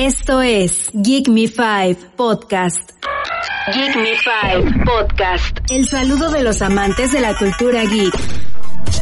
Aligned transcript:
Esto 0.00 0.40
es 0.42 0.90
Geek 0.92 1.26
Me 1.26 1.48
Five 1.48 1.96
Podcast. 2.14 2.92
Geek 3.74 3.96
Me 3.96 4.12
Five 4.14 4.84
Podcast. 4.84 5.58
El 5.72 5.88
saludo 5.88 6.30
de 6.30 6.44
los 6.44 6.62
amantes 6.62 7.10
de 7.10 7.18
la 7.18 7.36
cultura 7.36 7.82
geek. 7.82 8.14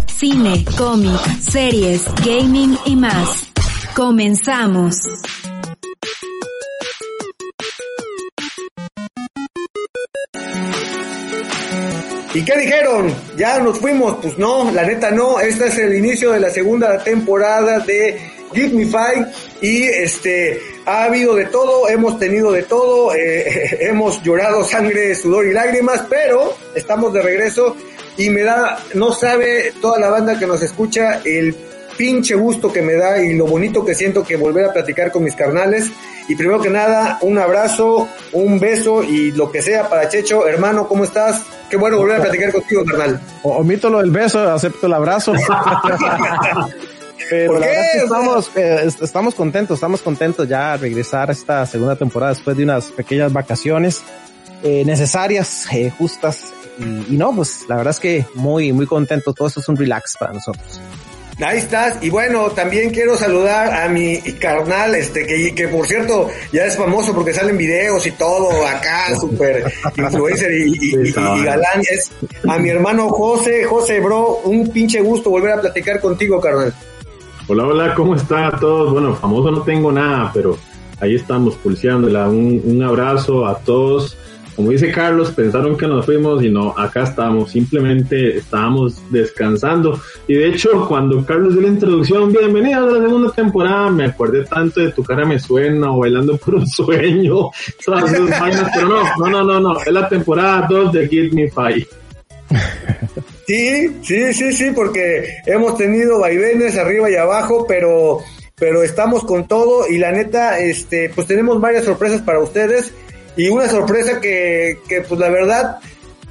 Cine, 0.07 0.65
cómic, 0.79 1.21
series, 1.39 2.03
gaming 2.25 2.79
y 2.87 2.97
más. 2.97 3.47
Comenzamos. 3.95 4.97
¿Y 12.33 12.43
qué 12.43 12.59
dijeron? 12.59 13.15
¿Ya 13.37 13.59
nos 13.59 13.79
fuimos? 13.81 14.17
Pues 14.23 14.39
no, 14.39 14.71
la 14.71 14.87
neta 14.87 15.11
no. 15.11 15.41
Este 15.41 15.67
es 15.67 15.77
el 15.77 15.95
inicio 15.95 16.33
de 16.33 16.41
la 16.41 16.49
segunda 16.49 16.97
temporada 17.05 17.81
de 17.81 18.19
Give 18.55 18.71
Me 18.71 18.87
Five 18.87 19.31
y 19.61 19.83
este 19.83 20.76
ha 20.87 21.05
habido 21.05 21.35
de 21.35 21.47
todo, 21.47 21.89
hemos 21.89 22.19
tenido 22.19 22.53
de 22.53 22.63
todo, 22.63 23.15
eh, 23.15 23.77
hemos 23.81 24.23
llorado 24.23 24.65
sangre, 24.65 25.15
sudor 25.15 25.47
y 25.47 25.53
lágrimas, 25.53 26.05
pero 26.09 26.55
estamos 26.75 27.13
de 27.13 27.23
regreso 27.23 27.77
y 28.17 28.31
me 28.31 28.43
da, 28.43 28.79
no 28.95 29.13
sabe 29.13 29.75
toda 29.83 29.99
la 29.99 30.09
banda 30.09 30.39
que 30.39 30.47
nos 30.47 30.63
escucha 30.63 31.21
el 31.25 31.55
pinche 31.99 32.35
gusto 32.35 32.73
que 32.73 32.83
me 32.83 32.95
da 32.95 33.21
y 33.21 33.35
lo 33.35 33.47
bonito 33.47 33.85
que 33.85 33.95
siento 33.95 34.23
que 34.23 34.37
volver 34.37 34.67
a 34.67 34.73
platicar 34.73 35.11
con 35.11 35.25
mis 35.25 35.35
carnales. 35.35 35.91
Y 36.29 36.35
primero 36.35 36.61
que 36.61 36.71
nada, 36.71 37.19
un 37.23 37.39
abrazo, 37.39 38.09
un 38.33 38.59
beso 38.59 39.03
y 39.03 39.31
lo 39.33 39.51
que 39.51 39.63
sea 39.63 39.89
para 39.89 40.09
Checho. 40.09 40.47
Hermano, 40.47 40.89
¿cómo 40.89 41.05
estás? 41.05 41.43
Qué 41.71 41.77
bueno 41.77 41.99
volver 41.99 42.17
a 42.17 42.23
platicar 42.23 42.53
contigo, 42.53 42.85
carnal. 42.85 43.21
Omito 43.43 43.89
lo 43.89 43.99
del 43.99 44.11
beso, 44.11 44.41
acepto 44.53 44.87
el 44.87 44.95
abrazo. 44.95 45.33
Pero 47.31 47.59
la 47.59 47.67
es 47.67 47.93
que 47.93 47.99
estamos, 48.05 48.51
eh, 48.57 48.89
estamos 49.03 49.35
contentos, 49.35 49.77
estamos 49.77 50.03
contentos 50.03 50.49
ya 50.49 50.73
a 50.73 50.77
regresar 50.77 51.29
a 51.29 51.33
esta 51.33 51.67
segunda 51.67 51.97
temporada 51.97 52.33
después 52.33 52.57
de 52.57 52.65
unas 52.65 52.87
pequeñas 52.87 53.33
vacaciones 53.33 54.03
eh, 54.63 54.85
necesarias, 54.85 55.67
eh, 55.73 55.91
justas. 55.91 56.53
Y, 56.79 57.15
y, 57.15 57.17
no, 57.17 57.35
pues 57.35 57.65
la 57.69 57.77
verdad 57.77 57.93
es 57.93 58.01
que 58.01 58.27
muy, 58.35 58.73
muy 58.73 58.87
contento. 58.87 59.33
Todo 59.33 59.49
esto 59.49 59.61
es 59.61 59.69
un 59.69 59.77
relax 59.77 60.17
para 60.19 60.33
nosotros. 60.33 60.81
Ahí 61.45 61.59
estás. 61.59 62.03
Y 62.03 62.09
bueno, 62.09 62.51
también 62.53 62.91
quiero 62.91 63.17
saludar 63.17 63.73
a 63.83 63.89
mi 63.89 64.19
carnal, 64.41 64.95
este, 64.95 65.27
que, 65.27 65.55
que 65.55 65.69
por 65.69 65.87
cierto 65.87 66.31
ya 66.51 66.65
es 66.65 66.77
famoso 66.77 67.15
porque 67.15 67.35
salen 67.35 67.59
videos 67.59 68.07
y 68.07 68.13
todo 68.13 68.67
acá, 68.67 69.15
super 69.21 69.71
influencer 69.97 70.51
y, 70.53 70.73
y, 70.81 71.09
y, 71.09 71.13
galán. 71.13 71.83
Es 71.91 72.11
a 72.49 72.59
mi 72.59 72.71
hermano 72.71 73.11
José, 73.11 73.65
José, 73.65 74.01
bro, 74.01 74.41
un 74.45 74.71
pinche 74.71 75.01
gusto 75.01 75.29
volver 75.29 75.53
a 75.53 75.61
platicar 75.61 76.01
contigo, 76.01 76.41
carnal. 76.41 76.75
Hola, 77.49 77.67
hola, 77.67 77.95
¿cómo 77.95 78.15
está 78.15 78.49
a 78.49 78.59
todos? 78.59 78.93
Bueno, 78.93 79.15
famoso 79.15 79.51
no 79.51 79.63
tengo 79.63 79.93
nada, 79.93 80.31
pero 80.35 80.59
ahí 81.01 81.15
estamos 81.15 81.55
pulseándola. 81.57 82.29
Un, 82.29 82.61
un 82.65 82.83
abrazo 82.83 83.47
a 83.47 83.59
todos 83.59 84.17
como 84.57 84.71
dice 84.71 84.91
Carlos, 84.91 85.33
pensaron 85.33 85.77
que 85.77 85.87
nos 85.87 86.07
fuimos 86.07 86.43
y 86.43 86.49
no, 86.49 86.71
acá 86.79 87.03
estamos, 87.03 87.51
simplemente 87.51 88.39
estábamos 88.39 89.03
descansando. 89.11 90.01
Y 90.27 90.33
de 90.33 90.49
hecho, 90.49 90.89
cuando 90.89 91.23
Carlos 91.27 91.53
dio 91.53 91.61
la 91.61 91.69
introducción, 91.69 92.33
bienvenido 92.33 92.89
a 92.89 92.91
la 92.91 93.07
segunda 93.07 93.31
temporada, 93.33 93.91
me 93.91 94.07
acordé 94.07 94.45
tanto 94.45 94.81
de 94.81 94.93
tu 94.93 95.05
cara 95.05 95.27
me 95.27 95.39
suena 95.39 95.93
o 95.93 95.99
bailando 95.99 96.39
por 96.39 96.55
un 96.55 96.67
sueño, 96.67 97.51
esas 97.79 98.41
vainas, 98.41 98.71
pero 98.75 98.89
no, 98.89 99.03
no, 99.19 99.29
no, 99.29 99.45
no, 99.45 99.61
no, 99.61 99.81
es 99.81 99.93
la 99.93 100.09
temporada 100.09 100.67
2 100.71 100.91
de 100.91 101.07
Give 101.07 101.31
Me 101.33 101.51
Five. 101.51 101.87
Sí, 103.47 103.97
sí, 104.03 104.33
sí, 104.33 104.53
sí, 104.53 104.71
porque 104.75 105.39
hemos 105.47 105.77
tenido 105.77 106.19
vaivenes 106.19 106.77
arriba 106.77 107.11
y 107.11 107.15
abajo, 107.15 107.65
pero 107.67 108.21
pero 108.59 108.83
estamos 108.83 109.23
con 109.25 109.47
todo 109.47 109.87
y 109.87 109.99
la 109.99 110.13
neta, 110.13 110.59
este, 110.59 111.11
pues 111.11 111.27
tenemos 111.27 111.61
varias 111.61 111.85
sorpresas 111.85 112.23
para 112.23 112.41
ustedes 112.41 112.91
y 113.37 113.49
una 113.49 113.69
sorpresa 113.69 114.19
que, 114.19 114.79
que 114.89 115.03
pues 115.03 115.21
la 115.21 115.29
verdad, 115.29 115.79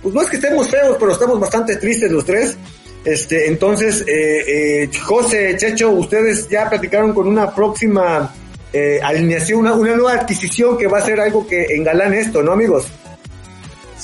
pues 0.01 0.13
no 0.13 0.21
es 0.21 0.29
que 0.29 0.37
estemos 0.37 0.69
feos, 0.69 0.97
pero 0.99 1.11
estamos 1.11 1.39
bastante 1.39 1.75
tristes 1.77 2.11
los 2.11 2.25
tres. 2.25 2.57
Este, 3.05 3.47
entonces, 3.47 4.03
eh, 4.07 4.83
eh, 4.83 4.89
José, 5.03 5.55
Checho, 5.55 5.91
ustedes 5.91 6.49
ya 6.49 6.67
platicaron 6.67 7.13
con 7.13 7.27
una 7.27 7.53
próxima 7.53 8.33
eh, 8.73 8.99
alineación, 9.03 9.59
una, 9.59 9.73
una, 9.73 9.95
nueva 9.95 10.13
adquisición 10.13 10.75
que 10.75 10.87
va 10.87 10.97
a 10.97 11.05
ser 11.05 11.19
algo 11.19 11.45
que 11.45 11.75
engalane 11.75 12.19
esto, 12.19 12.41
¿no, 12.41 12.51
amigos? 12.53 12.87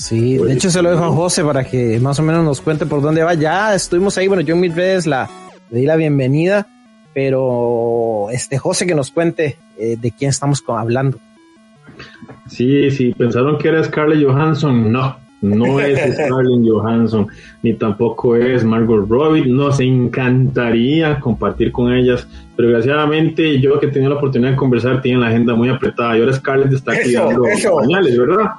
Sí, 0.01 0.37
de 0.39 0.53
hecho 0.53 0.71
se 0.71 0.81
lo 0.81 0.89
dejo 0.89 1.03
a 1.03 1.11
José 1.11 1.43
para 1.43 1.63
que 1.63 1.99
más 1.99 2.17
o 2.17 2.23
menos 2.23 2.43
nos 2.43 2.59
cuente 2.59 2.87
por 2.87 3.03
dónde 3.03 3.21
va. 3.21 3.35
Ya 3.35 3.75
estuvimos 3.75 4.17
ahí, 4.17 4.27
bueno, 4.27 4.41
yo 4.41 4.55
en 4.55 4.61
mis 4.61 4.75
redes 4.75 5.05
la, 5.05 5.29
le 5.69 5.79
di 5.81 5.85
la 5.85 5.95
bienvenida, 5.95 6.67
pero 7.13 8.27
este 8.31 8.57
José 8.57 8.87
que 8.87 8.95
nos 8.95 9.11
cuente 9.11 9.57
eh, 9.77 9.97
de 10.01 10.11
quién 10.11 10.31
estamos 10.31 10.63
hablando. 10.67 11.19
Sí, 12.47 12.89
sí, 12.89 13.13
pensaron 13.15 13.59
que 13.59 13.67
era 13.67 13.83
Scarlett 13.83 14.25
Johansson. 14.25 14.91
No, 14.91 15.17
no 15.41 15.79
es 15.79 15.99
Scarlett 16.15 16.67
Johansson, 16.67 17.27
ni 17.61 17.75
tampoco 17.75 18.35
es 18.35 18.63
Margot 18.63 19.07
Robbie. 19.07 19.45
Nos 19.45 19.79
encantaría 19.81 21.19
compartir 21.19 21.71
con 21.71 21.93
ellas, 21.93 22.27
pero 22.55 22.69
desgraciadamente 22.69 23.61
yo 23.61 23.79
que 23.79 23.85
tenía 23.85 24.09
la 24.09 24.15
oportunidad 24.15 24.49
de 24.49 24.57
conversar 24.57 24.99
tiene 24.99 25.19
la 25.19 25.27
agenda 25.27 25.53
muy 25.53 25.69
apretada 25.69 26.17
y 26.17 26.21
ahora 26.21 26.33
Scarlett 26.33 26.73
está 26.73 26.99
cuidando 26.99 27.43
pañales, 27.79 28.17
¿verdad? 28.17 28.49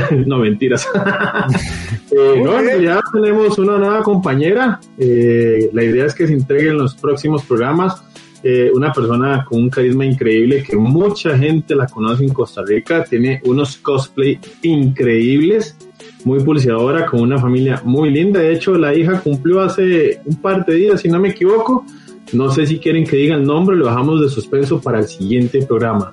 no, 0.26 0.38
mentiras. 0.38 0.86
eh, 2.10 2.42
no, 2.42 2.80
ya 2.80 3.00
tenemos 3.12 3.58
una 3.58 3.78
nueva 3.78 4.02
compañera. 4.02 4.80
Eh, 4.98 5.70
la 5.72 5.84
idea 5.84 6.06
es 6.06 6.14
que 6.14 6.26
se 6.26 6.32
entreguen 6.32 6.78
los 6.78 6.94
próximos 6.94 7.44
programas 7.44 8.02
eh, 8.44 8.72
una 8.74 8.92
persona 8.92 9.44
con 9.48 9.60
un 9.60 9.70
carisma 9.70 10.04
increíble 10.04 10.64
que 10.64 10.76
mucha 10.76 11.38
gente 11.38 11.76
la 11.76 11.86
conoce 11.86 12.24
en 12.24 12.32
Costa 12.32 12.62
Rica, 12.66 13.04
tiene 13.04 13.40
unos 13.44 13.76
cosplay 13.76 14.40
increíbles, 14.62 15.76
muy 16.24 16.42
pulsadora, 16.42 17.06
con 17.06 17.20
una 17.20 17.38
familia 17.38 17.80
muy 17.84 18.10
linda. 18.10 18.40
De 18.40 18.52
hecho, 18.52 18.76
la 18.76 18.94
hija 18.94 19.20
cumplió 19.20 19.60
hace 19.60 20.20
un 20.24 20.36
par 20.36 20.66
de 20.66 20.74
días, 20.74 21.00
si 21.02 21.08
no 21.08 21.20
me 21.20 21.28
equivoco. 21.28 21.86
No 22.32 22.50
sé 22.50 22.66
si 22.66 22.78
quieren 22.78 23.04
que 23.04 23.16
diga 23.16 23.36
el 23.36 23.44
nombre, 23.44 23.76
lo 23.76 23.84
bajamos 23.84 24.20
de 24.20 24.28
suspenso 24.28 24.80
para 24.80 24.98
el 24.98 25.06
siguiente 25.06 25.64
programa. 25.64 26.12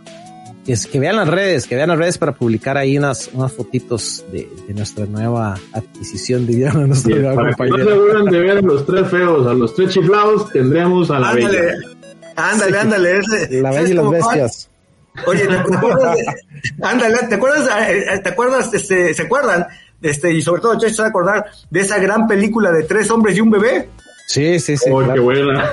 Es 0.72 0.85
que 0.85 1.00
vean 1.00 1.16
las 1.16 1.28
redes, 1.28 1.66
que 1.66 1.75
vean 1.75 1.90
las 1.90 1.97
redes 1.97 2.18
para 2.19 2.31
publicar 2.34 2.78
ahí 2.78 2.96
unas, 2.97 3.30
unas 3.34 3.52
fotitos 3.52 4.24
de, 4.31 4.47
de 4.68 4.74
nuestra 4.75 5.06
nueva 5.07 5.56
adquisición 5.74 6.46
de 6.46 6.56
Diana, 6.56 6.85
nuestra 6.85 7.16
sí, 7.16 7.19
nueva 7.19 7.35
para 7.35 7.47
compañera. 7.56 7.78
que 7.78 7.84
no 7.84 7.90
se 7.90 7.96
aburran 7.96 8.25
de 8.25 8.40
ver 8.40 8.57
a 8.57 8.62
los 8.62 8.85
tres 8.85 9.07
feos, 9.09 9.47
a 9.47 9.53
los 9.53 9.74
tres 9.75 9.90
chiflados, 9.94 10.50
tendremos 10.52 11.09
a 11.09 11.19
la 11.19 11.30
ándale, 11.31 11.59
bella. 11.62 11.74
Ándale, 12.35 12.72
Sí. 12.72 12.78
ándale. 12.78 13.18
Ese, 13.18 13.62
La 13.62 13.72
bella 13.72 13.90
y 13.90 13.94
las 13.94 14.09
bestias. 14.12 14.69
Oye, 15.25 15.47
¿te 15.47 15.56
acuerdas? 15.56 16.16
de- 16.18 16.86
ándale, 16.86 17.18
¿te 17.28 17.36
acuerdas? 17.36 17.69
eh, 17.90 18.19
¿Te 18.24 18.30
acuerdas? 18.30 18.74
Este, 18.74 19.13
¿Se 19.16 19.22
acuerdan? 19.24 19.66
Este, 20.01 20.31
y 20.34 20.41
sobre 20.41 20.62
todo, 20.62 20.78
Checho 20.80 20.96
se 20.96 21.01
va 21.01 21.07
a 21.07 21.09
acordar 21.09 21.46
de 21.69 21.80
esa 21.80 21.97
gran 21.97 22.28
película 22.28 22.72
de 22.72 22.84
tres 22.84 23.09
hombres 23.09 23.36
y 23.36 23.41
un 23.41 23.50
bebé. 23.50 23.90
Sí, 24.28 24.59
sí, 24.59 24.78
sí. 24.78 24.90
Oh, 24.91 25.00
claro. 25.00 25.13
qué 25.16 25.19
buena. 25.19 25.72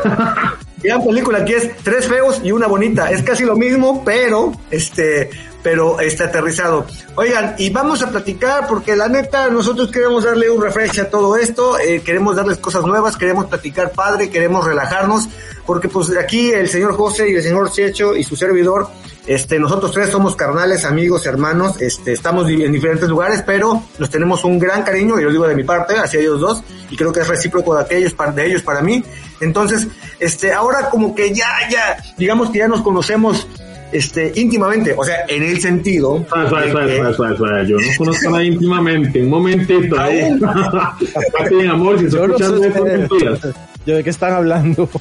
Gran 0.82 1.02
película 1.04 1.44
que 1.44 1.56
es 1.56 1.76
tres 1.82 2.06
feos 2.06 2.40
y 2.44 2.52
una 2.52 2.66
bonita. 2.66 3.10
Es 3.10 3.22
casi 3.22 3.44
lo 3.44 3.56
mismo, 3.56 4.04
pero 4.04 4.52
este, 4.70 5.30
pero 5.62 5.98
este 6.00 6.24
aterrizado. 6.24 6.86
Oigan, 7.14 7.54
y 7.58 7.70
vamos 7.70 8.02
a 8.02 8.10
platicar 8.10 8.66
porque 8.68 8.94
la 8.94 9.08
neta 9.08 9.48
nosotros 9.48 9.90
queremos 9.90 10.24
darle 10.24 10.50
un 10.50 10.62
refresh 10.62 11.00
a 11.00 11.10
todo 11.10 11.36
esto, 11.36 11.78
eh, 11.78 12.02
queremos 12.04 12.36
darles 12.36 12.58
cosas 12.58 12.84
nuevas, 12.84 13.16
queremos 13.16 13.46
platicar 13.46 13.90
padre, 13.90 14.30
queremos 14.30 14.64
relajarnos, 14.64 15.28
porque 15.66 15.88
pues 15.88 16.10
aquí 16.16 16.50
el 16.50 16.68
señor 16.68 16.94
José 16.94 17.30
y 17.30 17.34
el 17.34 17.42
señor 17.42 17.70
Checho 17.72 18.14
y 18.16 18.22
su 18.22 18.36
servidor, 18.36 18.88
este, 19.26 19.58
nosotros 19.58 19.90
tres 19.92 20.10
somos 20.10 20.36
carnales, 20.36 20.84
amigos, 20.84 21.26
hermanos, 21.26 21.80
este, 21.80 22.12
estamos 22.12 22.48
en 22.48 22.70
diferentes 22.72 23.08
lugares, 23.08 23.42
pero 23.44 23.82
nos 23.98 24.08
tenemos 24.08 24.44
un 24.44 24.58
gran 24.58 24.82
cariño, 24.84 25.18
y 25.18 25.24
lo 25.24 25.30
digo 25.30 25.48
de 25.48 25.56
mi 25.56 25.64
parte, 25.64 25.96
hacia 25.98 26.20
ellos 26.20 26.40
dos, 26.40 26.62
y 26.90 26.96
creo 26.96 27.12
que 27.12 27.20
es 27.20 27.28
recíproco 27.28 27.74
de 27.74 27.82
aquellos, 27.82 28.14
de 28.34 28.46
ellos 28.46 28.62
para 28.62 28.82
mí. 28.82 29.02
Entonces, 29.40 29.88
este, 30.20 30.52
ahora 30.52 30.88
como 30.90 31.14
que 31.14 31.34
ya, 31.34 31.48
ya, 31.70 31.96
digamos 32.16 32.50
que 32.50 32.58
ya 32.58 32.68
nos 32.68 32.82
conocemos, 32.82 33.48
este, 33.92 34.32
íntimamente, 34.36 34.94
o 34.96 35.04
sea, 35.04 35.16
en 35.28 35.42
el 35.42 35.60
sentido. 35.60 36.24
Suave, 36.28 36.48
suave, 36.48 36.66
de 36.66 36.72
suave, 36.72 36.86
que- 36.86 36.96
suave, 36.96 37.14
suave, 37.14 37.36
suave. 37.36 37.66
Yo 37.68 37.76
no 37.76 37.82
conozco 37.98 38.28
a 38.28 38.30
nadie 38.32 38.46
íntimamente. 38.46 39.22
Un 39.22 39.30
momentito 39.30 39.98
ahí. 40.00 40.38
Pati, 41.38 41.66
amor, 41.66 41.98
si 41.98 42.10
se 42.10 42.16
Yo 42.16 42.26
no 42.28 42.36
esto, 42.36 42.84
mentiras. 42.84 43.40
Yo, 43.86 43.94
¿De 43.94 44.04
qué 44.04 44.10
están 44.10 44.32
hablando? 44.32 44.88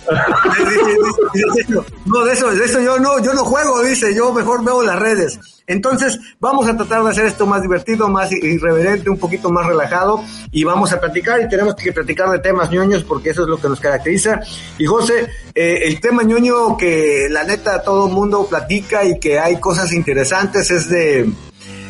No, 2.06 2.24
de 2.24 2.34
eso, 2.34 2.52
de 2.52 2.64
eso 2.64 2.80
yo 2.80 3.00
no, 3.00 3.20
yo 3.22 3.34
no 3.34 3.44
juego, 3.44 3.82
dice, 3.82 4.14
yo 4.14 4.32
mejor 4.32 4.64
veo 4.64 4.84
las 4.84 4.98
redes. 5.00 5.40
Entonces, 5.68 6.20
vamos 6.40 6.68
a 6.68 6.78
tratar 6.78 7.04
de 7.04 7.10
hacer 7.10 7.26
esto 7.26 7.48
más 7.48 7.64
divertido, 7.64 8.08
más 8.08 8.32
irreverente, 8.32 9.10
un 9.10 9.18
poquito 9.18 9.50
más 9.50 9.66
relajado, 9.66 10.24
y 10.52 10.64
vamos 10.64 10.94
a 10.94 11.00
platicar, 11.00 11.42
y 11.42 11.50
tenemos 11.50 11.76
que 11.76 11.92
platicar 11.92 12.30
de 12.30 12.40
temas 12.40 12.70
ñoños, 12.70 13.04
porque 13.04 13.32
eso 13.32 13.42
es 13.42 13.50
lo 13.50 13.60
que 13.60 13.68
nos 13.68 13.80
caracteriza. 13.80 14.40
Y 14.78 14.86
José, 14.86 15.28
eh, 15.56 15.80
el 15.86 16.00
tema 16.00 16.24
ñoño 16.24 16.78
que 16.78 17.28
la 17.30 17.44
neta 17.44 17.82
todo 17.82 18.08
mundo 18.08 18.46
platica 18.48 19.04
y 19.04 19.20
que 19.20 19.40
hay 19.40 19.60
cosas 19.60 19.92
interesantes 19.92 20.70
es 20.70 20.88
de 20.90 21.30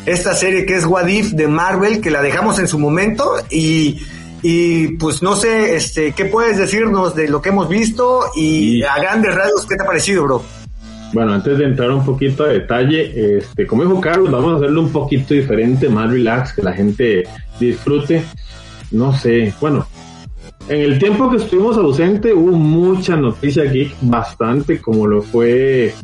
esta 0.06 0.34
serie 0.34 0.64
que 0.64 0.76
es 0.76 0.86
What 0.86 1.04
de 1.04 1.48
Marvel, 1.48 2.00
que 2.00 2.10
la 2.10 2.22
dejamos 2.22 2.58
en 2.58 2.68
su 2.68 2.78
momento, 2.78 3.36
y 3.50 4.00
y 4.42 4.88
pues 4.96 5.22
no 5.22 5.34
sé, 5.36 5.76
este, 5.76 6.12
¿qué 6.12 6.26
puedes 6.26 6.58
decirnos 6.58 7.14
de 7.14 7.28
lo 7.28 7.40
que 7.40 7.48
hemos 7.48 7.68
visto 7.68 8.20
y 8.34 8.82
a 8.82 8.96
grandes 8.96 9.34
rasgos 9.34 9.66
qué 9.66 9.76
te 9.76 9.82
ha 9.82 9.86
parecido, 9.86 10.24
bro? 10.24 10.42
Bueno, 11.12 11.32
antes 11.32 11.56
de 11.58 11.64
entrar 11.64 11.90
un 11.90 12.04
poquito 12.04 12.44
a 12.44 12.48
detalle, 12.48 13.38
este, 13.38 13.66
como 13.66 13.82
dijo 13.84 14.00
Carlos, 14.00 14.30
vamos 14.30 14.54
a 14.54 14.56
hacerlo 14.56 14.82
un 14.82 14.92
poquito 14.92 15.34
diferente, 15.34 15.88
más 15.88 16.10
relax, 16.10 16.52
que 16.52 16.62
la 16.62 16.72
gente 16.72 17.24
disfrute. 17.58 18.24
No 18.90 19.16
sé, 19.16 19.52
bueno, 19.60 19.86
en 20.68 20.80
el 20.80 20.98
tiempo 20.98 21.30
que 21.30 21.36
estuvimos 21.36 21.76
ausente 21.76 22.34
hubo 22.34 22.52
mucha 22.52 23.16
noticia 23.16 23.64
geek, 23.64 23.94
bastante, 24.02 24.80
como 24.80 25.06
lo 25.06 25.22
fue, 25.22 25.94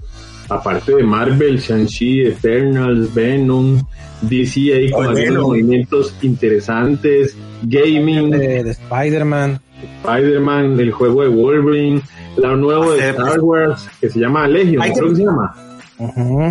aparte 0.54 0.94
de 0.94 1.02
Marvel, 1.02 1.58
Shang-Chi, 1.58 2.22
Eternals, 2.22 3.12
Venom, 3.14 3.82
DC 4.22 4.74
ahí 4.74 4.90
con 4.90 5.06
algunos 5.06 5.42
movimientos 5.48 6.14
interesantes, 6.22 7.36
gaming. 7.62 8.30
De, 8.30 8.70
Spider-Man. 8.70 9.60
Spider-Man, 10.04 10.78
el 10.78 10.92
juego 10.92 11.22
de 11.22 11.28
Wolverine, 11.28 12.02
la 12.36 12.54
nueva 12.54 12.94
de 12.94 13.10
Star 13.10 13.40
Wars, 13.40 13.88
que 14.00 14.08
se 14.08 14.20
llama 14.20 14.46
Legion, 14.46 14.82
creo 14.94 15.08
que 15.08 15.16
se 15.16 15.24
llama. 15.24 15.54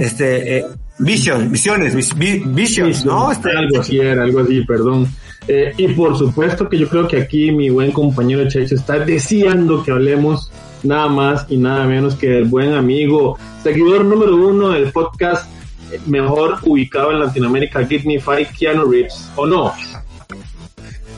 Este, 0.02 0.58
eh, 0.58 0.66
Vision, 1.00 1.52
Visiones, 1.52 1.96
Visions, 1.96 3.06
¿no? 3.06 3.32
Este, 3.32 3.50
algo 3.50 3.80
así 3.80 4.00
era, 4.00 4.24
algo 4.24 4.42
así, 4.42 4.62
perdón. 4.62 5.08
Eh, 5.48 5.74
y 5.78 5.88
por 5.90 6.16
supuesto 6.18 6.70
que 6.70 6.78
yo 6.78 6.88
creo 6.88 7.08
que 7.08 7.18
aquí 7.18 7.52
mi 7.52 7.70
buen 7.70 7.92
compañero 7.92 8.48
Checho 8.48 8.76
está 8.76 9.00
deseando 9.00 9.84
que 9.84 9.92
hablemos 9.92 10.52
nada 10.84 11.08
más 11.08 11.46
y 11.50 11.58
nada 11.58 11.86
menos 11.86 12.16
que 12.16 12.38
el 12.38 12.46
buen 12.46 12.74
amigo, 12.74 13.38
seguidor 13.64 14.06
número 14.06 14.36
uno 14.36 14.70
del 14.70 14.92
podcast 14.92 15.50
eh, 15.92 16.00
mejor 16.06 16.60
ubicado 16.64 17.12
en 17.12 17.20
Latinoamérica, 17.20 17.86
Give 17.86 18.04
Me 18.06 18.20
Five, 18.20 18.50
Keanu 18.58 18.86
Reeves, 18.90 19.30
¿o 19.36 19.46
no? 19.46 19.74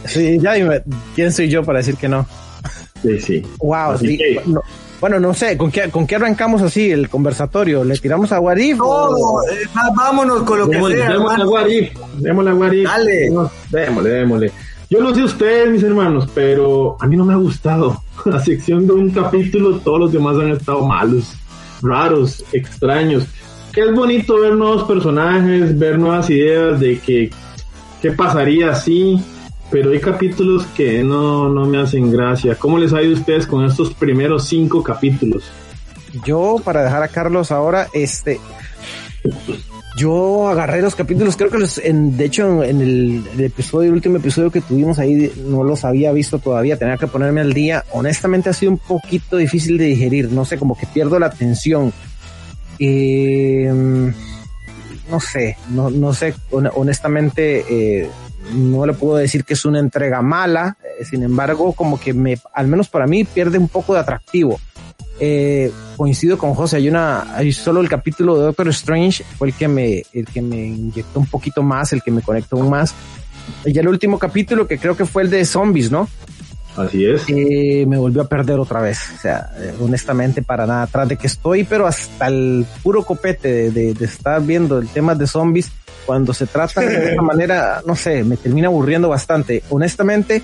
Sí, 0.06 0.38
ya 0.40 0.54
¿quién 1.16 1.32
soy 1.32 1.50
yo 1.50 1.64
para 1.64 1.80
decir 1.80 1.96
que 1.96 2.10
no? 2.10 2.26
Sí, 3.02 3.20
sí. 3.20 3.44
Wow, 3.60 3.98
bueno, 5.04 5.20
no 5.20 5.34
sé, 5.34 5.58
¿con 5.58 5.70
qué, 5.70 5.90
¿con 5.90 6.08
qué 6.08 6.16
arrancamos 6.16 6.62
así 6.62 6.90
el 6.90 7.10
conversatorio? 7.10 7.84
¿Le 7.84 7.98
tiramos 7.98 8.32
a 8.32 8.40
Warif? 8.40 8.78
No, 8.78 9.42
eh, 9.52 9.68
vámonos 9.94 10.44
con 10.44 10.60
lo 10.60 10.70
que 10.70 10.78
sea. 10.78 11.10
Démosle 11.12 11.44
a 11.44 11.46
Warif, 11.46 11.92
démosle 12.20 12.50
a 12.50 12.56
Warif. 12.56 12.88
Dale. 12.88 13.30
Démosle, 13.70 14.10
démosle. 14.10 14.52
Yo 14.94 15.02
no 15.02 15.16
sé 15.16 15.24
ustedes, 15.24 15.72
mis 15.72 15.82
hermanos, 15.82 16.30
pero 16.36 16.98
a 17.00 17.08
mí 17.08 17.18
no 17.18 17.26
me 17.26 17.34
ha 17.34 17.38
gustado. 17.38 18.04
La 18.26 18.40
sección 18.40 18.86
de 18.86 18.94
un 18.94 19.10
capítulo, 19.10 19.80
todos 19.80 20.00
los 20.02 20.12
demás 20.12 20.38
han 20.38 20.52
estado 20.52 20.86
malos, 20.86 21.34
raros, 21.82 22.46
extraños. 22.54 23.26
Que 23.72 23.82
es 23.82 23.92
bonito 23.92 24.40
ver 24.40 24.54
nuevos 24.54 24.84
personajes, 24.84 25.80
ver 25.80 25.98
nuevas 25.98 26.30
ideas 26.30 26.80
de 26.80 27.00
que 27.00 27.32
qué 28.04 28.12
pasaría 28.12 28.76
si 28.76 29.20
pero 29.72 29.90
hay 29.90 30.00
capítulos 30.00 30.68
que 30.76 31.02
no, 31.04 31.50
no 31.50 31.66
me 31.66 31.80
hacen 31.80 32.12
gracia. 32.12 32.54
¿Cómo 32.54 32.78
les 32.78 32.94
ha 32.94 33.02
ido 33.02 33.16
a 33.16 33.20
ustedes 33.20 33.48
con 33.48 33.66
estos 33.66 33.96
primeros 33.96 34.48
cinco 34.48 34.84
capítulos? 34.84 35.52
Yo, 36.24 36.58
para 36.64 36.84
dejar 36.84 37.02
a 37.02 37.08
Carlos 37.08 37.52
ahora, 37.52 37.88
este, 37.94 38.40
yo 39.96 40.48
agarré 40.48 40.82
los 40.82 40.96
capítulos, 40.96 41.38
creo 41.38 41.52
que 41.52 41.60
los, 41.60 41.78
en, 41.78 42.18
de 42.18 42.26
hecho, 42.26 42.64
en 42.64 42.82
el, 42.82 43.24
episodio, 43.40 43.90
el 43.90 43.94
último 43.94 44.18
episodio 44.18 44.50
que 44.50 44.62
tuvimos 44.62 44.98
ahí, 44.98 45.32
no 45.46 45.64
los 45.64 45.86
había 45.86 46.12
visto 46.12 46.40
todavía, 46.40 46.78
tenía 46.78 46.98
que 46.98 47.08
ponerme 47.08 47.42
al 47.42 47.54
día. 47.54 47.86
Honestamente 47.92 48.50
ha 48.50 48.54
sido 48.54 48.72
un 48.72 48.80
poquito 48.80 49.38
difícil 49.38 49.78
de 49.78 49.86
digerir, 49.86 50.32
no 50.32 50.46
sé, 50.46 50.58
como 50.58 50.76
que 50.76 50.88
pierdo 50.88 51.20
la 51.20 51.28
atención. 51.28 51.94
Eh, 52.80 53.72
no 55.12 55.20
sé, 55.20 55.58
no, 55.70 55.90
no 55.92 56.14
sé, 56.14 56.34
honestamente, 56.50 57.66
eh, 57.70 58.10
no 58.54 58.86
le 58.86 58.94
puedo 58.94 59.18
decir 59.18 59.44
que 59.44 59.54
es 59.54 59.64
una 59.64 59.80
entrega 59.80 60.22
mala, 60.22 60.78
eh, 61.00 61.06
sin 61.06 61.22
embargo, 61.24 61.74
como 61.74 62.00
que 62.00 62.14
me, 62.14 62.38
al 62.54 62.68
menos 62.68 62.90
para 62.90 63.06
mí, 63.06 63.24
pierde 63.24 63.58
un 63.60 63.68
poco 63.68 63.94
de 63.94 64.00
atractivo. 64.00 64.60
Eh, 65.26 65.72
coincido 65.96 66.38
con 66.38 66.54
José, 66.54 66.76
hay 66.76 66.90
una, 66.90 67.34
hay 67.34 67.54
solo 67.54 67.80
el 67.80 67.88
capítulo 67.88 68.36
de 68.36 68.44
Doctor 68.44 68.68
Strange 68.68 69.24
fue 69.38 69.48
el 69.48 69.54
que 69.54 69.70
me, 69.70 70.04
el 70.12 70.26
que 70.26 70.42
me 70.42 70.66
inyectó 70.66 71.22
un 71.22 71.28
poquito 71.28 71.64
más, 71.64 71.94
el 71.94 72.04
que 72.04 72.12
me 72.12 72.22
conectó 72.22 72.58
aún 72.58 72.70
más. 72.70 72.94
Y 73.64 73.80
el 73.80 73.88
último 73.88 74.20
capítulo 74.20 74.68
que 74.68 74.78
creo 74.78 74.98
que 74.98 75.06
fue 75.06 75.24
el 75.24 75.30
de 75.30 75.46
zombies, 75.46 75.90
¿no? 75.90 76.10
Así 76.76 77.06
es. 77.06 77.24
Eh, 77.30 77.86
me 77.88 77.98
volvió 77.98 78.24
a 78.24 78.28
perder 78.28 78.60
otra 78.60 78.82
vez. 78.82 79.00
O 79.16 79.22
sea, 79.22 79.50
honestamente, 79.80 80.42
para 80.42 80.66
nada 80.66 80.84
atrás 80.84 81.08
de 81.08 81.16
que 81.16 81.28
estoy, 81.28 81.64
pero 81.64 81.88
hasta 81.88 82.28
el 82.28 82.66
puro 82.82 83.06
copete 83.06 83.72
de, 83.72 83.94
de 83.94 84.06
estar 84.06 84.42
viendo 84.42 84.78
el 84.78 84.90
tema 84.90 85.16
de 85.16 85.26
zombies, 85.26 85.72
cuando 86.06 86.34
se 86.34 86.48
trata 86.48 86.82
de 86.82 87.12
esta 87.12 87.22
manera, 87.22 87.82
no 87.88 87.96
sé, 87.96 88.26
me 88.26 88.36
termina 88.36 88.68
aburriendo 88.68 89.08
bastante. 89.08 89.64
Honestamente, 89.70 90.44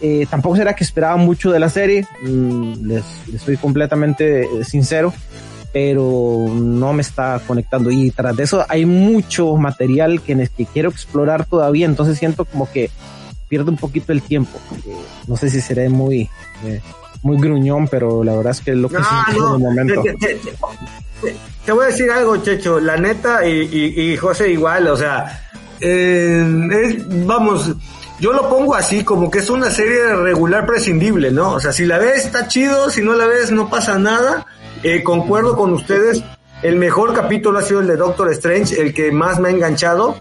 eh, 0.00 0.26
tampoco 0.30 0.56
será 0.56 0.74
que 0.74 0.84
esperaba 0.84 1.16
mucho 1.16 1.50
de 1.50 1.58
la 1.58 1.68
serie, 1.68 2.06
mm, 2.22 2.86
les, 2.86 3.04
estoy 3.34 3.56
completamente 3.56 4.42
eh, 4.42 4.64
sincero, 4.64 5.12
pero 5.72 6.46
no 6.50 6.92
me 6.92 7.02
está 7.02 7.40
conectando. 7.46 7.90
Y 7.90 8.10
tras 8.10 8.36
de 8.36 8.44
eso 8.44 8.64
hay 8.68 8.86
mucho 8.86 9.56
material 9.56 10.20
que, 10.22 10.48
que 10.56 10.66
quiero 10.66 10.90
explorar 10.90 11.46
todavía, 11.46 11.86
entonces 11.86 12.18
siento 12.18 12.44
como 12.44 12.70
que 12.70 12.90
pierdo 13.48 13.70
un 13.70 13.76
poquito 13.76 14.12
el 14.12 14.22
tiempo. 14.22 14.58
no 15.26 15.36
sé 15.36 15.50
si 15.50 15.60
seré 15.60 15.88
muy, 15.88 16.28
eh, 16.64 16.80
muy 17.22 17.36
gruñón, 17.38 17.88
pero 17.88 18.22
la 18.22 18.36
verdad 18.36 18.52
es 18.52 18.60
que 18.60 18.70
es 18.72 18.76
lo 18.76 18.88
que 18.88 18.96
siento 18.96 19.56
en 19.56 19.62
el 19.62 19.68
momento 19.68 20.02
te 21.64 21.72
voy 21.72 21.84
a 21.84 21.88
decir 21.88 22.10
algo, 22.10 22.36
Checho, 22.38 22.80
la 22.80 22.96
neta, 22.96 23.46
y, 23.46 24.16
José 24.16 24.50
igual, 24.50 24.88
o 24.88 24.96
sea, 24.96 25.46
vamos, 27.26 27.74
yo 28.20 28.32
lo 28.32 28.48
pongo 28.48 28.74
así, 28.74 29.04
como 29.04 29.30
que 29.30 29.38
es 29.38 29.50
una 29.50 29.70
serie 29.70 30.14
regular 30.16 30.66
prescindible, 30.66 31.30
¿no? 31.30 31.52
O 31.52 31.60
sea, 31.60 31.72
si 31.72 31.84
la 31.84 31.98
ves 31.98 32.26
está 32.26 32.48
chido, 32.48 32.90
si 32.90 33.02
no 33.02 33.14
la 33.14 33.26
ves 33.26 33.50
no 33.50 33.70
pasa 33.70 33.98
nada. 33.98 34.46
Eh, 34.82 35.02
concuerdo 35.02 35.56
con 35.56 35.72
ustedes, 35.72 36.22
el 36.62 36.76
mejor 36.76 37.14
capítulo 37.14 37.58
ha 37.58 37.62
sido 37.62 37.80
el 37.80 37.86
de 37.86 37.96
Doctor 37.96 38.30
Strange, 38.32 38.80
el 38.80 38.94
que 38.94 39.10
más 39.12 39.38
me 39.38 39.48
ha 39.48 39.52
enganchado. 39.52 40.20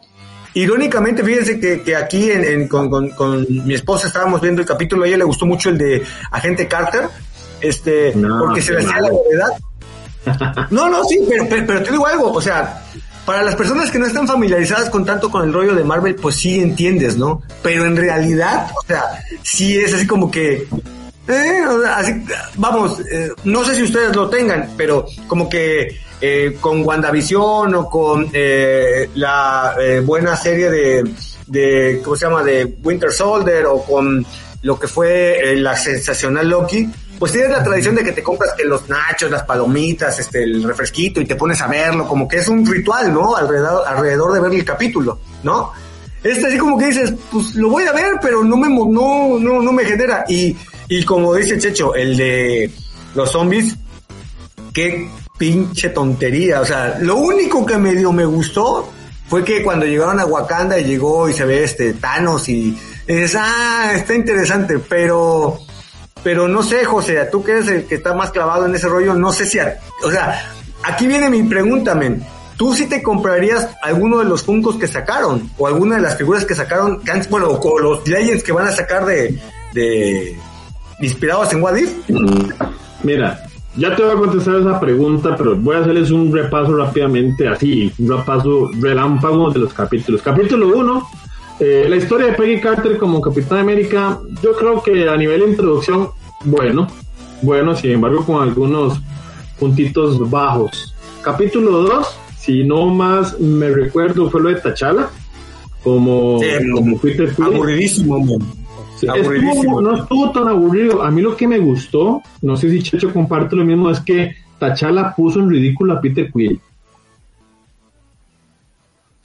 Irónicamente, 0.53 1.23
fíjense 1.23 1.59
que, 1.59 1.95
aquí 1.95 2.31
con, 2.67 3.45
mi 3.49 3.75
esposa 3.75 4.07
estábamos 4.07 4.41
viendo 4.41 4.61
el 4.61 4.67
capítulo, 4.67 5.03
a 5.03 5.07
ella 5.07 5.17
le 5.17 5.23
gustó 5.23 5.45
mucho 5.45 5.69
el 5.69 5.77
de 5.77 6.03
Agente 6.31 6.67
Carter, 6.67 7.07
este, 7.61 8.13
porque 8.39 8.61
se 8.61 8.73
le 8.73 8.79
hacía 8.79 9.01
la 9.01 9.09
novedad 9.09 9.51
no, 10.71 10.89
no, 10.89 11.03
sí, 11.05 11.19
pero, 11.27 11.45
pero, 11.49 11.83
te 11.83 11.91
digo 11.91 12.05
algo, 12.05 12.31
o 12.31 12.41
sea, 12.41 12.83
para 13.27 13.43
las 13.43 13.55
personas 13.55 13.91
que 13.91 13.99
no 13.99 14.05
están 14.05 14.25
familiarizadas 14.25 14.89
con 14.89 15.03
tanto 15.03 15.29
con 15.29 15.43
el 15.43 15.51
rollo 15.51 15.75
de 15.75 15.83
Marvel, 15.83 16.15
pues 16.15 16.37
sí 16.37 16.61
entiendes, 16.61 17.17
¿no? 17.17 17.41
Pero 17.61 17.85
en 17.85 17.97
realidad, 17.97 18.71
o 18.73 18.87
sea, 18.87 19.03
sí 19.43 19.77
es 19.77 19.93
así 19.93 20.07
como 20.07 20.31
que, 20.31 20.65
eh, 21.27 21.61
así, 21.93 22.23
vamos, 22.55 23.01
eh, 23.11 23.33
no 23.43 23.65
sé 23.65 23.75
si 23.75 23.83
ustedes 23.83 24.15
lo 24.15 24.29
tengan, 24.29 24.69
pero 24.77 25.05
como 25.27 25.49
que 25.49 25.99
eh, 26.21 26.57
con 26.61 26.83
WandaVision 26.87 27.75
o 27.75 27.89
con 27.89 28.29
eh, 28.31 29.09
la 29.15 29.75
eh, 29.77 29.99
buena 29.99 30.37
serie 30.37 30.71
de, 30.71 31.03
de, 31.47 32.01
¿cómo 32.01 32.15
se 32.15 32.27
llama? 32.27 32.43
De 32.43 32.77
Winter 32.81 33.11
Soldier 33.11 33.65
o 33.65 33.83
con 33.83 34.25
lo 34.61 34.79
que 34.79 34.87
fue 34.87 35.53
la 35.57 35.75
sensacional 35.75 36.47
Loki, 36.47 36.89
pues 37.19 37.31
tienes 37.31 37.51
la 37.51 37.63
tradición 37.63 37.95
de 37.95 38.03
que 38.03 38.11
te 38.11 38.23
compras 38.23 38.51
los 38.65 38.87
nachos, 38.89 39.31
las 39.31 39.43
palomitas, 39.43 40.19
este, 40.19 40.43
el 40.43 40.63
refresquito 40.63 41.19
y 41.21 41.25
te 41.25 41.35
pones 41.35 41.61
a 41.61 41.67
verlo, 41.67 42.07
como 42.07 42.27
que 42.27 42.37
es 42.37 42.47
un 42.47 42.65
ritual, 42.65 43.13
¿no? 43.13 43.35
Alrededor, 43.35 43.87
alrededor 43.87 44.33
de 44.33 44.39
ver 44.39 44.53
el 44.53 44.65
capítulo, 44.65 45.19
¿no? 45.43 45.71
Este 46.23 46.47
así 46.47 46.57
como 46.57 46.77
que 46.77 46.87
dices, 46.87 47.13
pues 47.31 47.55
lo 47.55 47.69
voy 47.69 47.83
a 47.83 47.93
ver, 47.93 48.13
pero 48.21 48.43
no 48.43 48.57
me, 48.57 48.67
no, 48.69 49.39
no, 49.39 49.61
no 49.61 49.71
me 49.71 49.85
genera. 49.85 50.25
Y, 50.27 50.55
y 50.89 51.03
como 51.03 51.33
dice 51.33 51.57
Checho, 51.57 51.95
el 51.95 52.17
de 52.17 52.71
los 53.15 53.31
zombies, 53.31 53.75
qué 54.73 55.09
pinche 55.37 55.89
tontería. 55.89 56.61
O 56.61 56.65
sea, 56.65 56.97
lo 56.99 57.17
único 57.17 57.65
que 57.65 57.77
medio 57.77 58.11
me 58.11 58.25
gustó 58.25 58.91
fue 59.27 59.43
que 59.43 59.63
cuando 59.63 59.85
llegaron 59.85 60.19
a 60.19 60.25
Wakanda 60.25 60.79
y 60.79 60.85
llegó 60.85 61.29
y 61.29 61.33
se 61.33 61.45
ve 61.45 61.63
este 61.63 61.93
Thanos 61.93 62.47
y 62.49 62.77
es, 63.05 63.35
ah, 63.35 63.91
está 63.95 64.15
interesante, 64.15 64.79
pero 64.79 65.59
pero 66.23 66.47
no 66.47 66.63
sé, 66.63 66.85
José, 66.85 67.27
tú 67.31 67.43
que 67.43 67.51
eres 67.51 67.67
el 67.67 67.85
que 67.85 67.95
está 67.95 68.13
más 68.13 68.31
clavado 68.31 68.65
en 68.65 68.75
ese 68.75 68.87
rollo, 68.87 69.13
no 69.13 69.31
sé 69.31 69.45
si, 69.45 69.59
o 69.59 70.11
sea, 70.11 70.51
aquí 70.83 71.07
viene 71.07 71.29
mi 71.29 71.43
pregunta, 71.43 71.95
men. 71.95 72.23
¿Tú 72.57 72.73
sí 72.73 72.87
te 72.87 73.03
comprarías 73.03 73.69
alguno 73.83 74.17
de 74.17 74.25
los 74.25 74.41
Funkos 74.41 74.77
que 74.77 74.87
sacaron? 74.87 75.47
¿O 75.59 75.67
alguna 75.67 75.97
de 75.97 76.01
las 76.01 76.17
figuras 76.17 76.43
que 76.43 76.55
sacaron? 76.55 77.01
Bueno, 77.29 77.49
o 77.51 77.79
los 77.79 78.07
Legends 78.07 78.43
que 78.43 78.51
van 78.51 78.67
a 78.67 78.71
sacar 78.71 79.05
de, 79.05 79.39
de 79.73 80.35
inspirados 80.99 81.53
en 81.53 81.61
What 81.61 81.75
Mira, 83.03 83.47
ya 83.75 83.95
te 83.95 84.01
voy 84.01 84.11
a 84.11 84.15
contestar 84.15 84.55
esa 84.55 84.79
pregunta, 84.79 85.35
pero 85.37 85.55
voy 85.55 85.75
a 85.75 85.79
hacerles 85.81 86.09
un 86.09 86.33
repaso 86.33 86.75
rápidamente, 86.75 87.47
así, 87.47 87.93
un 87.99 88.17
repaso 88.17 88.71
relámpago 88.79 89.51
de 89.51 89.59
los 89.59 89.73
capítulos. 89.73 90.23
Capítulo 90.23 90.75
1, 90.75 91.07
eh, 91.59 91.85
la 91.89 91.95
historia 91.95 92.27
de 92.27 92.33
Peggy 92.33 92.61
Carter 92.61 92.97
como 92.97 93.19
Capitán 93.19 93.59
América, 93.59 94.19
yo 94.43 94.55
creo 94.55 94.81
que 94.83 95.09
a 95.09 95.17
nivel 95.17 95.41
de 95.41 95.49
introducción, 95.49 96.09
bueno, 96.45 96.87
bueno, 97.41 97.75
sin 97.75 97.91
embargo 97.91 98.25
con 98.25 98.41
algunos 98.41 98.99
puntitos 99.59 100.29
bajos. 100.29 100.95
Capítulo 101.21 101.81
2, 101.81 102.07
si 102.37 102.63
no 102.63 102.87
más 102.87 103.39
me 103.39 103.69
recuerdo, 103.69 104.29
fue 104.29 104.41
lo 104.41 104.49
de 104.49 104.55
Tachala, 104.55 105.09
como, 105.83 106.39
como 106.73 106.99
Peter 106.99 107.33
Aburridísimo, 109.07 109.81
no 109.81 109.95
estuvo 109.95 110.31
tan 110.31 110.47
aburrido. 110.47 111.03
A 111.03 111.11
mí 111.11 111.21
lo 111.21 111.35
que 111.35 111.47
me 111.47 111.59
gustó, 111.59 112.21
no 112.41 112.57
sé 112.57 112.69
si 112.71 112.81
Checho 112.81 113.13
comparte 113.13 113.55
lo 113.55 113.63
mismo, 113.63 113.89
es 113.89 113.99
que 113.99 114.35
Tachala 114.59 115.15
puso 115.15 115.39
en 115.39 115.49
ridículo 115.49 115.93
a 115.93 116.01
Peter 116.01 116.31
Quill. 116.31 116.59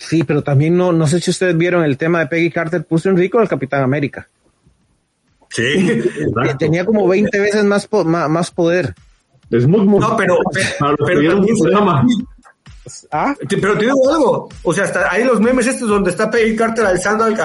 Sí, 0.08 0.24
pero 0.24 0.42
también 0.42 0.76
no, 0.76 0.92
no 0.92 1.06
sé 1.06 1.20
si 1.20 1.30
ustedes 1.30 1.56
vieron 1.56 1.84
el 1.84 1.96
tema 1.96 2.20
de 2.20 2.26
Peggy 2.26 2.50
Carter, 2.50 2.84
puso 2.84 3.08
en 3.08 3.16
ridículo 3.16 3.42
al 3.42 3.48
Capitán 3.48 3.82
América. 3.82 4.28
Sí. 5.48 6.02
Tenía 6.58 6.84
como 6.84 7.06
20 7.06 7.38
veces 7.38 7.64
más, 7.64 7.88
más, 8.04 8.50
poder. 8.50 8.94
Es 9.50 9.66
muy, 9.66 9.86
muy 9.86 10.00
No, 10.00 10.16
pero, 10.16 10.36
pero, 10.78 10.96
pero, 11.06 12.04
¿Ah? 13.12 13.34
Pero 13.48 13.78
te 13.78 13.84
digo 13.84 14.10
algo, 14.10 14.48
o 14.64 14.72
sea, 14.72 14.84
hasta 14.84 15.12
ahí 15.12 15.22
los 15.22 15.40
memes 15.40 15.68
estos 15.68 15.88
donde 15.88 16.10
está 16.10 16.28
Peggy 16.28 16.56
Carter 16.56 16.84
alzando 16.84 17.24
al, 17.24 17.40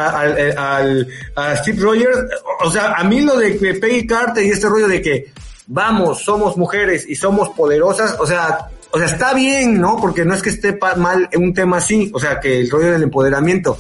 al, 0.58 1.08
a 1.36 1.56
Steve 1.58 1.80
Rogers, 1.80 2.18
o 2.64 2.72
sea, 2.72 2.94
a 2.94 3.04
mí 3.04 3.22
lo 3.22 3.38
de 3.38 3.52
Peggy 3.52 4.08
Carter 4.08 4.44
y 4.44 4.50
este 4.50 4.68
rollo 4.68 4.88
de 4.88 5.00
que 5.00 5.32
vamos, 5.68 6.24
somos 6.24 6.58
mujeres 6.58 7.08
y 7.08 7.14
somos 7.14 7.50
poderosas, 7.50 8.18
o 8.20 8.26
sea, 8.26 8.70
o 8.92 8.98
sea, 8.98 9.08
está 9.08 9.34
bien, 9.34 9.80
¿no? 9.80 9.98
Porque 9.98 10.26
no 10.26 10.34
es 10.34 10.42
que 10.42 10.50
esté 10.50 10.78
mal 10.98 11.30
un 11.36 11.54
tema 11.54 11.78
así, 11.78 12.12
o 12.14 12.20
sea, 12.20 12.40
que 12.40 12.62
el 12.62 12.70
rollo 12.70 12.92
del 12.92 13.04
empoderamiento, 13.04 13.78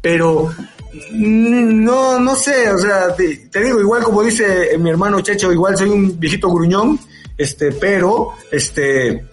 pero 0.00 0.52
mm, 1.12 1.84
no, 1.84 2.18
no 2.18 2.36
sé, 2.36 2.70
o 2.70 2.78
sea, 2.78 3.14
te, 3.14 3.62
digo, 3.62 3.80
igual 3.80 4.02
como 4.02 4.22
dice 4.22 4.76
mi 4.78 4.90
hermano 4.90 5.20
Checho, 5.20 5.52
igual 5.52 5.76
soy 5.76 5.88
un 5.88 6.18
viejito 6.18 6.50
gruñón, 6.50 6.98
este, 7.36 7.72
pero, 7.72 8.34
este, 8.50 9.24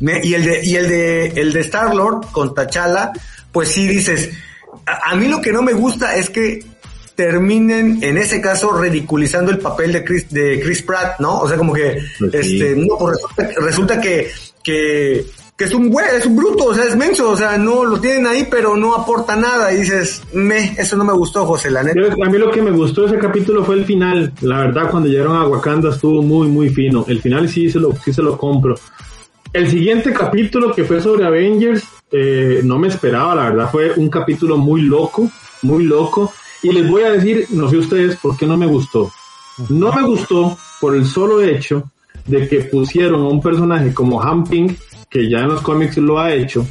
y 0.00 0.34
el 0.34 0.44
de, 0.44 0.64
y 0.64 0.76
el 0.76 0.88
de, 0.88 1.26
el 1.26 1.52
de 1.52 1.60
Star 1.60 1.94
Lord 1.94 2.26
con 2.32 2.54
T'Challa, 2.54 3.12
pues 3.52 3.68
sí 3.68 3.86
dices, 3.86 4.30
a, 4.86 5.14
mí 5.14 5.28
lo 5.28 5.40
que 5.40 5.52
no 5.52 5.62
me 5.62 5.72
gusta 5.72 6.16
es 6.16 6.30
que 6.30 6.64
terminen 7.20 7.98
en 8.00 8.16
ese 8.16 8.40
caso 8.40 8.72
ridiculizando 8.72 9.50
el 9.50 9.58
papel 9.58 9.92
de 9.92 10.02
Chris, 10.02 10.30
de 10.30 10.58
Chris 10.58 10.80
Pratt, 10.80 11.20
¿no? 11.20 11.40
O 11.40 11.46
sea, 11.46 11.58
como 11.58 11.74
que, 11.74 11.98
pues 12.18 12.34
este, 12.34 12.74
no, 12.74 12.96
pues 12.98 13.18
resulta, 13.18 13.60
resulta 13.60 14.00
que, 14.00 14.30
que, 14.62 15.26
que 15.54 15.64
es 15.64 15.74
un 15.74 15.90
güey, 15.90 16.06
es 16.16 16.24
un 16.24 16.34
bruto, 16.34 16.64
o 16.64 16.74
sea, 16.74 16.84
es 16.84 16.96
menso, 16.96 17.28
o 17.28 17.36
sea, 17.36 17.58
no 17.58 17.84
lo 17.84 18.00
tienen 18.00 18.26
ahí, 18.26 18.48
pero 18.50 18.74
no 18.74 18.94
aporta 18.94 19.36
nada. 19.36 19.70
Y 19.70 19.80
dices, 19.80 20.22
me, 20.32 20.72
eso 20.78 20.96
no 20.96 21.04
me 21.04 21.12
gustó, 21.12 21.44
José, 21.44 21.70
la 21.70 21.82
neta. 21.82 22.00
A 22.24 22.30
mí 22.30 22.38
lo 22.38 22.50
que 22.50 22.62
me 22.62 22.70
gustó 22.70 23.02
de 23.02 23.08
ese 23.08 23.18
capítulo 23.18 23.66
fue 23.66 23.74
el 23.74 23.84
final. 23.84 24.32
La 24.40 24.60
verdad, 24.60 24.90
cuando 24.90 25.10
llegaron 25.10 25.36
a 25.36 25.46
Wakanda 25.46 25.90
estuvo 25.90 26.22
muy, 26.22 26.48
muy 26.48 26.70
fino. 26.70 27.04
El 27.06 27.20
final 27.20 27.50
sí 27.50 27.68
se 27.68 27.78
lo, 27.78 27.94
sí 28.02 28.14
se 28.14 28.22
lo 28.22 28.38
compro. 28.38 28.76
El 29.52 29.68
siguiente 29.68 30.14
capítulo 30.14 30.72
que 30.72 30.84
fue 30.84 31.02
sobre 31.02 31.26
Avengers, 31.26 31.84
eh, 32.10 32.62
no 32.64 32.78
me 32.78 32.88
esperaba, 32.88 33.34
la 33.34 33.50
verdad 33.50 33.70
fue 33.70 33.92
un 33.94 34.08
capítulo 34.08 34.56
muy 34.56 34.80
loco, 34.80 35.30
muy 35.60 35.84
loco. 35.84 36.32
Y 36.62 36.72
les 36.72 36.88
voy 36.88 37.02
a 37.02 37.12
decir, 37.12 37.46
no 37.50 37.68
sé 37.68 37.78
ustedes, 37.78 38.16
por 38.16 38.36
qué 38.36 38.46
no 38.46 38.56
me 38.56 38.66
gustó. 38.66 39.10
No 39.68 39.92
me 39.92 40.02
gustó 40.02 40.56
por 40.80 40.94
el 40.94 41.06
solo 41.06 41.42
hecho 41.42 41.84
de 42.26 42.48
que 42.48 42.60
pusieron 42.60 43.22
a 43.22 43.28
un 43.28 43.40
personaje 43.40 43.92
como 43.92 44.22
Han 44.22 44.44
Ping, 44.44 44.74
que 45.08 45.28
ya 45.28 45.38
en 45.38 45.48
los 45.48 45.62
cómics 45.62 45.96
lo 45.98 46.18
ha 46.18 46.32
hecho, 46.32 46.66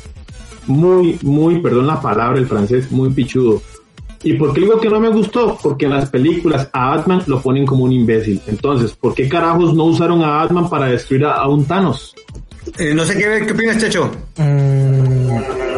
muy, 0.67 1.17
muy, 1.23 1.59
perdón 1.59 1.87
la 1.87 2.01
palabra, 2.01 2.39
el 2.39 2.47
francés, 2.47 2.91
muy 2.91 3.09
pichudo. 3.09 3.61
¿Y 4.21 4.33
por 4.33 4.53
qué 4.53 4.61
digo 4.61 4.79
que 4.79 4.89
no 4.89 4.99
me 4.99 5.09
gustó? 5.09 5.57
Porque 5.61 5.85
en 5.85 5.91
las 5.91 6.09
películas 6.09 6.69
a 6.73 6.89
Batman 6.89 7.23
lo 7.25 7.41
ponen 7.41 7.65
como 7.65 7.85
un 7.85 7.91
imbécil. 7.91 8.41
Entonces, 8.47 8.91
¿por 8.91 9.13
qué 9.13 9.29
carajos 9.29 9.73
no 9.73 9.85
usaron 9.85 10.21
a 10.23 10.37
Batman 10.37 10.69
para 10.69 10.87
destruir 10.87 11.25
a 11.25 11.47
un 11.47 11.65
Thanos? 11.65 12.15
Eh, 12.77 12.93
no 12.93 13.05
sé 13.05 13.17
qué, 13.17 13.45
qué 13.45 13.53
opinas, 13.53 13.77
Checho. 13.77 14.11
Mm, 14.37 14.98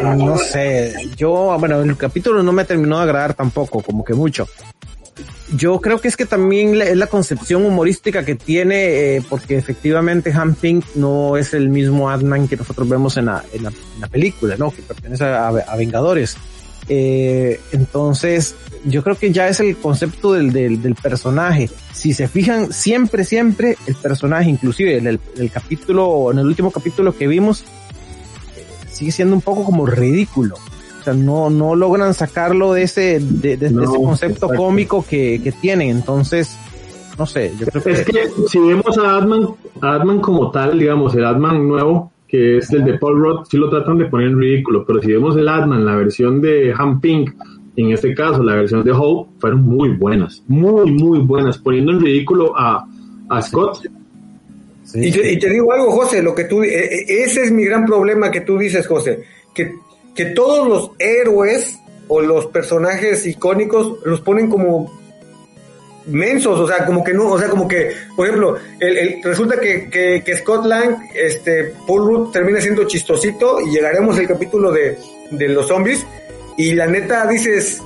no 0.02 0.38
sé. 0.38 0.94
Yo, 1.16 1.56
bueno, 1.58 1.80
el 1.80 1.96
capítulo 1.96 2.42
no 2.42 2.52
me 2.52 2.64
terminó 2.64 2.98
de 2.98 3.04
agradar 3.04 3.34
tampoco, 3.34 3.82
como 3.82 4.04
que 4.04 4.14
mucho. 4.14 4.46
Yo 5.54 5.80
creo 5.80 6.00
que 6.00 6.08
es 6.08 6.16
que 6.16 6.24
también 6.24 6.80
es 6.80 6.96
la 6.96 7.06
concepción 7.06 7.66
humorística 7.66 8.24
que 8.24 8.34
tiene, 8.34 9.16
eh, 9.16 9.22
porque 9.28 9.58
efectivamente 9.58 10.32
Han 10.32 10.56
no 10.94 11.36
es 11.36 11.52
el 11.52 11.68
mismo 11.68 12.08
Adman 12.08 12.48
que 12.48 12.56
nosotros 12.56 12.88
vemos 12.88 13.18
en 13.18 13.26
la, 13.26 13.44
película, 14.10 14.56
¿no? 14.56 14.70
Que 14.70 14.82
pertenece 14.82 15.24
a 15.24 15.76
Vengadores. 15.76 16.36
Eh, 16.88 17.60
entonces, 17.72 18.54
yo 18.84 19.02
creo 19.02 19.16
que 19.16 19.32
ya 19.32 19.48
es 19.48 19.60
el 19.60 19.76
concepto 19.76 20.32
del, 20.32 20.52
del, 20.52 20.94
personaje. 20.94 21.70
Si 21.92 22.12
se 22.12 22.28
fijan, 22.28 22.72
siempre, 22.72 23.24
siempre 23.24 23.76
el 23.86 23.94
personaje, 23.94 24.50
inclusive 24.50 24.98
en 24.98 25.06
el, 25.06 25.50
capítulo, 25.52 26.32
en 26.32 26.38
el 26.38 26.46
último 26.46 26.70
capítulo 26.70 27.16
que 27.16 27.26
vimos, 27.26 27.64
sigue 29.02 29.12
siendo 29.12 29.34
un 29.34 29.42
poco 29.42 29.64
como 29.64 29.84
ridículo. 29.84 30.54
O 31.00 31.02
sea, 31.02 31.12
no, 31.12 31.50
no 31.50 31.74
logran 31.74 32.14
sacarlo 32.14 32.72
de 32.72 32.84
ese, 32.84 33.18
de, 33.18 33.54
ese 33.54 33.74
concepto 33.74 34.48
cómico 34.48 35.04
que, 35.04 35.40
que 35.42 35.50
tienen. 35.50 35.90
Entonces, 35.90 36.56
no 37.18 37.26
sé, 37.26 37.52
yo 37.58 37.66
creo 37.66 37.82
que... 37.82 37.90
Es 37.90 38.04
que 38.04 38.28
si 38.46 38.60
vemos 38.60 38.96
a 38.98 39.16
Adman, 39.16 39.48
a 39.80 39.94
Adman 39.94 40.20
como 40.20 40.52
tal, 40.52 40.78
digamos, 40.78 41.16
el 41.16 41.24
Adman 41.24 41.66
nuevo, 41.66 42.12
que 42.28 42.58
es 42.58 42.72
el 42.72 42.84
de 42.84 42.98
Paul 42.98 43.20
Roth, 43.20 43.46
sí 43.50 43.56
lo 43.56 43.68
tratan 43.68 43.98
de 43.98 44.04
poner 44.04 44.28
en 44.28 44.38
ridículo, 44.38 44.84
pero 44.86 45.02
si 45.02 45.10
vemos 45.10 45.36
el 45.36 45.48
Atman, 45.48 45.84
la 45.84 45.96
versión 45.96 46.40
de 46.40 46.72
Han 46.78 47.00
Pink, 47.00 47.32
en 47.74 47.90
este 47.90 48.14
caso 48.14 48.44
la 48.44 48.54
versión 48.54 48.84
de 48.84 48.92
Hope, 48.92 49.32
fueron 49.40 49.62
muy 49.62 49.88
buenas, 49.96 50.44
muy, 50.46 50.92
muy 50.92 51.18
buenas, 51.18 51.58
poniendo 51.58 51.90
en 51.90 52.00
ridículo 52.00 52.56
a, 52.56 52.86
a 53.28 53.42
Scott. 53.42 53.80
Y, 54.94 55.38
te, 55.38 55.48
digo 55.48 55.72
algo, 55.72 55.92
José, 55.92 56.22
lo 56.22 56.34
que 56.34 56.44
tú, 56.44 56.62
e, 56.62 56.68
e, 56.68 57.24
ese 57.24 57.42
es 57.42 57.50
mi 57.50 57.64
gran 57.64 57.86
problema 57.86 58.30
que 58.30 58.42
tú 58.42 58.58
dices, 58.58 58.86
José, 58.86 59.22
que, 59.54 59.74
que 60.14 60.26
todos 60.26 60.68
los 60.68 60.90
héroes 60.98 61.78
o 62.08 62.20
los 62.20 62.46
personajes 62.46 63.26
icónicos 63.26 63.98
los 64.04 64.20
ponen 64.20 64.50
como 64.50 65.00
mensos, 66.06 66.58
o 66.58 66.66
sea, 66.66 66.84
como 66.84 67.02
que 67.04 67.14
no, 67.14 67.30
o 67.30 67.38
sea, 67.38 67.48
como 67.48 67.68
que, 67.68 67.92
por 68.16 68.26
ejemplo, 68.26 68.56
el, 68.80 69.22
resulta 69.22 69.58
que, 69.58 69.88
que, 69.88 70.36
Scott 70.36 70.66
Lang, 70.66 70.96
este, 71.14 71.72
Paul 71.86 72.06
Rudd 72.06 72.32
termina 72.32 72.60
siendo 72.60 72.84
chistosito 72.84 73.60
y 73.60 73.70
llegaremos 73.70 74.18
al 74.18 74.26
capítulo 74.26 74.72
de, 74.72 74.98
de 75.30 75.48
los 75.48 75.68
zombies 75.68 76.04
y 76.56 76.74
la 76.74 76.86
neta 76.86 77.26
dices, 77.26 77.80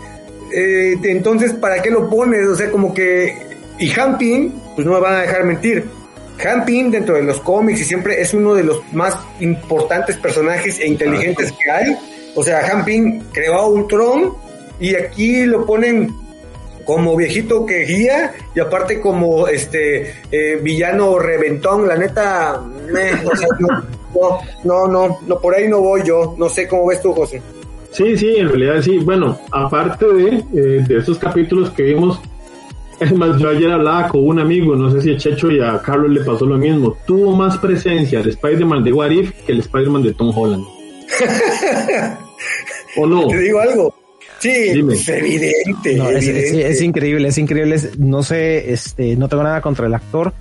eh, 0.53 0.97
entonces, 1.05 1.53
¿para 1.53 1.83
qué 1.83 1.91
lo 1.91 2.09
pones? 2.09 2.47
O 2.47 2.57
sea, 2.57 2.71
como 2.71 2.93
que, 2.95 3.37
y 3.79 3.91
Hampin, 3.99 4.61
pues 4.75 4.87
no 4.87 4.95
me 4.95 5.01
van 5.01 5.15
a 5.15 5.23
dejar 5.23 5.45
mentir, 5.45 5.85
Hampin 6.45 6.91
dentro 6.91 7.15
de 7.17 7.23
los 7.23 7.41
cómics 7.41 7.81
y 7.81 7.85
siempre 7.85 8.21
es 8.21 8.35
uno 8.35 8.55
de 8.55 8.65
los 8.65 8.81
más 8.93 9.19
importantes 9.41 10.17
personajes 10.17 10.79
e 10.79 10.87
inteligentes 10.87 11.53
que 11.53 11.71
hay, 11.71 11.97
o 12.35 12.43
sea, 12.43 12.67
Hampin 12.71 13.25
creó 13.33 13.55
a 13.55 13.69
Ultron 13.69 14.35
y 14.79 14.95
aquí 14.95 15.47
lo 15.47 15.65
ponen 15.65 16.15
como 16.85 17.17
viejito 17.17 17.67
que 17.67 17.85
guía 17.85 18.35
y 18.55 18.61
aparte 18.61 19.01
como 19.01 19.49
este 19.49 20.15
eh, 20.31 20.61
villano 20.63 21.19
reventón, 21.19 21.89
la 21.89 21.97
neta, 21.97 22.63
no, 24.15 24.39
no, 24.65 24.87
no, 24.87 25.19
no, 25.27 25.41
por 25.41 25.55
ahí 25.55 25.69
no 25.69 25.81
voy 25.81 26.03
yo, 26.05 26.37
no 26.39 26.49
sé 26.49 26.69
cómo 26.69 26.87
ves 26.87 27.03
tú, 27.03 27.13
José. 27.13 27.43
Sí, 27.91 28.17
sí, 28.17 28.37
en 28.37 28.49
realidad 28.49 28.83
sí. 28.83 28.99
Bueno, 28.99 29.39
aparte 29.51 30.07
de, 30.07 30.29
eh, 30.55 30.85
de 30.87 30.99
esos 30.99 31.19
capítulos 31.19 31.71
que 31.71 31.83
vimos, 31.83 32.21
es 33.01 33.13
más, 33.13 33.39
yo 33.39 33.51
ayer 33.51 33.71
hablaba 33.71 34.09
con 34.09 34.27
un 34.27 34.39
amigo, 34.39 34.75
no 34.75 34.91
sé 34.91 35.03
si 35.03 35.13
a 35.13 35.17
Checho 35.17 35.51
y 35.51 35.61
a 35.61 35.81
Carlos 35.83 36.11
le 36.11 36.25
pasó 36.25 36.47
lo 36.47 36.57
mismo. 36.57 36.97
Tuvo 37.07 37.37
más 37.37 37.59
presencia 37.59 38.21
el 38.21 38.29
Spider-Man 38.31 38.85
de 38.85 38.93
What 38.93 39.11
If 39.11 39.33
que 39.45 39.53
el 39.53 39.61
Spider-Man 39.61 40.03
de 40.03 40.15
Tom 40.15 40.33
Holland. 40.37 40.65
¿O 42.97 43.07
no? 43.07 43.27
Te 43.29 43.39
digo 43.39 43.61
algo. 43.61 43.95
Sí, 44.39 44.51
es 44.51 45.09
evidente. 45.09 45.99
Es, 46.69 46.81
increíble, 46.81 47.29
es 47.29 47.39
increíble. 47.39 47.81
No 47.99 48.23
sé, 48.23 48.73
este, 48.73 49.17
no 49.17 49.29
tengo 49.29 49.43
nada 49.43 49.61
contra 49.61 49.87
el 49.87 49.95
actor, 49.95 50.33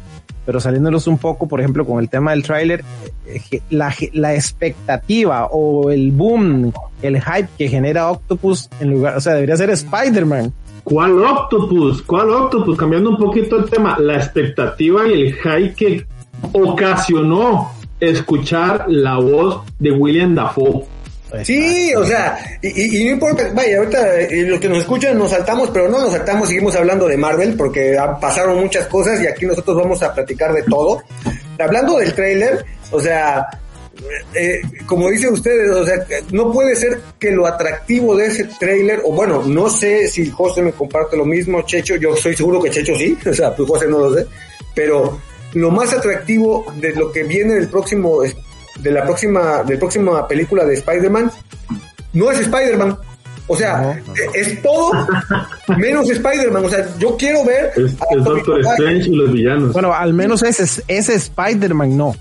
pero 0.45 0.59
saliéndolos 0.59 1.07
un 1.07 1.17
poco, 1.17 1.47
por 1.47 1.59
ejemplo, 1.59 1.85
con 1.85 1.99
el 1.99 2.09
tema 2.09 2.31
del 2.31 2.43
tráiler, 2.43 2.83
eh, 3.25 3.61
la, 3.69 3.93
la 4.13 4.35
expectativa 4.35 5.47
o 5.47 5.91
el 5.91 6.11
boom, 6.11 6.73
el 7.01 7.21
hype 7.21 7.49
que 7.57 7.69
genera 7.69 8.11
Octopus 8.11 8.69
en 8.79 8.91
lugar, 8.91 9.17
o 9.17 9.21
sea, 9.21 9.33
debería 9.33 9.57
ser 9.57 9.69
Spider-Man. 9.69 10.53
¿Cuál 10.85 11.19
Octopus? 11.19 12.03
¿Cuál 12.03 12.29
Octopus? 12.29 12.77
Cambiando 12.77 13.09
un 13.09 13.17
poquito 13.17 13.57
el 13.57 13.69
tema, 13.69 13.97
la 13.99 14.15
expectativa 14.15 15.05
y 15.07 15.13
el 15.13 15.33
hype 15.33 15.73
que 15.73 16.05
ocasionó 16.53 17.71
escuchar 17.99 18.85
la 18.87 19.17
voz 19.17 19.63
de 19.79 19.91
William 19.91 20.35
Dafoe 20.35 20.85
Sí, 21.43 21.93
o 21.95 22.05
sea, 22.05 22.37
y, 22.61 23.03
no 23.03 23.11
importa, 23.11 23.49
vaya, 23.53 23.79
ahorita 23.79 24.21
eh, 24.21 24.43
los 24.43 24.59
que 24.59 24.69
nos 24.69 24.77
escuchan 24.79 25.17
nos 25.17 25.31
saltamos, 25.31 25.69
pero 25.71 25.89
no 25.89 25.99
nos 25.99 26.11
saltamos, 26.11 26.47
seguimos 26.47 26.75
hablando 26.75 27.07
de 27.07 27.17
Marvel 27.17 27.55
porque 27.55 27.97
pasaron 28.21 28.59
muchas 28.59 28.85
cosas 28.87 29.21
y 29.21 29.27
aquí 29.27 29.45
nosotros 29.45 29.75
vamos 29.75 30.01
a 30.03 30.13
platicar 30.13 30.53
de 30.53 30.63
todo. 30.63 31.01
Hablando 31.59 31.97
del 31.97 32.13
trailer, 32.13 32.63
o 32.91 32.99
sea, 32.99 33.47
eh, 34.33 34.61
como 34.85 35.09
dicen 35.09 35.33
ustedes, 35.33 35.69
o 35.71 35.85
sea, 35.85 36.05
no 36.31 36.51
puede 36.51 36.75
ser 36.75 36.99
que 37.19 37.31
lo 37.31 37.47
atractivo 37.47 38.15
de 38.15 38.27
ese 38.27 38.45
trailer, 38.59 39.01
o 39.03 39.11
bueno, 39.11 39.43
no 39.45 39.69
sé 39.69 40.07
si 40.07 40.29
José 40.29 40.61
me 40.61 40.71
comparte 40.71 41.17
lo 41.17 41.25
mismo, 41.25 41.61
Checho, 41.63 41.95
yo 41.95 42.15
soy 42.15 42.35
seguro 42.35 42.61
que 42.61 42.69
Checho 42.69 42.95
sí, 42.95 43.17
o 43.25 43.33
sea, 43.33 43.55
pues 43.55 43.69
José 43.69 43.87
no 43.87 43.99
lo 43.99 44.13
sé, 44.13 44.25
pero 44.73 45.19
lo 45.53 45.71
más 45.71 45.93
atractivo 45.93 46.65
de 46.77 46.93
lo 46.93 47.11
que 47.11 47.23
viene 47.23 47.53
del 47.53 47.69
próximo 47.69 48.21
de 48.21 48.91
la 48.91 49.03
próxima, 49.03 49.63
de 49.63 49.77
próxima 49.77 50.27
película 50.27 50.65
de 50.65 50.73
Spider-Man, 50.75 51.31
no 52.13 52.31
es 52.31 52.39
Spider-Man. 52.39 52.97
O 53.47 53.55
sea, 53.55 54.01
es 54.33 54.61
todo 54.63 54.91
menos 55.77 56.09
Spider-Man. 56.09 56.65
O 56.65 56.69
sea, 56.69 56.87
yo 56.97 57.15
quiero 57.15 57.45
ver. 57.45 57.71
Es, 57.75 57.95
Doctor 58.23 58.59
Strange 58.61 59.09
y 59.09 59.15
los 59.15 59.31
villanos. 59.31 59.73
Bueno, 59.73 59.93
al 59.93 60.13
menos 60.13 60.41
ese, 60.41 60.83
ese 60.87 61.13
Spider-Man 61.13 61.95
no. 61.95 62.15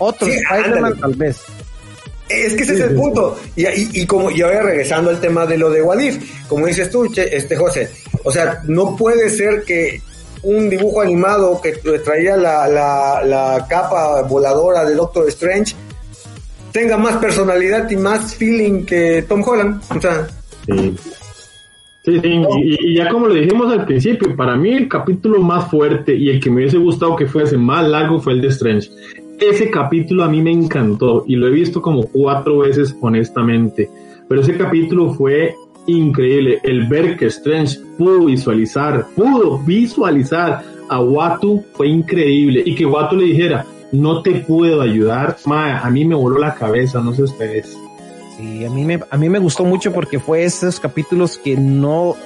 Otro 0.00 0.26
Spider-Man 0.26 0.98
tal 0.98 1.14
vez. 1.14 1.40
Es 2.28 2.54
que 2.54 2.62
ese 2.62 2.74
es 2.74 2.80
el 2.80 2.94
punto. 2.94 3.36
Y, 3.56 3.66
y, 4.00 4.06
como, 4.06 4.30
y 4.30 4.40
ahora 4.40 4.62
regresando 4.62 5.10
al 5.10 5.20
tema 5.20 5.46
de 5.46 5.58
lo 5.58 5.68
de 5.70 5.82
Wadif, 5.82 6.46
como 6.48 6.66
dices 6.66 6.90
tú, 6.90 7.10
este 7.16 7.56
José, 7.56 7.90
o 8.24 8.30
sea, 8.30 8.62
no 8.66 8.96
puede 8.96 9.30
ser 9.30 9.64
que 9.64 10.00
un 10.42 10.70
dibujo 10.70 11.02
animado 11.02 11.60
que 11.60 11.72
traía 11.98 12.36
la, 12.36 12.68
la, 12.68 13.22
la 13.24 13.66
capa 13.68 14.22
voladora 14.22 14.84
de 14.84 14.94
Doctor 14.94 15.28
Strange 15.28 15.74
tenga 16.72 16.96
más 16.96 17.16
personalidad 17.16 17.90
y 17.90 17.96
más 17.96 18.34
feeling 18.36 18.84
que 18.84 19.24
Tom 19.28 19.42
Holland. 19.46 19.82
O 19.94 20.00
sea, 20.00 20.26
sí. 20.66 20.96
Sí, 22.02 22.18
sí, 22.18 22.42
y, 22.62 22.96
ya 22.96 23.10
como 23.10 23.26
lo 23.26 23.34
dijimos 23.34 23.70
al 23.70 23.84
principio, 23.84 24.34
para 24.34 24.56
mí 24.56 24.72
el 24.72 24.88
capítulo 24.88 25.42
más 25.42 25.70
fuerte 25.70 26.16
y 26.16 26.30
el 26.30 26.40
que 26.40 26.48
me 26.48 26.56
hubiese 26.56 26.78
gustado 26.78 27.14
que 27.14 27.26
fuese 27.26 27.58
más 27.58 27.86
largo 27.86 28.18
fue 28.20 28.32
el 28.32 28.40
de 28.40 28.48
Strange 28.48 28.88
ese 29.40 29.70
capítulo 29.70 30.24
a 30.24 30.28
mí 30.28 30.42
me 30.42 30.52
encantó 30.52 31.24
y 31.26 31.36
lo 31.36 31.48
he 31.48 31.50
visto 31.50 31.80
como 31.80 32.02
cuatro 32.02 32.58
veces 32.58 32.96
honestamente, 33.00 33.88
pero 34.28 34.40
ese 34.42 34.56
capítulo 34.56 35.12
fue 35.14 35.54
increíble. 35.86 36.60
El 36.62 36.86
ver 36.86 37.16
que 37.16 37.26
Strange 37.26 37.78
pudo 37.98 38.26
visualizar, 38.26 39.06
pudo 39.16 39.58
visualizar 39.58 40.62
a 40.88 41.00
Watu 41.00 41.64
fue 41.72 41.88
increíble 41.88 42.62
y 42.64 42.74
que 42.74 42.86
Watu 42.86 43.16
le 43.16 43.24
dijera, 43.24 43.64
no 43.92 44.22
te 44.22 44.32
puedo 44.32 44.80
ayudar, 44.80 45.36
a 45.46 45.90
mí 45.90 46.04
me 46.04 46.14
voló 46.14 46.38
la 46.38 46.54
cabeza, 46.54 47.00
no 47.00 47.12
sé 47.14 47.22
ustedes. 47.24 47.76
Sí, 48.36 48.64
a 48.64 48.70
mí 48.70 48.84
me, 48.84 49.00
a 49.10 49.16
mí 49.16 49.28
me 49.28 49.38
gustó 49.38 49.64
mucho 49.64 49.92
porque 49.92 50.18
fue 50.18 50.44
esos 50.44 50.80
capítulos 50.80 51.38
que 51.38 51.56
no, 51.56 52.16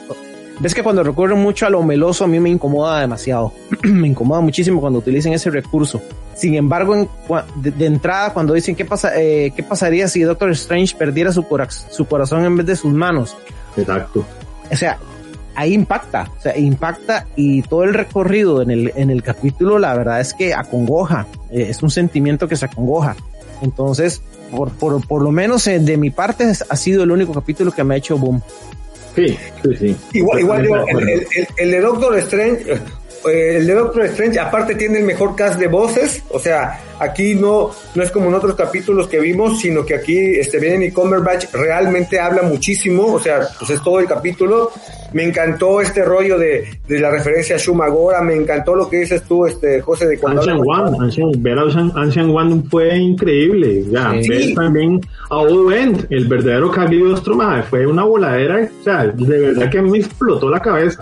ves 0.60 0.74
que 0.74 0.82
cuando 0.82 1.02
recurren 1.02 1.38
mucho 1.38 1.66
a 1.66 1.70
lo 1.70 1.82
meloso 1.82 2.24
a 2.24 2.28
mí 2.28 2.40
me 2.40 2.50
incomoda 2.50 3.00
demasiado. 3.00 3.52
me 3.82 4.08
incomoda 4.08 4.40
muchísimo 4.40 4.80
cuando 4.80 4.98
utilicen 4.98 5.32
ese 5.32 5.50
recurso. 5.50 6.02
Sin 6.34 6.54
embargo, 6.54 7.08
de, 7.56 7.86
entrada, 7.86 8.32
cuando 8.32 8.54
dicen 8.54 8.74
qué 8.74 8.84
pasa, 8.84 9.12
eh, 9.16 9.52
qué 9.54 9.62
pasaría 9.62 10.08
si 10.08 10.22
Doctor 10.22 10.50
Strange 10.50 10.96
perdiera 10.96 11.32
su, 11.32 11.46
su 11.90 12.06
corazón 12.06 12.44
en 12.44 12.56
vez 12.56 12.66
de 12.66 12.76
sus 12.76 12.92
manos. 12.92 13.36
Exacto. 13.76 14.24
O 14.70 14.76
sea, 14.76 14.98
ahí 15.54 15.72
impacta, 15.72 16.30
o 16.36 16.40
sea, 16.40 16.58
impacta 16.58 17.26
y 17.36 17.62
todo 17.62 17.84
el 17.84 17.94
recorrido 17.94 18.62
en 18.62 18.70
el, 18.70 18.92
en 18.96 19.10
el 19.10 19.22
capítulo, 19.22 19.78
la 19.78 19.94
verdad 19.94 20.20
es 20.20 20.34
que 20.34 20.54
acongoja, 20.54 21.26
eh, 21.50 21.66
es 21.68 21.82
un 21.82 21.90
sentimiento 21.90 22.48
que 22.48 22.56
se 22.56 22.66
acongoja. 22.66 23.16
Entonces, 23.62 24.22
por, 24.50 24.70
por, 24.72 25.06
por 25.06 25.22
lo 25.22 25.30
menos 25.30 25.66
eh, 25.66 25.78
de 25.78 25.96
mi 25.96 26.10
parte, 26.10 26.52
ha 26.68 26.76
sido 26.76 27.04
el 27.04 27.10
único 27.10 27.32
capítulo 27.32 27.72
que 27.72 27.84
me 27.84 27.94
ha 27.94 27.98
hecho 27.98 28.18
boom. 28.18 28.42
Sí, 29.14 29.38
sí, 29.62 29.76
sí. 29.76 29.96
Igual, 30.14 30.40
igual 30.40 30.66
el, 30.88 31.00
el, 31.00 31.48
el, 31.56 31.70
de 31.70 31.80
Doctor 31.80 32.18
Strange, 32.18 32.80
eh, 33.26 33.56
el 33.56 33.66
de 33.66 33.74
Doctor 33.74 34.04
Strange 34.06 34.38
aparte 34.38 34.74
tiene 34.74 34.98
el 34.98 35.04
mejor 35.04 35.34
cast 35.36 35.58
de 35.58 35.68
voces, 35.68 36.22
o 36.30 36.38
sea, 36.38 36.80
aquí 36.98 37.34
no, 37.34 37.70
no 37.94 38.02
es 38.02 38.10
como 38.10 38.28
en 38.28 38.34
otros 38.34 38.54
capítulos 38.54 39.08
que 39.08 39.20
vimos, 39.20 39.60
sino 39.60 39.84
que 39.84 39.94
aquí 39.94 40.18
este 40.36 40.64
y 40.64 40.90
Cumberbatch 40.90 41.52
realmente 41.52 42.18
habla 42.18 42.42
muchísimo, 42.42 43.14
o 43.14 43.20
sea, 43.20 43.40
pues 43.58 43.70
es 43.70 43.82
todo 43.82 44.00
el 44.00 44.06
capítulo. 44.06 44.70
Me 45.12 45.22
encantó 45.22 45.80
este 45.80 46.04
rollo 46.04 46.36
de, 46.36 46.64
de 46.88 46.98
la 46.98 47.08
referencia 47.08 47.54
a 47.54 47.58
Shumagora, 47.58 48.20
me 48.20 48.34
encantó 48.34 48.74
lo 48.74 48.90
que 48.90 48.98
dices 48.98 49.22
tú, 49.22 49.46
este 49.46 49.80
José, 49.80 50.08
de 50.08 50.18
cuando... 50.18 50.40
Ancient 50.40 50.60
One, 50.66 50.96
Ancient, 51.00 51.42
ver 51.42 51.58
a 51.58 51.62
Ancient 51.62 52.34
One 52.34 52.62
fue 52.68 52.96
increíble, 52.96 53.84
ya, 53.90 54.10
ver 54.10 54.54
también 54.54 55.00
a 55.30 55.36
Owen, 55.36 56.04
el 56.10 56.26
verdadero 56.26 56.70
Cagliostro, 56.72 57.38
fue 57.70 57.86
una 57.86 58.04
voladera, 58.04 58.68
o 58.80 58.82
sea, 58.82 59.04
de 59.04 59.38
verdad 59.38 59.70
que 59.70 59.78
a 59.78 59.82
mí 59.82 59.90
me 59.90 59.98
explotó 59.98 60.50
la 60.50 60.58
cabeza. 60.58 61.00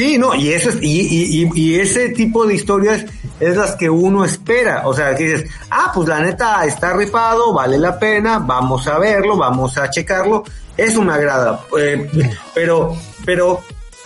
Sí, 0.00 0.16
no, 0.16 0.34
y 0.34 0.50
eso 0.50 0.70
es, 0.70 0.76
y, 0.80 1.42
y, 1.42 1.50
y, 1.54 1.78
ese 1.78 2.08
tipo 2.08 2.46
de 2.46 2.54
historias 2.54 3.04
es 3.38 3.54
las 3.54 3.76
que 3.76 3.90
uno 3.90 4.24
espera. 4.24 4.88
O 4.88 4.94
sea, 4.94 5.14
que 5.14 5.24
dices, 5.24 5.50
ah, 5.68 5.92
pues 5.94 6.08
la 6.08 6.20
neta 6.20 6.64
está 6.64 6.94
rifado, 6.94 7.52
vale 7.52 7.76
la 7.76 7.98
pena, 7.98 8.38
vamos 8.38 8.86
a 8.86 8.98
verlo, 8.98 9.36
vamos 9.36 9.76
a 9.76 9.90
checarlo. 9.90 10.42
Eso 10.74 11.02
me 11.02 11.12
agrada. 11.12 11.60
Eh, 11.78 12.10
pero, 12.54 12.96
pero, 13.26 13.60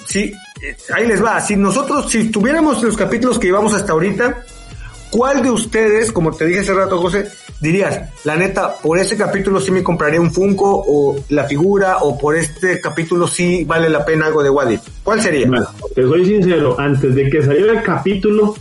sí, 0.04 0.32
eh, 0.60 0.76
ahí 0.92 1.06
les 1.06 1.24
va. 1.24 1.40
Si 1.40 1.54
nosotros, 1.54 2.10
si 2.10 2.28
tuviéramos 2.28 2.82
los 2.82 2.96
capítulos 2.96 3.38
que 3.38 3.46
llevamos 3.46 3.72
hasta 3.72 3.92
ahorita, 3.92 4.42
¿cuál 5.10 5.44
de 5.44 5.50
ustedes, 5.52 6.10
como 6.10 6.32
te 6.32 6.46
dije 6.46 6.62
hace 6.62 6.74
rato, 6.74 7.00
José, 7.00 7.30
dirías, 7.60 8.10
la 8.24 8.36
neta, 8.36 8.74
por 8.82 8.98
ese 8.98 9.16
capítulo 9.16 9.60
sí 9.60 9.70
me 9.70 9.82
compraría 9.82 10.20
un 10.20 10.32
Funko 10.32 10.84
o 10.86 11.16
la 11.30 11.44
figura 11.44 11.98
o 11.98 12.18
por 12.18 12.36
este 12.36 12.80
capítulo 12.80 13.26
sí 13.26 13.64
vale 13.64 13.88
la 13.88 14.04
pena 14.04 14.26
algo 14.26 14.42
de 14.42 14.50
Wadif? 14.50 14.80
¿Cuál 15.02 15.20
sería? 15.20 15.48
te 15.94 16.02
soy 16.02 16.24
sincero, 16.24 16.76
antes 16.78 17.14
de 17.14 17.30
que 17.30 17.42
saliera 17.42 17.72
el 17.72 17.82
capítulo, 17.82 18.54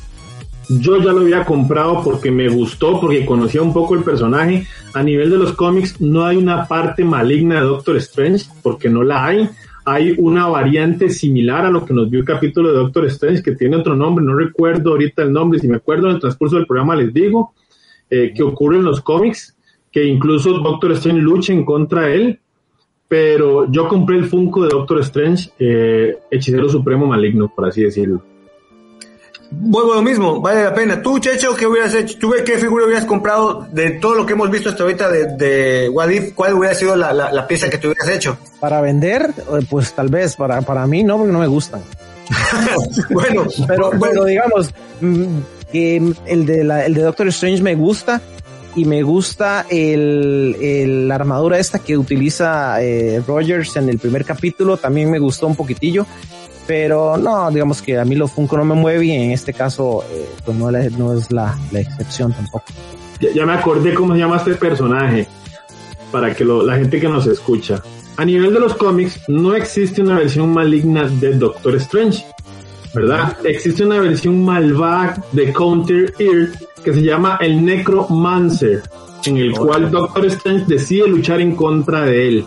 yo 0.69 0.97
ya 0.97 1.11
lo 1.11 1.21
había 1.21 1.43
comprado 1.43 2.01
porque 2.03 2.31
me 2.31 2.47
gustó, 2.47 2.99
porque 2.99 3.25
conocía 3.25 3.61
un 3.61 3.73
poco 3.73 3.95
el 3.95 4.03
personaje. 4.03 4.65
A 4.93 5.03
nivel 5.03 5.29
de 5.29 5.37
los 5.37 5.53
cómics, 5.53 5.99
no 5.99 6.25
hay 6.25 6.37
una 6.37 6.67
parte 6.67 7.03
maligna 7.03 7.55
de 7.55 7.61
Doctor 7.61 7.97
Strange, 7.97 8.45
porque 8.61 8.89
no 8.89 9.03
la 9.03 9.25
hay. 9.25 9.49
Hay 9.85 10.15
una 10.17 10.47
variante 10.47 11.09
similar 11.09 11.65
a 11.65 11.69
lo 11.69 11.83
que 11.83 11.93
nos 11.93 12.09
dio 12.09 12.19
el 12.19 12.25
capítulo 12.25 12.69
de 12.69 12.77
Doctor 12.77 13.05
Strange, 13.07 13.43
que 13.43 13.55
tiene 13.55 13.75
otro 13.75 13.95
nombre, 13.95 14.23
no 14.23 14.35
recuerdo 14.35 14.91
ahorita 14.91 15.23
el 15.23 15.33
nombre, 15.33 15.59
si 15.59 15.67
me 15.67 15.77
acuerdo 15.77 16.07
en 16.07 16.15
el 16.15 16.21
transcurso 16.21 16.55
del 16.55 16.65
programa 16.65 16.95
les 16.95 17.13
digo 17.13 17.53
eh, 18.15 18.31
que 18.31 18.43
ocurre 18.43 18.77
en 18.77 18.83
los 18.83 19.01
cómics, 19.01 19.55
que 19.91 20.05
incluso 20.05 20.53
Doctor 20.59 20.91
Strange 20.91 21.19
lucha 21.19 21.51
en 21.51 21.65
contra 21.65 22.03
de 22.03 22.15
él, 22.15 22.39
pero 23.07 23.71
yo 23.71 23.87
compré 23.87 24.17
el 24.17 24.25
Funko 24.25 24.65
de 24.65 24.69
Doctor 24.69 24.99
Strange, 24.99 25.49
eh, 25.57 26.19
Hechicero 26.29 26.69
Supremo 26.69 27.07
Maligno, 27.07 27.51
por 27.55 27.67
así 27.67 27.81
decirlo. 27.81 28.21
Vuelvo 29.49 29.95
lo 29.95 30.03
mismo, 30.03 30.39
vale 30.41 30.63
la 30.63 30.75
pena. 30.75 31.01
Tú, 31.01 31.17
Checho, 31.17 31.55
¿qué 31.55 31.65
hubieras 31.65 31.95
hecho? 31.95 32.19
¿Tú 32.19 32.33
qué 32.45 32.59
figura 32.59 32.85
hubieras 32.85 33.05
comprado 33.05 33.67
de 33.71 33.91
todo 33.91 34.13
lo 34.13 34.27
que 34.27 34.33
hemos 34.33 34.51
visto 34.51 34.69
hasta 34.69 34.83
ahorita 34.83 35.09
de, 35.09 35.37
de 35.37 35.89
Wadif? 35.89 36.33
¿Cuál 36.35 36.53
hubiera 36.53 36.75
sido 36.75 36.95
la, 36.95 37.13
la, 37.13 37.47
pieza 37.47 37.67
que 37.67 37.79
te 37.79 37.87
hubieras 37.87 38.09
hecho? 38.09 38.37
Para 38.59 38.79
vender, 38.79 39.33
eh, 39.37 39.65
pues 39.67 39.91
tal 39.93 40.09
vez, 40.09 40.35
para, 40.35 40.61
para 40.61 40.85
mí 40.85 41.03
no, 41.03 41.17
porque 41.17 41.33
no 41.33 41.39
me 41.39 41.47
gustan. 41.47 41.81
bueno, 43.09 43.45
pero, 43.67 43.91
bueno, 43.97 44.23
digamos, 44.25 44.71
mm, 45.01 45.39
que 45.73 45.97
el 46.27 46.45
de, 46.45 46.63
la, 46.63 46.85
el 46.85 46.93
de 46.93 47.01
Doctor 47.01 47.27
Strange 47.29 47.63
me 47.63 47.73
gusta 47.73 48.21
y 48.75 48.85
me 48.85 49.01
gusta 49.01 49.65
el, 49.69 51.07
la 51.07 51.15
armadura 51.15 51.57
esta 51.57 51.79
que 51.79 51.97
utiliza 51.97 52.81
eh, 52.81 53.21
Rogers 53.27 53.75
en 53.77 53.89
el 53.89 53.97
primer 53.97 54.23
capítulo, 54.23 54.77
también 54.77 55.09
me 55.09 55.17
gustó 55.17 55.47
un 55.47 55.55
poquitillo, 55.55 56.05
pero 56.67 57.17
no, 57.17 57.49
digamos 57.49 57.81
que 57.81 57.97
a 57.97 58.05
mí 58.05 58.15
lo 58.15 58.27
Funko 58.27 58.57
no 58.57 58.65
me 58.65 58.75
mueve 58.75 59.05
y 59.05 59.11
en 59.11 59.31
este 59.31 59.51
caso 59.51 60.03
eh, 60.11 60.29
pues 60.45 60.55
no, 60.55 60.71
no 60.71 61.17
es 61.17 61.31
la, 61.31 61.57
la 61.71 61.79
excepción 61.79 62.31
tampoco. 62.33 62.65
Ya, 63.33 63.45
me 63.45 63.53
acordé 63.53 63.95
cómo 63.95 64.13
se 64.13 64.19
llama 64.19 64.37
este 64.37 64.53
personaje, 64.53 65.27
para 66.11 66.35
que 66.35 66.45
lo, 66.45 66.63
la 66.63 66.75
gente 66.75 66.99
que 66.99 67.09
nos 67.09 67.25
escucha. 67.25 67.81
A 68.17 68.25
nivel 68.25 68.53
de 68.53 68.59
los 68.59 68.75
cómics, 68.75 69.21
no 69.27 69.55
existe 69.55 70.03
una 70.03 70.19
versión 70.19 70.53
maligna 70.53 71.07
de 71.07 71.33
Doctor 71.33 71.75
Strange 71.77 72.23
¿verdad? 72.93 73.37
Existe 73.43 73.85
una 73.85 73.99
versión 73.99 74.43
malvada 74.43 75.21
de 75.31 75.51
Counter 75.51 76.13
Earth 76.19 76.55
que 76.83 76.93
se 76.93 77.01
llama 77.01 77.37
el 77.41 77.63
Necromancer, 77.63 78.83
en 79.25 79.37
el 79.37 79.53
cual 79.53 79.89
Doctor 79.89 80.25
Strange 80.25 80.65
decide 80.67 81.07
luchar 81.07 81.41
en 81.41 81.55
contra 81.55 82.05
de 82.05 82.27
él. 82.27 82.45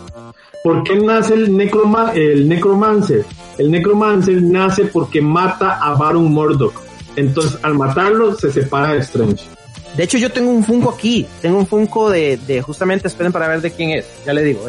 ¿Por 0.63 0.83
qué 0.83 0.95
nace 0.95 1.33
el, 1.33 1.55
Necroma 1.55 2.11
el 2.13 2.47
Necromancer? 2.47 3.25
El 3.57 3.71
Necromancer 3.71 4.41
nace 4.41 4.85
porque 4.85 5.21
mata 5.21 5.79
a 5.81 5.95
Baron 5.95 6.31
Murdoch. 6.31 6.73
Entonces, 7.15 7.57
al 7.63 7.73
matarlo, 7.73 8.35
se 8.35 8.51
separa 8.51 8.93
de 8.93 8.99
Strange. 8.99 9.45
De 9.95 10.03
hecho, 10.03 10.19
yo 10.19 10.31
tengo 10.31 10.51
un 10.51 10.63
Funko 10.63 10.91
aquí. 10.91 11.25
Tengo 11.41 11.57
un 11.57 11.65
Funko 11.65 12.11
de, 12.11 12.37
de 12.37 12.61
justamente, 12.61 13.07
esperen 13.07 13.31
para 13.31 13.47
ver 13.47 13.61
de 13.61 13.71
quién 13.71 13.89
es. 13.91 14.05
Ya 14.25 14.33
le 14.33 14.43
digo, 14.43 14.67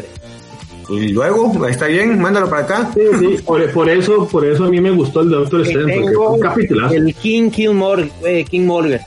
y 0.88 1.08
luego, 1.08 1.66
está 1.66 1.86
bien, 1.86 2.18
mándalo 2.18 2.48
para 2.48 2.62
acá. 2.62 2.90
Sí, 2.94 3.00
sí, 3.18 3.42
por, 3.42 3.70
por 3.72 3.88
eso, 3.88 4.26
por 4.26 4.44
eso 4.44 4.64
a 4.64 4.68
mí 4.68 4.80
me 4.80 4.90
gustó 4.90 5.20
el 5.20 5.30
Doctor 5.30 5.60
Strange, 5.62 6.00
porque 6.00 6.16
un 6.16 6.40
capítulo. 6.40 6.90
El 6.90 7.14
King 7.14 7.50
Killmonger, 7.50 8.10
eh, 8.24 8.44
King 8.44 8.66
Morgan. 8.66 9.00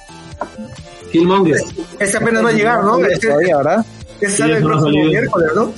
Killmonger. 1.11 1.57
Ese 1.99 2.17
apenas 2.17 2.45
va 2.45 2.49
a 2.49 2.53
llegar, 2.53 2.83
¿no? 2.83 2.99
Este, 2.99 3.27
todavía, 3.27 3.57
¿verdad? 3.57 3.85
Ese 4.19 4.37
sale 4.37 4.57
el 4.57 4.63
próximo 4.63 5.05
miércoles, 5.05 5.49
¿no? 5.55 5.73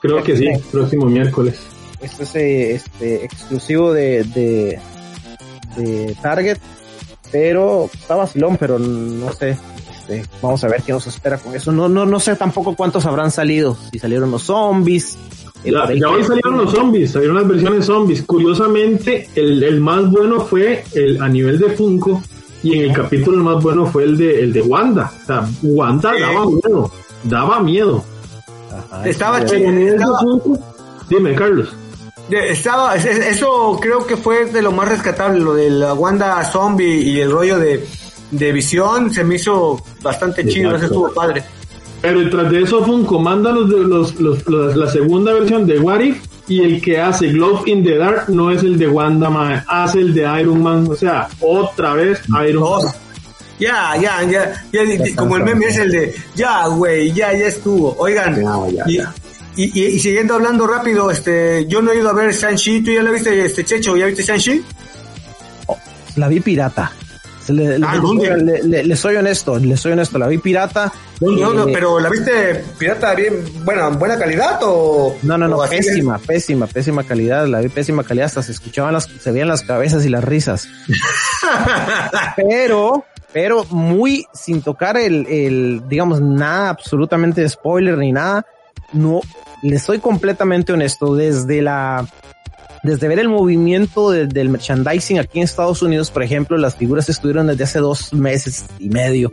Creo 0.00 0.22
que 0.22 0.36
sí, 0.36 0.48
próximo 0.70 1.06
miércoles. 1.06 1.60
Este 2.00 2.22
es 2.22 2.34
eh, 2.34 2.72
este, 2.74 3.24
exclusivo 3.24 3.92
de, 3.92 4.24
de, 4.24 4.80
de 5.76 6.16
Target, 6.20 6.58
pero 7.30 7.88
está 7.92 8.16
vacilón, 8.16 8.56
pero 8.56 8.78
no 8.78 9.32
sé, 9.32 9.56
este, 10.20 10.36
vamos 10.42 10.62
a 10.64 10.68
ver 10.68 10.82
qué 10.82 10.92
nos 10.92 11.06
espera 11.06 11.38
con 11.38 11.54
eso. 11.54 11.72
No, 11.72 11.88
no, 11.88 12.06
no 12.06 12.20
sé 12.20 12.36
tampoco 12.36 12.74
cuántos 12.74 13.06
habrán 13.06 13.30
salido. 13.30 13.76
Si 13.92 13.98
salieron 13.98 14.30
los 14.30 14.42
zombies. 14.42 15.18
Ya, 15.64 15.84
hoy 16.08 16.24
salieron 16.24 16.58
los 16.58 16.72
zombies, 16.72 17.12
salieron 17.12 17.36
las 17.36 17.46
versiones 17.46 17.86
zombies. 17.86 18.22
Curiosamente, 18.22 19.28
el, 19.36 19.62
el, 19.62 19.80
más 19.80 20.10
bueno 20.10 20.40
fue 20.40 20.84
el 20.92 21.22
a 21.22 21.28
nivel 21.28 21.58
de 21.58 21.70
Funko 21.70 22.20
y 22.64 22.78
en 22.78 22.90
el 22.90 22.92
capítulo 22.96 23.36
el 23.36 23.44
más 23.44 23.62
bueno 23.62 23.86
fue 23.86 24.04
el 24.04 24.16
de 24.16 24.40
el 24.40 24.52
de 24.52 24.62
Wanda. 24.62 25.12
O 25.22 25.26
sea, 25.26 25.48
Wanda 25.62 26.12
daba 26.18 26.46
miedo, 26.46 26.92
daba 27.22 27.60
miedo. 27.60 28.04
estaba 29.04 29.44
chido. 29.44 29.70
Dime, 31.08 31.34
Carlos. 31.34 31.74
Estaba, 32.30 32.96
eso 32.96 33.78
creo 33.80 34.06
que 34.06 34.16
fue 34.16 34.46
de 34.46 34.62
lo 34.62 34.72
más 34.72 34.88
rescatable, 34.88 35.40
lo 35.40 35.54
de 35.54 35.70
la 35.70 35.92
Wanda 35.92 36.42
zombie 36.44 37.02
y 37.02 37.20
el 37.20 37.30
rollo 37.30 37.58
de 37.58 37.86
de 38.32 38.52
visión, 38.52 39.12
se 39.12 39.22
me 39.22 39.36
hizo 39.36 39.80
bastante 40.02 40.46
chido, 40.46 40.74
ese 40.74 40.86
estuvo 40.86 41.12
padre. 41.12 41.44
Pero 42.00 42.18
detrás 42.18 42.50
de 42.50 42.62
eso, 42.62 42.84
Funko, 42.84 43.20
manda 43.20 43.52
los, 43.52 43.68
los, 43.68 44.18
los, 44.18 44.76
la 44.76 44.90
segunda 44.90 45.32
versión 45.32 45.66
de 45.66 45.78
What 45.78 46.00
If 46.00 46.24
y 46.48 46.60
el 46.60 46.82
que 46.82 47.00
hace 47.00 47.28
Glove 47.28 47.62
in 47.66 47.84
the 47.84 47.96
Dark 47.96 48.28
no 48.28 48.50
es 48.50 48.62
el 48.62 48.76
de 48.76 48.88
Wanda 48.88 49.30
Man, 49.30 49.62
hace 49.68 50.00
el 50.00 50.12
de 50.12 50.22
Iron 50.40 50.62
Man, 50.62 50.88
o 50.90 50.96
sea, 50.96 51.28
otra 51.40 51.94
vez 51.94 52.20
Iron 52.48 52.62
Man. 52.62 52.92
Ya, 53.60 53.96
ya, 53.96 54.24
ya, 54.24 54.52
ya, 54.72 55.16
como 55.16 55.36
el 55.36 55.44
meme 55.44 55.66
es 55.66 55.76
el 55.76 55.92
de, 55.92 56.14
ya, 56.34 56.66
güey, 56.66 57.12
ya, 57.12 57.32
ya 57.32 57.46
estuvo. 57.46 57.94
Oigan, 57.96 58.42
y, 58.86 58.98
y, 59.62 59.86
y, 59.94 59.98
siguiendo 60.00 60.34
hablando 60.34 60.66
rápido, 60.66 61.10
este, 61.10 61.66
yo 61.68 61.80
no 61.80 61.92
he 61.92 61.98
ido 61.98 62.08
a 62.08 62.14
ver 62.14 62.32
Shang-Chi, 62.32 62.82
¿tú 62.82 62.90
ya 62.90 63.02
la 63.02 63.10
viste, 63.10 63.44
este, 63.44 63.64
Checho, 63.64 63.96
ya 63.96 64.06
viste 64.06 64.24
Shang-Chi? 64.24 64.64
Oh, 65.66 65.78
la 66.16 66.26
vi 66.26 66.40
pirata. 66.40 66.90
Le, 67.48 67.78
le, 67.78 67.86
ah, 67.86 68.00
le, 68.62 68.96
soy 68.96 69.16
honesto, 69.16 69.58
le 69.58 69.76
soy 69.76 69.92
honesto, 69.92 70.18
la 70.18 70.28
vi 70.28 70.38
pirata. 70.38 70.92
No, 71.20 71.52
no, 71.52 71.66
eh, 71.66 71.70
pero 71.72 71.98
¿la 71.98 72.08
viste 72.08 72.64
pirata 72.78 73.14
bien, 73.14 73.44
buena, 73.64 73.88
buena 73.88 74.18
calidad 74.18 74.60
o? 74.62 75.16
No, 75.22 75.36
no, 75.36 75.48
no, 75.48 75.58
pésima, 75.68 76.18
pésima, 76.18 76.66
pésima 76.66 77.04
calidad, 77.04 77.46
la 77.46 77.60
vi 77.60 77.68
pésima 77.68 78.04
calidad, 78.04 78.26
hasta 78.26 78.42
se 78.42 78.52
escuchaban 78.52 78.92
las, 78.92 79.04
se 79.04 79.32
veían 79.32 79.48
las 79.48 79.62
cabezas 79.62 80.04
y 80.04 80.08
las 80.08 80.22
risas. 80.22 80.68
pero, 82.36 83.04
pero 83.32 83.64
muy 83.70 84.26
sin 84.32 84.62
tocar 84.62 84.96
el, 84.96 85.26
el, 85.26 85.82
digamos, 85.88 86.20
nada 86.20 86.70
absolutamente 86.70 87.40
de 87.40 87.48
spoiler 87.48 87.98
ni 87.98 88.12
nada, 88.12 88.46
no, 88.92 89.20
le 89.62 89.78
soy 89.78 89.98
completamente 89.98 90.72
honesto, 90.72 91.14
desde 91.14 91.62
la, 91.62 92.06
desde 92.82 93.08
ver 93.08 93.20
el 93.20 93.28
movimiento 93.28 94.10
del 94.10 94.48
merchandising 94.48 95.18
aquí 95.18 95.38
en 95.38 95.44
Estados 95.44 95.82
Unidos, 95.82 96.10
por 96.10 96.22
ejemplo, 96.22 96.56
las 96.56 96.74
figuras 96.74 97.08
estuvieron 97.08 97.46
desde 97.46 97.64
hace 97.64 97.78
dos 97.78 98.12
meses 98.12 98.66
y 98.78 98.88
medio, 98.88 99.32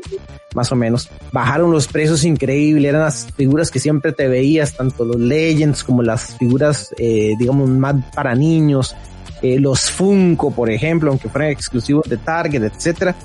más 0.53 0.71
o 0.71 0.75
menos. 0.75 1.09
Bajaron 1.31 1.71
los 1.71 1.87
precios 1.87 2.23
increíble, 2.23 2.87
eran 2.87 3.01
las 3.01 3.31
figuras 3.33 3.71
que 3.71 3.79
siempre 3.79 4.11
te 4.11 4.27
veías, 4.27 4.75
tanto 4.75 5.03
los 5.03 5.17
Legends 5.17 5.83
como 5.83 6.03
las 6.03 6.37
figuras, 6.37 6.93
eh, 6.97 7.33
digamos, 7.39 7.69
más 7.69 7.95
para 8.13 8.35
niños, 8.35 8.95
eh, 9.41 9.59
los 9.59 9.89
Funko, 9.89 10.51
por 10.51 10.69
ejemplo, 10.69 11.09
aunque 11.09 11.29
fueran 11.29 11.49
exclusivos 11.49 12.07
de 12.07 12.17
Target, 12.17 12.63
etcétera. 12.63 13.15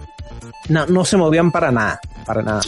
No, 0.68 0.86
no 0.86 1.04
se 1.04 1.18
movían 1.18 1.52
para 1.52 1.70
nada, 1.70 2.00
para 2.24 2.42
nada. 2.42 2.62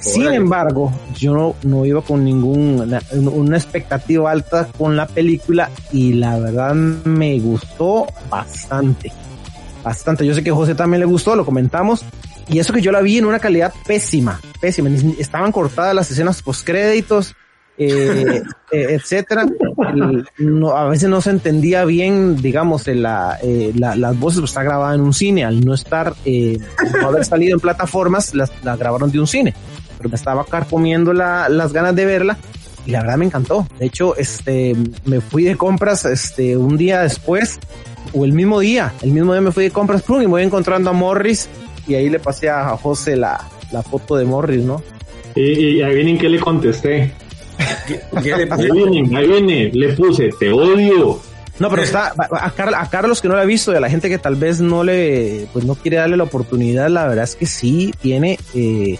Sin 0.00 0.32
embargo, 0.32 0.92
yo 1.16 1.34
no, 1.34 1.54
no 1.62 1.84
iba 1.84 2.02
con 2.02 2.24
ningún, 2.24 2.98
una, 3.12 3.56
expectativa 3.56 4.30
alta 4.30 4.68
con 4.76 4.96
la 4.96 5.06
película 5.06 5.70
y 5.92 6.12
la 6.14 6.38
verdad 6.38 6.74
me 6.74 7.38
gustó 7.40 8.06
bastante. 8.30 9.12
Bastante. 9.82 10.26
Yo 10.26 10.34
sé 10.34 10.42
que 10.42 10.50
a 10.50 10.54
José 10.54 10.74
también 10.74 11.00
le 11.00 11.06
gustó, 11.06 11.34
lo 11.34 11.44
comentamos. 11.44 12.04
Y 12.48 12.58
eso 12.58 12.72
que 12.72 12.80
yo 12.80 12.92
la 12.92 13.00
vi 13.00 13.18
en 13.18 13.24
una 13.24 13.38
calidad 13.38 13.72
pésima, 13.86 14.40
pésima. 14.60 14.88
Estaban 15.18 15.50
cortadas 15.50 15.94
las 15.94 16.10
escenas 16.10 16.42
post 16.42 16.64
créditos, 16.64 17.34
eh, 17.78 18.42
eh, 18.72 18.86
etcétera. 18.90 19.46
No, 20.38 20.70
a 20.70 20.88
veces 20.88 21.08
no 21.08 21.20
se 21.20 21.30
entendía 21.30 21.84
bien, 21.84 22.36
digamos, 22.40 22.86
la, 22.86 23.38
eh, 23.42 23.72
la, 23.76 23.96
las 23.96 24.18
voces 24.18 24.40
pues, 24.40 24.50
está 24.50 24.62
grabada 24.62 24.94
en 24.94 25.00
un 25.00 25.12
cine, 25.12 25.44
al 25.44 25.64
no 25.64 25.74
estar, 25.74 26.14
eh, 26.24 26.58
no 27.00 27.08
haber 27.08 27.24
salido 27.24 27.54
en 27.54 27.60
plataformas, 27.60 28.34
las, 28.34 28.52
la 28.64 28.76
grabaron 28.76 29.10
de 29.10 29.20
un 29.20 29.26
cine 29.26 29.54
pero 29.96 30.10
me 30.10 30.16
estaba 30.16 30.44
carcomiendo 30.44 31.12
la, 31.12 31.48
las 31.48 31.72
ganas 31.72 31.94
de 31.96 32.04
verla 32.04 32.36
y 32.84 32.90
la 32.92 33.00
verdad 33.00 33.16
me 33.16 33.24
encantó. 33.24 33.66
De 33.78 33.86
hecho, 33.86 34.16
este, 34.16 34.76
me 35.04 35.20
fui 35.20 35.44
de 35.44 35.56
compras, 35.56 36.04
este, 36.04 36.56
un 36.56 36.76
día 36.76 37.02
después 37.02 37.58
o 38.12 38.24
el 38.24 38.32
mismo 38.32 38.60
día, 38.60 38.92
el 39.02 39.10
mismo 39.10 39.32
día 39.32 39.40
me 39.40 39.50
fui 39.50 39.64
de 39.64 39.70
compras, 39.70 40.04
y 40.08 40.12
me 40.12 40.26
voy 40.26 40.42
encontrando 40.42 40.90
a 40.90 40.92
Morris 40.92 41.48
y 41.88 41.94
ahí 41.94 42.08
le 42.08 42.20
pasé 42.20 42.48
a 42.48 42.76
José 42.76 43.16
la, 43.16 43.40
foto 43.90 44.16
de 44.16 44.24
Morris, 44.24 44.62
¿no? 44.62 44.82
Y, 45.34 45.82
ahí 45.82 45.94
vienen 45.94 46.16
que 46.16 46.28
le 46.28 46.38
contesté. 46.38 47.12
Ahí 48.14 48.70
vienen, 48.70 49.14
ahí 49.16 49.26
viene, 49.26 49.70
le 49.72 49.92
puse, 49.94 50.30
te 50.38 50.52
odio. 50.52 51.20
No, 51.58 51.70
pero 51.70 51.82
está 51.82 52.12
a, 52.18 52.46
a, 52.46 52.90
Carlos 52.90 53.22
que 53.22 53.28
no 53.28 53.34
lo 53.34 53.40
ha 53.40 53.46
visto 53.46 53.72
y 53.72 53.76
a 53.76 53.80
la 53.80 53.88
gente 53.88 54.10
que 54.10 54.18
tal 54.18 54.36
vez 54.36 54.60
no 54.60 54.84
le, 54.84 55.48
pues 55.54 55.64
no 55.64 55.74
quiere 55.74 55.96
darle 55.96 56.18
la 56.18 56.24
oportunidad, 56.24 56.90
la 56.90 57.08
verdad 57.08 57.24
es 57.24 57.34
que 57.34 57.46
sí 57.46 57.94
tiene 58.02 58.38
eh, 58.54 58.98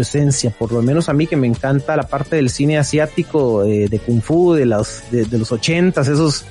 esencia, 0.00 0.50
por 0.50 0.72
lo 0.72 0.82
menos 0.82 1.08
a 1.08 1.12
mí 1.12 1.26
que 1.26 1.36
me 1.36 1.46
encanta 1.46 1.96
la 1.96 2.04
parte 2.04 2.36
del 2.36 2.50
cine 2.50 2.78
asiático 2.78 3.64
eh, 3.64 3.88
de 3.88 3.98
kung 3.98 4.20
fu 4.20 4.54
de 4.54 4.66
los 4.66 5.02
de, 5.10 5.26
los 5.38 5.52
ochentas, 5.52 6.08
esos 6.08 6.44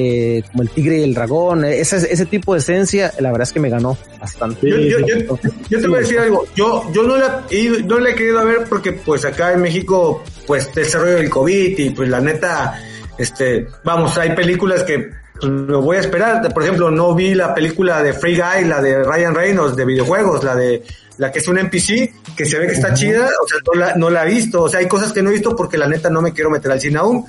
eh, 0.00 0.44
como 0.52 0.62
el 0.62 0.70
tigre 0.70 0.98
y 0.98 1.02
el 1.02 1.12
dragón, 1.12 1.64
eh, 1.64 1.80
ese, 1.80 1.96
ese 1.96 2.24
tipo 2.26 2.52
de 2.52 2.60
esencia, 2.60 3.12
la 3.18 3.32
verdad 3.32 3.48
es 3.48 3.52
que 3.52 3.58
me 3.58 3.68
ganó 3.68 3.98
bastante. 4.20 4.70
Yo, 4.88 5.80
te 5.80 5.88
voy 5.88 5.96
a 5.96 6.00
decir 6.00 6.20
algo, 6.20 6.46
yo, 6.54 6.84
yo 6.92 7.02
no 7.02 7.16
la, 7.16 7.44
no 7.84 7.98
la 7.98 8.10
he 8.10 8.14
querido 8.14 8.44
ver 8.44 8.66
porque 8.68 8.92
pues 8.92 9.24
acá 9.24 9.52
en 9.52 9.62
México 9.62 10.22
pues 10.46 10.72
desarrollo 10.72 11.16
del 11.16 11.28
COVID 11.28 11.76
y 11.76 11.90
pues 11.90 12.08
la 12.08 12.20
neta, 12.20 12.80
este, 13.18 13.66
vamos, 13.82 14.16
hay 14.18 14.36
películas 14.36 14.84
que 14.84 15.10
pues, 15.32 15.50
lo 15.50 15.82
voy 15.82 15.96
a 15.96 16.00
esperar. 16.00 16.54
Por 16.54 16.62
ejemplo, 16.62 16.92
no 16.92 17.12
vi 17.16 17.34
la 17.34 17.52
película 17.52 18.00
de 18.00 18.12
Free 18.12 18.36
Guy, 18.36 18.66
la 18.66 18.80
de 18.80 19.02
Ryan 19.02 19.34
Reynolds 19.34 19.74
de 19.74 19.84
videojuegos, 19.84 20.44
la 20.44 20.54
de 20.54 20.84
la 21.16 21.32
que 21.32 21.40
es 21.40 21.48
un 21.48 21.58
NPC, 21.58 22.36
que 22.36 22.44
se 22.44 22.56
ve 22.56 22.68
que 22.68 22.74
está 22.74 22.94
chida, 22.94 23.28
o 23.42 23.48
sea, 23.48 23.58
no 23.66 23.80
la, 23.80 23.96
no 23.96 24.10
la 24.10 24.24
he 24.24 24.28
visto, 24.28 24.62
o 24.62 24.68
sea, 24.68 24.78
hay 24.78 24.86
cosas 24.86 25.12
que 25.12 25.22
no 25.22 25.30
he 25.30 25.32
visto 25.32 25.56
porque 25.56 25.76
la 25.76 25.88
neta 25.88 26.08
no 26.08 26.22
me 26.22 26.32
quiero 26.32 26.50
meter 26.50 26.70
al 26.70 26.80
cine 26.80 26.98
aún, 26.98 27.24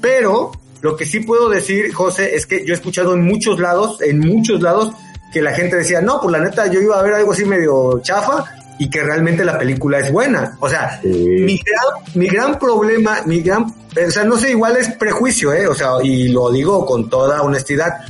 pero 0.00 0.52
lo 0.84 0.94
que 0.98 1.06
sí 1.06 1.20
puedo 1.20 1.48
decir, 1.48 1.94
José, 1.94 2.36
es 2.36 2.44
que 2.44 2.62
yo 2.66 2.74
he 2.74 2.76
escuchado 2.76 3.14
en 3.14 3.24
muchos 3.24 3.58
lados, 3.58 4.02
en 4.02 4.18
muchos 4.18 4.60
lados, 4.60 4.92
que 5.32 5.40
la 5.40 5.54
gente 5.54 5.76
decía, 5.76 6.02
no, 6.02 6.20
pues 6.20 6.30
la 6.30 6.44
neta 6.44 6.66
yo 6.66 6.78
iba 6.78 7.00
a 7.00 7.02
ver 7.02 7.14
algo 7.14 7.32
así 7.32 7.46
medio 7.46 8.00
chafa 8.02 8.44
y 8.78 8.90
que 8.90 9.02
realmente 9.02 9.46
la 9.46 9.58
película 9.58 10.00
es 10.00 10.12
buena. 10.12 10.58
O 10.60 10.68
sea, 10.68 11.00
mi, 11.02 11.56
gran, 11.56 12.04
mi 12.16 12.26
gran 12.28 12.58
problema, 12.58 13.22
mi 13.24 13.40
gran, 13.40 13.62
o 13.64 14.10
sea, 14.10 14.24
no 14.24 14.36
sé, 14.36 14.50
igual 14.50 14.76
es 14.76 14.92
prejuicio, 14.96 15.54
¿eh? 15.54 15.66
O 15.66 15.74
sea, 15.74 15.92
y 16.02 16.28
lo 16.28 16.52
digo 16.52 16.84
con 16.84 17.08
toda 17.08 17.40
honestidad, 17.40 18.00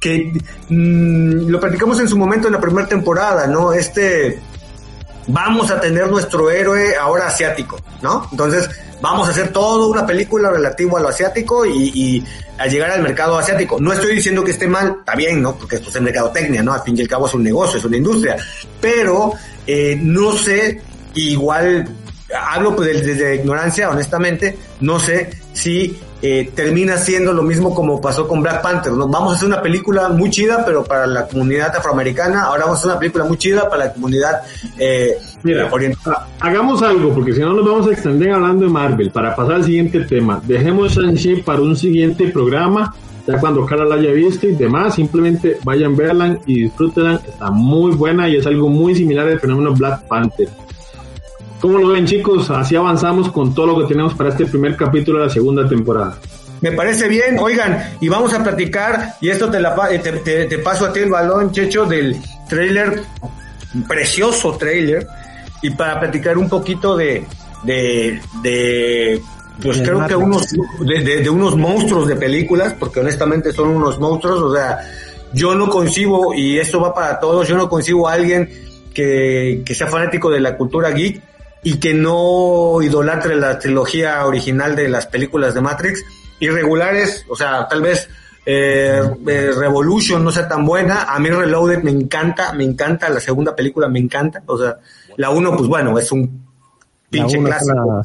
que 0.00 0.32
mmm, 0.70 1.46
lo 1.46 1.60
platicamos 1.60 2.00
en 2.00 2.08
su 2.08 2.16
momento 2.16 2.46
en 2.46 2.54
la 2.54 2.60
primera 2.60 2.88
temporada, 2.88 3.46
¿no? 3.46 3.74
Este, 3.74 4.40
vamos 5.26 5.70
a 5.70 5.80
tener 5.80 6.08
nuestro 6.08 6.50
héroe 6.50 6.96
ahora 6.96 7.26
asiático, 7.26 7.80
¿no? 8.02 8.28
Entonces, 8.30 8.68
vamos 9.00 9.28
a 9.28 9.30
hacer 9.30 9.48
toda 9.52 9.86
una 9.86 10.06
película 10.06 10.50
relativa 10.50 10.98
a 10.98 11.02
lo 11.02 11.08
asiático 11.08 11.64
y, 11.66 11.90
y, 11.94 12.24
a 12.56 12.66
llegar 12.66 12.90
al 12.90 13.02
mercado 13.02 13.36
asiático. 13.36 13.80
No 13.80 13.92
estoy 13.92 14.14
diciendo 14.14 14.44
que 14.44 14.52
esté 14.52 14.68
mal, 14.68 14.96
está 15.00 15.14
bien, 15.16 15.42
¿no? 15.42 15.56
Porque 15.56 15.76
esto 15.76 15.88
es 15.88 16.00
mercadotecnia, 16.00 16.62
¿no? 16.62 16.72
Al 16.72 16.82
fin 16.82 16.96
y 16.96 17.02
al 17.02 17.08
cabo 17.08 17.26
es 17.26 17.34
un 17.34 17.42
negocio, 17.42 17.78
es 17.78 17.84
una 17.84 17.96
industria. 17.96 18.36
Pero 18.80 19.32
eh, 19.66 19.98
no 20.00 20.32
sé, 20.32 20.80
igual 21.14 21.88
hablo 22.34 22.76
pues 22.76 22.88
desde, 22.88 23.14
desde 23.14 23.34
ignorancia, 23.36 23.90
honestamente, 23.90 24.56
no 24.80 24.98
sé 24.98 25.30
si 25.52 25.98
eh, 26.26 26.50
termina 26.54 26.96
siendo 26.96 27.34
lo 27.34 27.42
mismo 27.42 27.74
como 27.74 28.00
pasó 28.00 28.26
con 28.26 28.40
Black 28.40 28.62
Panther. 28.62 28.94
¿no? 28.94 29.06
Vamos 29.06 29.34
a 29.34 29.36
hacer 29.36 29.46
una 29.46 29.60
película 29.60 30.08
muy 30.08 30.30
chida, 30.30 30.64
pero 30.64 30.82
para 30.82 31.06
la 31.06 31.26
comunidad 31.26 31.76
afroamericana. 31.76 32.44
Ahora 32.44 32.64
vamos 32.64 32.78
a 32.78 32.80
hacer 32.80 32.90
una 32.92 32.98
película 32.98 33.24
muy 33.24 33.36
chida 33.36 33.68
para 33.68 33.84
la 33.84 33.92
comunidad 33.92 34.40
eh, 34.78 35.18
Mira, 35.42 35.68
oriental. 35.70 36.16
Hagamos 36.40 36.82
algo, 36.82 37.12
porque 37.12 37.34
si 37.34 37.40
no 37.40 37.52
nos 37.52 37.66
vamos 37.66 37.88
a 37.88 37.90
extender 37.90 38.32
hablando 38.32 38.64
de 38.64 38.70
Marvel. 38.70 39.10
Para 39.10 39.36
pasar 39.36 39.56
al 39.56 39.64
siguiente 39.64 40.00
tema, 40.00 40.40
dejemos 40.46 40.92
Shang-Chi 40.92 41.42
para 41.42 41.60
un 41.60 41.76
siguiente 41.76 42.28
programa. 42.28 42.94
Ya 43.26 43.38
cuando 43.38 43.66
Carla 43.66 43.84
la 43.84 43.96
haya 43.96 44.12
visto 44.12 44.46
y 44.46 44.54
demás, 44.54 44.94
simplemente 44.94 45.58
vayan 45.62 45.92
a 45.92 45.96
verla 45.96 46.38
y 46.46 46.62
disfrútenla. 46.62 47.20
Está 47.26 47.50
muy 47.50 47.92
buena 47.92 48.30
y 48.30 48.36
es 48.36 48.46
algo 48.46 48.70
muy 48.70 48.94
similar 48.94 49.28
al 49.28 49.40
fenómeno 49.40 49.74
Black 49.74 50.04
Panther. 50.08 50.48
¿Cómo 51.64 51.78
lo 51.78 51.88
ven 51.88 52.04
chicos? 52.04 52.50
Así 52.50 52.76
avanzamos 52.76 53.32
con 53.32 53.54
todo 53.54 53.68
lo 53.68 53.78
que 53.78 53.94
tenemos 53.94 54.12
para 54.12 54.28
este 54.28 54.44
primer 54.44 54.76
capítulo 54.76 55.20
de 55.20 55.24
la 55.24 55.30
segunda 55.32 55.66
temporada. 55.66 56.18
Me 56.60 56.72
parece 56.72 57.08
bien, 57.08 57.38
oigan, 57.38 57.96
y 58.02 58.08
vamos 58.10 58.34
a 58.34 58.44
platicar, 58.44 59.14
y 59.18 59.30
esto 59.30 59.50
te, 59.50 59.58
la, 59.60 59.74
eh, 59.90 59.98
te, 59.98 60.58
paso 60.58 60.84
a 60.84 60.92
ti 60.92 61.00
el 61.00 61.08
balón, 61.08 61.52
Checho, 61.52 61.86
del 61.86 62.20
trailer, 62.50 63.04
precioso 63.88 64.58
trailer, 64.58 65.06
y 65.62 65.70
para 65.70 65.98
platicar 66.00 66.36
un 66.36 66.50
poquito 66.50 66.98
de, 66.98 67.24
de, 67.62 68.20
de 68.42 69.22
pues 69.62 69.80
creo 69.80 70.06
que 70.06 70.16
unos, 70.16 70.46
de, 70.80 71.22
de, 71.22 71.30
unos 71.30 71.56
monstruos 71.56 72.06
de 72.06 72.16
películas, 72.16 72.74
porque 72.78 73.00
honestamente 73.00 73.52
son 73.52 73.70
unos 73.70 73.98
monstruos, 73.98 74.38
o 74.38 74.54
sea, 74.54 74.80
yo 75.32 75.54
no 75.54 75.70
concibo, 75.70 76.34
y 76.34 76.58
esto 76.58 76.78
va 76.78 76.92
para 76.92 77.18
todos, 77.18 77.48
yo 77.48 77.56
no 77.56 77.70
concibo 77.70 78.06
a 78.06 78.12
alguien 78.12 78.50
que, 78.92 79.62
que 79.64 79.74
sea 79.74 79.86
fanático 79.86 80.28
de 80.28 80.40
la 80.40 80.58
cultura 80.58 80.90
geek, 80.90 81.22
y 81.64 81.78
que 81.78 81.94
no 81.94 82.80
idolatre 82.82 83.34
la 83.34 83.58
trilogía 83.58 84.24
original 84.26 84.76
de 84.76 84.88
las 84.88 85.06
películas 85.06 85.54
de 85.54 85.62
Matrix. 85.62 86.04
Irregulares, 86.38 87.24
o 87.28 87.34
sea, 87.34 87.66
tal 87.66 87.80
vez 87.82 88.08
eh, 88.44 89.00
eh, 89.26 89.50
Revolution 89.56 90.22
no 90.22 90.30
sea 90.30 90.46
tan 90.46 90.64
buena. 90.66 91.04
A 91.04 91.18
mí 91.18 91.30
Reloaded 91.30 91.82
me 91.82 91.90
encanta, 91.90 92.52
me 92.52 92.64
encanta. 92.64 93.08
La 93.08 93.18
segunda 93.18 93.56
película 93.56 93.88
me 93.88 93.98
encanta. 93.98 94.42
O 94.46 94.58
sea, 94.58 94.76
la 95.16 95.30
uno, 95.30 95.56
pues 95.56 95.68
bueno, 95.68 95.98
es 95.98 96.12
un 96.12 96.46
pinche 97.08 97.42
clásico. 97.42 98.02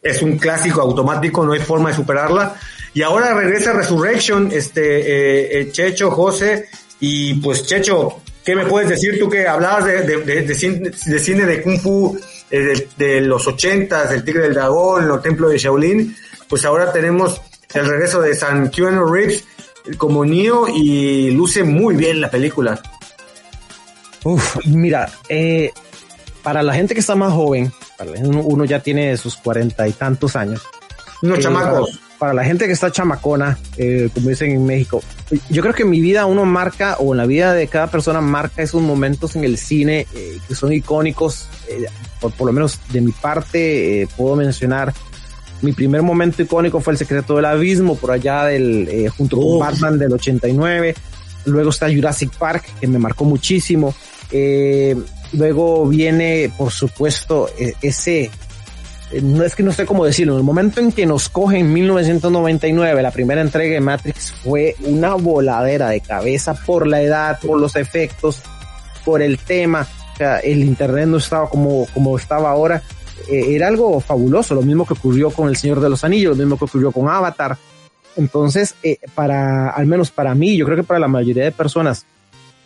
Es 0.00 0.22
un 0.22 0.38
clásico 0.38 0.80
automático, 0.80 1.44
no 1.44 1.52
hay 1.52 1.60
forma 1.60 1.90
de 1.90 1.96
superarla. 1.96 2.54
Y 2.94 3.02
ahora 3.02 3.34
regresa 3.34 3.72
Resurrection, 3.72 4.48
este, 4.50 5.60
eh, 5.60 5.70
Checho, 5.72 6.10
José, 6.10 6.68
y 7.00 7.34
pues 7.34 7.66
Checho, 7.66 8.22
¿Qué 8.48 8.56
me 8.56 8.64
puedes 8.64 8.88
decir 8.88 9.18
tú 9.18 9.28
que 9.28 9.46
hablabas 9.46 9.84
de, 9.84 10.00
de, 10.04 10.42
de, 10.42 10.54
cine, 10.54 11.44
de 11.44 11.62
Kung 11.62 11.78
Fu 11.78 12.18
eh, 12.50 12.88
de, 12.96 13.20
los 13.20 13.46
ochentas, 13.46 14.10
el 14.12 14.24
Tigre 14.24 14.44
del 14.44 14.54
Dragón, 14.54 15.10
el 15.10 15.20
Templo 15.20 15.48
de 15.48 15.58
Shaolin? 15.58 16.16
Pues 16.48 16.64
ahora 16.64 16.92
tenemos 16.92 17.40
el 17.74 17.86
regreso 17.86 18.20
de 18.20 18.34
San 18.34 18.70
Keanu 18.70 19.04
Reeves 19.04 19.44
como 19.96 20.24
Neo 20.24 20.68
y 20.68 21.30
luce 21.30 21.62
muy 21.62 21.96
bien 21.96 22.20
la 22.20 22.30
película. 22.30 22.80
Uf, 24.24 24.56
mira, 24.66 25.10
eh, 25.28 25.72
para 26.42 26.62
la 26.62 26.74
gente 26.74 26.94
que 26.94 27.00
está 27.00 27.14
más 27.14 27.32
joven, 27.32 27.72
uno 28.22 28.64
ya 28.64 28.80
tiene 28.80 29.16
sus 29.16 29.36
cuarenta 29.36 29.86
y 29.88 29.92
tantos 29.92 30.36
años. 30.36 30.62
Unos 31.22 31.38
eh, 31.38 31.42
chamacos. 31.42 32.00
Para, 32.18 32.34
la 32.34 32.44
gente 32.44 32.66
que 32.66 32.72
está 32.72 32.90
chamacona, 32.90 33.58
eh, 33.76 34.08
como 34.12 34.28
dicen 34.28 34.50
en 34.50 34.66
México, 34.66 35.02
yo 35.50 35.62
creo 35.62 35.74
que 35.74 35.82
en 35.82 35.90
mi 35.90 36.00
vida 36.00 36.26
uno 36.26 36.44
marca, 36.44 36.96
o 36.98 37.14
en 37.14 37.18
la 37.18 37.26
vida 37.26 37.52
de 37.52 37.68
cada 37.68 37.86
persona 37.86 38.20
marca 38.20 38.62
esos 38.62 38.82
momentos 38.82 39.36
en 39.36 39.44
el 39.44 39.58
cine 39.58 40.06
que 40.48 40.54
son 40.54 40.72
icónicos. 40.72 41.48
Por, 42.20 42.32
por, 42.32 42.48
lo 42.48 42.52
menos 42.52 42.80
de 42.90 43.00
mi 43.00 43.12
parte, 43.12 44.08
puedo 44.16 44.34
mencionar 44.34 44.92
mi 45.60 45.72
primer 45.72 46.02
momento 46.02 46.42
icónico 46.42 46.80
fue 46.80 46.92
El 46.92 46.98
Secreto 46.98 47.36
del 47.36 47.44
Abismo, 47.44 47.96
por 47.96 48.12
allá 48.12 48.44
del, 48.44 48.88
eh, 48.88 49.08
junto 49.08 49.36
con 49.36 49.58
Batman 49.58 49.98
del 49.98 50.12
89. 50.12 50.94
Luego 51.46 51.70
está 51.70 51.92
Jurassic 51.92 52.32
Park, 52.36 52.64
que 52.80 52.86
me 52.86 52.98
marcó 52.98 53.24
muchísimo. 53.24 53.94
Eh, 54.30 54.96
luego 55.32 55.86
viene, 55.88 56.52
por 56.56 56.70
supuesto, 56.70 57.48
ese, 57.82 58.24
eh, 58.24 58.30
no 59.22 59.44
es 59.44 59.54
que 59.54 59.62
no 59.62 59.72
sé 59.72 59.86
cómo 59.86 60.04
decirlo, 60.04 60.34
en 60.34 60.38
el 60.40 60.44
momento 60.44 60.80
en 60.80 60.92
que 60.92 61.06
nos 61.06 61.28
coge 61.28 61.58
en 61.58 61.72
1999, 61.72 63.02
la 63.02 63.10
primera 63.10 63.40
entrega 63.40 63.74
de 63.74 63.80
Matrix 63.80 64.32
fue 64.32 64.76
una 64.84 65.14
voladera 65.14 65.88
de 65.88 66.00
cabeza 66.00 66.54
por 66.54 66.86
la 66.86 67.00
edad, 67.00 67.38
por 67.40 67.58
los 67.58 67.76
efectos, 67.76 68.42
por 69.04 69.22
el 69.22 69.38
tema. 69.38 69.86
El 70.42 70.64
internet 70.64 71.06
no 71.06 71.18
estaba 71.18 71.48
como, 71.48 71.86
como 71.94 72.18
estaba 72.18 72.50
ahora 72.50 72.82
eh, 73.28 73.54
era 73.54 73.68
algo 73.68 74.00
fabuloso, 74.00 74.54
lo 74.54 74.62
mismo 74.62 74.86
que 74.86 74.94
ocurrió 74.94 75.30
con 75.30 75.48
El 75.48 75.56
Señor 75.56 75.80
de 75.80 75.90
los 75.90 76.04
Anillos, 76.04 76.36
lo 76.36 76.44
mismo 76.44 76.58
que 76.58 76.64
ocurrió 76.64 76.92
con 76.92 77.08
Avatar. 77.08 77.56
Entonces, 78.16 78.74
eh, 78.82 78.98
para, 79.14 79.70
al 79.70 79.86
menos 79.86 80.10
para 80.10 80.34
mí, 80.34 80.56
yo 80.56 80.64
creo 80.64 80.78
que 80.78 80.82
para 80.82 81.00
la 81.00 81.08
mayoría 81.08 81.44
de 81.44 81.52
personas 81.52 82.06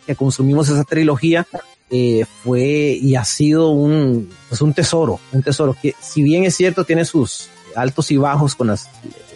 que 0.05 0.15
consumimos 0.15 0.69
esa 0.69 0.83
trilogía, 0.83 1.45
eh, 1.89 2.25
fue 2.43 2.97
y 3.01 3.15
ha 3.15 3.23
sido 3.23 3.69
un, 3.69 4.29
pues 4.49 4.61
un 4.61 4.73
tesoro, 4.73 5.19
un 5.31 5.43
tesoro 5.43 5.75
que 5.79 5.95
si 6.01 6.23
bien 6.23 6.43
es 6.43 6.55
cierto 6.55 6.85
tiene 6.85 7.05
sus 7.05 7.49
altos 7.75 8.11
y 8.11 8.17
bajos 8.17 8.55
con 8.55 8.67
las 8.67 8.89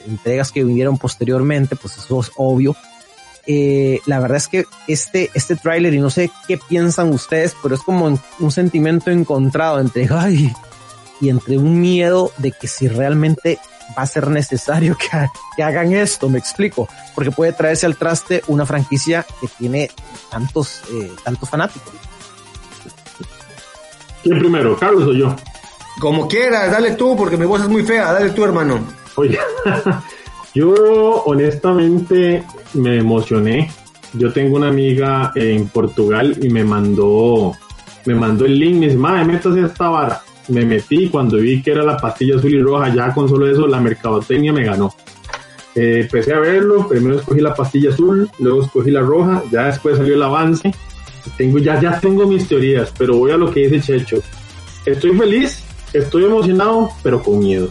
entregas 0.08 0.52
que 0.52 0.64
vinieron 0.64 0.98
posteriormente, 0.98 1.76
pues 1.76 1.98
eso 1.98 2.22
es 2.22 2.32
obvio. 2.38 2.76
la 4.06 4.20
verdad 4.20 4.38
es 4.38 4.48
que 4.48 4.66
este, 4.88 5.30
este 5.34 5.56
tráiler, 5.56 5.94
y 5.94 6.00
no 6.00 6.10
sé 6.10 6.32
qué 6.48 6.58
piensan 6.58 7.14
ustedes, 7.14 7.56
pero 7.62 7.76
es 7.76 7.82
como 7.82 8.20
un 8.40 8.52
sentimiento 8.52 9.12
encontrado 9.12 9.80
entre, 9.80 10.08
ay, 10.12 10.54
y 11.20 11.30
entre 11.30 11.58
un 11.58 11.80
miedo 11.80 12.32
de 12.38 12.52
que 12.52 12.68
si 12.68 12.88
realmente 12.88 13.60
va 13.98 14.04
a 14.04 14.08
ser 14.08 14.30
necesario 14.30 14.98
que, 14.98 15.64
hagan 15.64 15.94
esto, 15.94 16.30
me 16.30 16.40
explico, 16.40 16.88
porque 17.16 17.32
puede 17.32 17.54
traerse 17.54 17.86
al 17.86 17.98
traste 17.98 18.44
una 18.48 18.66
franquicia 18.66 19.26
que 19.42 19.48
tiene 19.48 19.90
tantos, 20.30 20.82
eh, 20.92 21.12
tantos 21.24 21.50
fanáticos. 21.50 21.94
¿Quién 24.28 24.40
primero, 24.40 24.76
Carlos 24.76 25.08
o 25.08 25.14
yo? 25.14 25.36
Como 26.00 26.28
quieras, 26.28 26.72
dale 26.72 26.92
tú, 26.92 27.16
porque 27.16 27.38
mi 27.38 27.46
voz 27.46 27.62
es 27.62 27.70
muy 27.70 27.84
fea, 27.84 28.12
dale 28.12 28.32
tú, 28.32 28.44
hermano. 28.44 28.86
Oye, 29.16 29.40
yo 30.54 30.74
honestamente 31.26 32.44
me 32.74 32.98
emocioné. 32.98 33.72
Yo 34.14 34.34
tengo 34.34 34.58
una 34.58 34.68
amiga 34.68 35.32
en 35.36 35.70
Portugal 35.70 36.38
y 36.42 36.50
me 36.50 36.64
mandó, 36.64 37.54
me 38.06 38.16
mandó 38.16 38.46
el 38.46 38.60
link, 38.60 38.76
me 38.76 38.86
dice, 38.88 38.98
madre, 38.98 39.26
métase 39.26 39.62
esta 39.62 39.90
vara 39.90 40.22
me 40.50 40.66
metí 40.66 41.10
cuando 41.10 41.38
vi 41.38 41.62
que 41.62 41.72
era 41.72 41.84
la 41.84 41.98
pastilla 41.98 42.38
azul 42.38 42.54
y 42.54 42.62
roja, 42.62 42.94
ya 42.94 43.14
con 43.14 43.28
solo 43.28 43.50
eso 43.50 43.68
la 43.68 43.80
mercadotecnia 43.80 44.54
me 44.54 44.64
ganó. 44.64 44.94
Eh, 45.76 46.02
empecé 46.02 46.34
a 46.34 46.40
verlo, 46.40 46.88
primero 46.88 47.18
escogí 47.18 47.40
la 47.42 47.54
pastilla 47.54 47.90
azul, 47.90 48.30
luego 48.40 48.64
escogí 48.64 48.92
la 48.92 49.02
roja, 49.02 49.44
ya 49.52 49.66
después 49.66 49.98
salió 49.98 50.16
el 50.16 50.24
avance. 50.24 50.74
Tengo, 51.38 51.60
ya, 51.60 51.80
ya 51.80 52.00
tengo 52.00 52.26
mis 52.26 52.48
teorías, 52.48 52.92
pero 52.98 53.18
voy 53.18 53.32
a 53.32 53.38
lo 53.38 53.52
que 53.52 53.68
dice 53.68 53.82
Checho. 53.82 54.22
Estoy 54.86 55.18
feliz, 55.18 55.62
estoy 55.94 56.26
emocionado, 56.26 56.90
pero 57.04 57.22
con 57.22 57.40
miedo. 57.40 57.70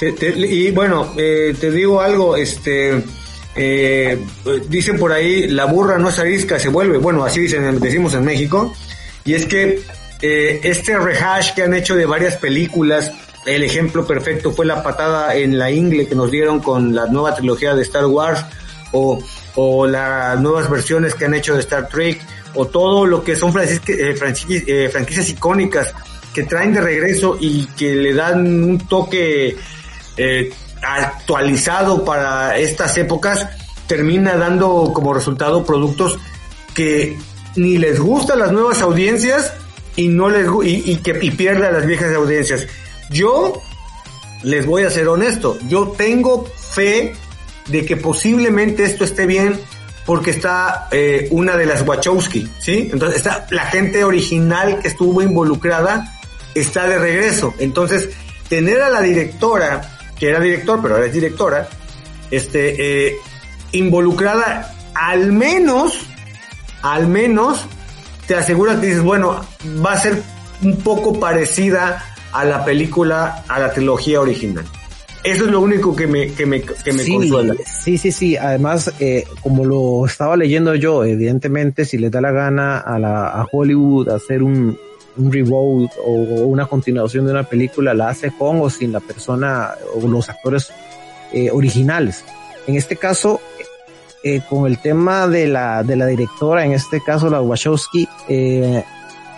y 0.00 0.70
bueno, 0.70 1.12
eh, 1.16 1.54
te 1.60 1.70
digo 1.70 2.00
algo, 2.00 2.36
este, 2.36 3.02
eh, 3.56 4.18
dicen 4.68 4.98
por 4.98 5.12
ahí, 5.12 5.48
la 5.48 5.66
burra 5.66 5.98
no 5.98 6.08
es 6.08 6.18
arisca, 6.18 6.58
se 6.58 6.68
vuelve, 6.68 6.98
bueno, 6.98 7.24
así 7.24 7.40
dicen, 7.40 7.78
decimos 7.78 8.14
en 8.14 8.24
México, 8.24 8.74
y 9.24 9.34
es 9.34 9.46
que 9.46 9.82
eh, 10.22 10.60
este 10.62 10.98
rehash 10.98 11.54
que 11.54 11.62
han 11.62 11.74
hecho 11.74 11.94
de 11.94 12.06
varias 12.06 12.36
películas, 12.36 13.12
el 13.46 13.62
ejemplo 13.62 14.06
perfecto 14.06 14.52
fue 14.52 14.64
la 14.66 14.82
patada 14.82 15.36
en 15.36 15.58
la 15.58 15.70
ingle 15.70 16.08
que 16.08 16.14
nos 16.14 16.30
dieron 16.30 16.60
con 16.60 16.94
la 16.94 17.06
nueva 17.06 17.34
trilogía 17.34 17.74
de 17.74 17.82
Star 17.82 18.06
Wars 18.06 18.44
o, 18.92 19.22
o 19.56 19.86
las 19.86 20.40
nuevas 20.40 20.68
versiones 20.68 21.14
que 21.14 21.26
han 21.26 21.34
hecho 21.34 21.54
de 21.54 21.60
Star 21.60 21.88
Trek 21.88 22.20
o 22.54 22.66
todo 22.66 23.06
lo 23.06 23.22
que 23.22 23.36
son 23.36 23.52
eh, 23.58 23.80
eh, 23.88 24.88
franquicias 24.90 25.28
icónicas 25.28 25.92
que 26.32 26.44
traen 26.44 26.72
de 26.72 26.80
regreso 26.80 27.36
y 27.40 27.66
que 27.76 27.94
le 27.94 28.14
dan 28.14 28.64
un 28.64 28.78
toque 28.88 29.56
actualizado 30.82 32.04
para 32.04 32.58
estas 32.58 32.96
épocas, 32.98 33.48
termina 33.86 34.36
dando 34.36 34.90
como 34.92 35.14
resultado 35.14 35.64
productos 35.64 36.18
que 36.74 37.16
ni 37.56 37.78
les 37.78 38.00
gustan 38.00 38.40
las 38.40 38.52
nuevas 38.52 38.82
audiencias 38.82 39.52
y 39.96 40.08
no 40.08 40.28
les 40.28 40.48
y, 40.64 40.96
que 40.96 41.18
y 41.22 41.30
pierde 41.30 41.66
a 41.66 41.72
las 41.72 41.86
viejas 41.86 42.14
audiencias. 42.14 42.66
Yo 43.10 43.62
les 44.42 44.66
voy 44.66 44.82
a 44.82 44.90
ser 44.90 45.08
honesto, 45.08 45.56
yo 45.68 45.94
tengo 45.96 46.44
fe 46.44 47.14
de 47.66 47.84
que 47.84 47.96
posiblemente 47.96 48.84
esto 48.84 49.04
esté 49.04 49.26
bien 49.26 49.58
porque 50.04 50.30
está 50.30 50.88
eh, 50.90 51.28
una 51.30 51.56
de 51.56 51.66
las 51.66 51.86
Wachowski, 51.86 52.48
¿sí? 52.58 52.90
Entonces 52.92 53.18
está 53.18 53.46
la 53.50 53.66
gente 53.66 54.04
original 54.04 54.80
que 54.80 54.88
estuvo 54.88 55.22
involucrada 55.22 56.12
está 56.54 56.86
de 56.86 56.98
regreso. 56.98 57.54
Entonces, 57.58 58.10
tener 58.48 58.80
a 58.82 58.90
la 58.90 59.00
directora, 59.00 59.98
que 60.18 60.28
era 60.28 60.40
director, 60.40 60.80
pero 60.82 60.94
ahora 60.94 61.06
es 61.06 61.12
directora, 61.12 61.68
este, 62.30 63.08
eh, 63.08 63.16
involucrada 63.72 64.74
al 64.94 65.32
menos, 65.32 66.06
al 66.82 67.08
menos 67.08 67.66
te 68.26 68.36
aseguras 68.36 68.78
que 68.78 68.86
dices, 68.86 69.02
bueno, 69.02 69.44
va 69.84 69.92
a 69.92 70.00
ser 70.00 70.22
un 70.62 70.78
poco 70.78 71.18
parecida 71.18 72.04
a 72.32 72.44
la 72.44 72.64
película, 72.64 73.44
a 73.48 73.58
la 73.58 73.72
trilogía 73.72 74.20
original. 74.20 74.64
Eso 75.24 75.46
es 75.46 75.50
lo 75.50 75.60
único 75.60 75.96
que 75.96 76.06
me, 76.06 76.32
que 76.32 76.44
me, 76.44 76.60
que 76.60 76.92
me 76.92 77.08
consuela. 77.08 77.54
Sí, 77.64 77.96
sí, 77.96 78.12
sí. 78.12 78.36
Además, 78.36 78.92
eh, 79.00 79.24
como 79.42 79.64
lo 79.64 80.04
estaba 80.04 80.36
leyendo 80.36 80.74
yo, 80.74 81.02
evidentemente, 81.02 81.86
si 81.86 81.96
les 81.96 82.10
da 82.10 82.20
la 82.20 82.30
gana 82.30 82.78
a, 82.78 82.98
la, 82.98 83.28
a 83.28 83.46
Hollywood 83.50 84.10
hacer 84.10 84.42
un, 84.42 84.76
un 85.16 85.32
reboot 85.32 85.90
o, 86.04 86.10
una 86.10 86.66
continuación 86.66 87.24
de 87.24 87.32
una 87.32 87.44
película, 87.44 87.94
la 87.94 88.10
hace 88.10 88.32
con 88.32 88.60
o 88.60 88.68
sin 88.68 88.92
la 88.92 89.00
persona 89.00 89.70
o 89.94 90.06
los 90.06 90.28
actores 90.28 90.70
eh, 91.32 91.50
originales. 91.50 92.22
En 92.66 92.76
este 92.76 92.96
caso, 92.96 93.40
eh, 94.22 94.42
con 94.48 94.66
el 94.66 94.78
tema 94.78 95.26
de 95.26 95.46
la, 95.48 95.82
de 95.82 95.96
la 95.96 96.06
directora, 96.06 96.64
en 96.64 96.72
este 96.72 97.00
caso 97.02 97.30
la 97.30 97.40
Wachowski, 97.40 98.08
eh, 98.28 98.84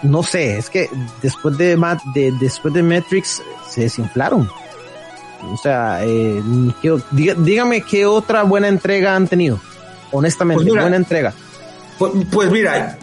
no 0.03 0.23
sé, 0.23 0.59
es 0.59 0.69
que 0.69 0.89
después 1.23 1.57
de, 1.59 1.77
de, 2.15 2.33
después 2.41 2.75
de 2.75 2.83
Matrix 2.83 3.43
se 3.69 3.83
desinflaron. 3.83 4.49
O 5.43 5.57
sea, 5.57 6.05
eh, 6.05 6.43
dígame 7.13 7.83
qué 7.83 8.07
otra 8.07 8.43
buena 8.43 8.69
entrega 8.69 9.15
han 9.15 9.29
tenido. 9.29 9.61
Honestamente, 10.13 10.65
pues 10.65 10.81
buena 10.81 10.97
entrega. 10.97 11.33
Pues, 11.99 12.13
pues, 12.31 12.51
mira, 12.51 12.99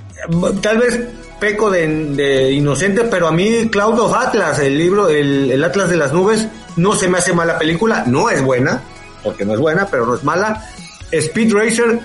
tal 0.62 0.78
vez 0.78 1.02
peco 1.40 1.70
de, 1.70 2.52
inocente, 2.52 3.04
pero 3.04 3.28
a 3.28 3.32
mí 3.32 3.70
Cloud 3.70 4.00
of 4.00 4.14
Atlas, 4.14 4.60
el 4.60 4.78
libro, 4.78 5.10
el, 5.10 5.52
el 5.52 5.64
Atlas 5.64 5.90
de 5.90 5.98
las 5.98 6.14
Nubes, 6.14 6.48
no 6.76 6.94
se 6.94 7.08
me 7.08 7.18
hace 7.18 7.34
mala 7.34 7.58
película, 7.58 8.04
no 8.08 8.30
es 8.30 8.42
buena, 8.42 8.82
porque 9.24 9.46
no 9.46 9.54
es 9.54 9.60
buena, 9.60 9.88
pero 9.88 10.06
no 10.06 10.16
es 10.16 10.24
mala 10.24 10.66
Speed 11.12 11.54
Racer, 11.54 12.00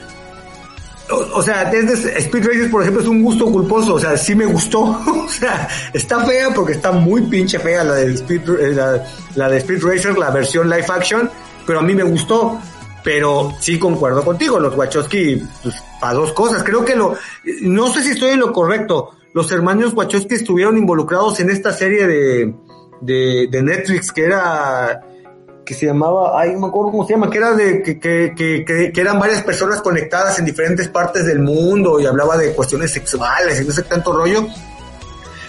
o, 1.11 1.43
sea, 1.43 1.65
desde 1.65 2.19
Speed 2.19 2.47
Racer, 2.47 2.71
por 2.71 2.83
ejemplo, 2.83 3.03
es 3.03 3.09
un 3.09 3.23
gusto 3.23 3.47
culposo, 3.47 3.95
o 3.95 3.99
sea, 3.99 4.17
sí 4.17 4.35
me 4.35 4.47
gustó, 4.47 4.81
o 5.07 5.29
sea, 5.29 5.69
está 5.93 6.25
fea 6.25 6.51
porque 6.55 6.73
está 6.73 6.93
muy 6.93 7.23
pinche 7.23 7.59
fea 7.59 7.85
la 7.85 7.95
de 7.95 8.15
Speed, 8.15 8.49
eh, 8.61 9.01
la, 9.35 9.49
de 9.49 9.57
Speed 9.59 9.83
Racer, 9.83 10.19
la 10.19 10.31
versión 10.31 10.69
live 10.69 10.87
action, 10.89 11.31
pero 11.67 11.81
a 11.81 11.83
mí 11.83 11.95
me 11.95 12.03
gustó, 12.03 12.61
pero 13.03 13.55
sí 13.61 13.79
concuerdo 13.79 14.23
contigo, 14.25 14.59
los 14.61 14.77
Wachowski, 14.77 15.43
pues, 15.63 15.75
para 16.01 16.15
dos 16.15 16.33
cosas, 16.33 16.63
creo 16.63 16.85
que 16.85 16.95
lo, 16.95 17.15
no 17.63 17.89
sé 17.93 18.03
si 18.03 18.11
estoy 18.11 18.31
en 18.31 18.41
lo 18.41 18.53
correcto, 18.53 19.13
los 19.33 19.51
hermanos 19.53 19.95
Wachowski 19.95 20.35
estuvieron 20.35 20.77
involucrados 20.77 21.41
en 21.41 21.51
esta 21.51 21.73
serie 21.73 22.07
de, 22.07 22.55
de, 23.01 23.49
de 23.51 23.63
Netflix 23.63 24.13
que 24.13 24.25
era 24.25 25.03
que 25.69 25.75
se 25.75 25.85
llamaba, 25.85 26.41
ay, 26.41 26.55
no 26.55 26.61
me 26.61 26.67
acuerdo 26.69 26.93
cómo 26.93 27.07
se 27.07 27.13
llama, 27.13 27.29
que 27.29 27.37
era 27.37 27.53
de 27.53 27.83
que, 27.83 28.01
que, 28.01 28.65
que, 28.65 28.99
eran 28.99 29.19
varias 29.19 29.43
personas 29.43 29.83
conectadas 29.83 30.39
en 30.39 30.47
diferentes 30.47 30.89
partes 30.89 31.27
del 31.27 31.41
mundo 31.41 32.01
y 32.01 32.07
hablaba 32.07 32.39
de 32.39 32.55
cuestiones 32.55 32.91
sexuales 32.91 33.61
y 33.61 33.67
no 33.67 33.73
sé 33.75 33.83
tanto 33.83 34.11
rollo. 34.11 34.47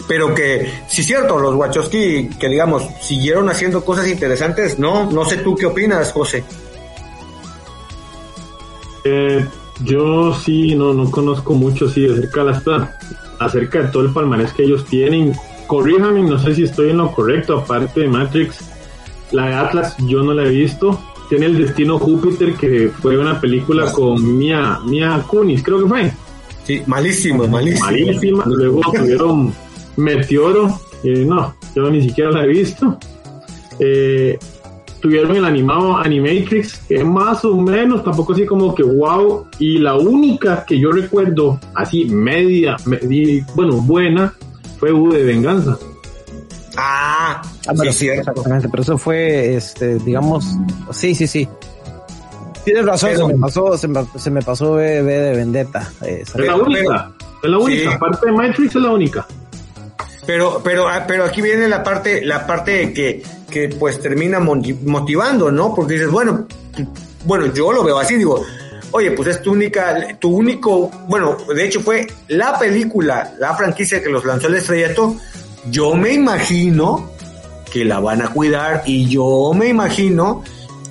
Pero 0.10 0.36
que, 0.36 0.73
sí 0.89 1.03
cierto, 1.03 1.39
los 1.39 1.55
Wachowski, 1.55 2.32
que 2.38 2.49
digamos, 2.49 2.86
siguieron 2.99 3.47
haciendo 3.47 3.86
cosas 3.86 4.10
interesantes, 4.10 4.77
¿no? 4.77 5.10
No 5.10 5.23
sé 5.23 5.38
tú 5.38 5.55
qué 5.55 5.67
opinas, 5.67 6.12
José. 6.12 6.43
Eh, 9.05 9.45
yo 9.86 10.34
sí, 10.34 10.75
no, 10.75 10.93
no 10.93 11.10
conozco 11.10 11.53
mucho, 11.53 11.88
sí, 11.88 12.05
acerca 12.05 12.43
de, 12.43 12.88
acerca 13.39 13.84
de 13.84 13.88
todo 13.88 14.03
el 14.03 14.12
palmarés 14.12 14.51
que 14.51 14.63
ellos 14.63 14.84
tienen. 14.84 15.32
Corríjame, 15.65 16.23
no 16.23 16.38
sé 16.38 16.55
si 16.55 16.63
estoy 16.63 16.89
en 16.89 16.97
lo 16.97 17.10
correcto, 17.13 17.60
aparte 17.60 18.01
de 18.01 18.08
Matrix 18.10 18.79
la 19.32 19.48
de 19.48 19.54
Atlas 19.56 19.96
yo 20.08 20.24
no 20.24 20.34
la 20.34 20.44
he 20.44 20.50
visto. 20.50 21.00
Tiene 21.30 21.46
el 21.46 21.58
destino 21.58 22.00
Júpiter, 22.00 22.54
que 22.56 22.92
fue 23.02 23.18
una 23.18 23.39
película 23.39 23.92
con 23.92 24.38
Mia, 24.38 24.80
Mia 24.86 25.24
Kunis, 25.28 25.62
creo 25.62 25.84
que 25.84 25.88
fue. 25.88 26.12
Sí, 26.63 26.82
malísimo, 26.88 27.48
malísimo. 27.48 27.86
Malísima. 27.86 28.44
Luego 28.48 28.82
tuvieron 28.92 29.54
Meteoro, 29.98 30.80
no, 31.04 31.56
yo 31.76 31.89
ni 31.89 32.02
siquiera 32.02 32.32
la 32.32 32.44
he 32.44 32.48
visto. 32.48 32.98
Eh, 33.80 34.38
tuvieron 35.02 35.36
el 35.36 35.46
animado 35.46 35.98
Animatrix, 35.98 36.80
que 36.88 36.96
es 36.96 37.06
más 37.06 37.46
o 37.46 37.56
menos, 37.56 38.04
tampoco 38.04 38.34
así 38.34 38.46
como 38.46 38.74
que 38.76 38.84
wow. 38.84 39.46
Y 39.60 39.80
la 39.80 39.96
única 39.96 40.65
que 40.65 40.80
yo 40.80 40.92
recuerdo, 40.92 41.60
así 41.76 42.06
media, 42.06 42.76
bueno, 43.56 43.78
buena, 43.78 44.34
fue 44.80 44.92
U 44.92 45.12
de 45.12 45.24
Venganza. 45.24 45.78
Ah, 46.82 47.42
ah 47.68 47.74
pero 47.78 47.92
sí, 47.92 48.08
exactamente, 48.08 48.70
pero 48.70 48.84
eso 48.84 48.98
fue, 48.98 49.56
este, 49.56 49.96
digamos, 49.96 50.58
sí, 50.92 51.13
sí, 51.13 51.28
sí. 51.28 51.48
Tienes 52.63 52.86
razón, 52.86 53.15
se 53.15 53.26
me 53.26 53.38
pasó, 53.38 53.78
se 53.78 54.30
me, 54.30 54.42
pasó 54.42 54.74
B, 54.74 55.04
de 55.04 55.36
Vendetta. 55.36 55.92
Eh, 56.04 56.24
es 56.24 56.36
la 56.36 56.56
única, 56.56 57.12
es 57.44 57.50
la 57.50 57.58
única, 57.58 57.96
aparte 57.96 58.28
de 58.28 58.32
Matrix 58.32 58.76
es 58.76 58.82
la 58.82 58.92
única. 58.92 59.28
Pero, 60.26 60.62
pero, 60.63 60.88
ah, 60.88 61.04
pero 61.08 61.26
aquí 61.26 61.42
viene 61.42 61.68
la 61.68 61.84
parte, 61.84 62.24
la 62.24 62.46
parte 62.46 62.94
que, 62.94 63.24
que 63.50 63.70
pues 63.70 64.00
termina 64.00 64.39
motivando, 64.39 65.52
¿no? 65.52 65.74
Porque 65.74 65.94
dices, 65.94 66.12
bueno, 66.12 66.46
bueno, 67.26 67.52
yo 67.54 67.74
lo 67.74 67.84
veo 67.84 67.98
así, 67.98 68.15
digo, 68.15 68.46
oye, 68.92 69.12
pues 69.12 69.30
es 69.30 69.42
tu 69.42 69.52
única, 69.52 70.18
tu 70.20 70.30
único, 70.30 70.89
bueno, 71.08 71.38
de 71.54 71.65
hecho 71.65 71.82
fue 71.82 72.08
la 72.28 72.58
película, 72.58 73.34
la 73.39 73.56
franquicia 73.56 74.02
que 74.02 74.10
los 74.10 74.24
lanzó 74.26 74.48
el 74.48 74.56
estrellato, 74.56 75.15
yo 75.69 75.95
me 75.95 76.13
imagino 76.13 77.12
que 77.72 77.86
la 77.86 78.00
van 78.00 78.22
a 78.22 78.30
cuidar 78.30 78.84
y 78.86 79.08
yo 79.08 79.52
me 79.54 79.67
imagino 79.67 80.43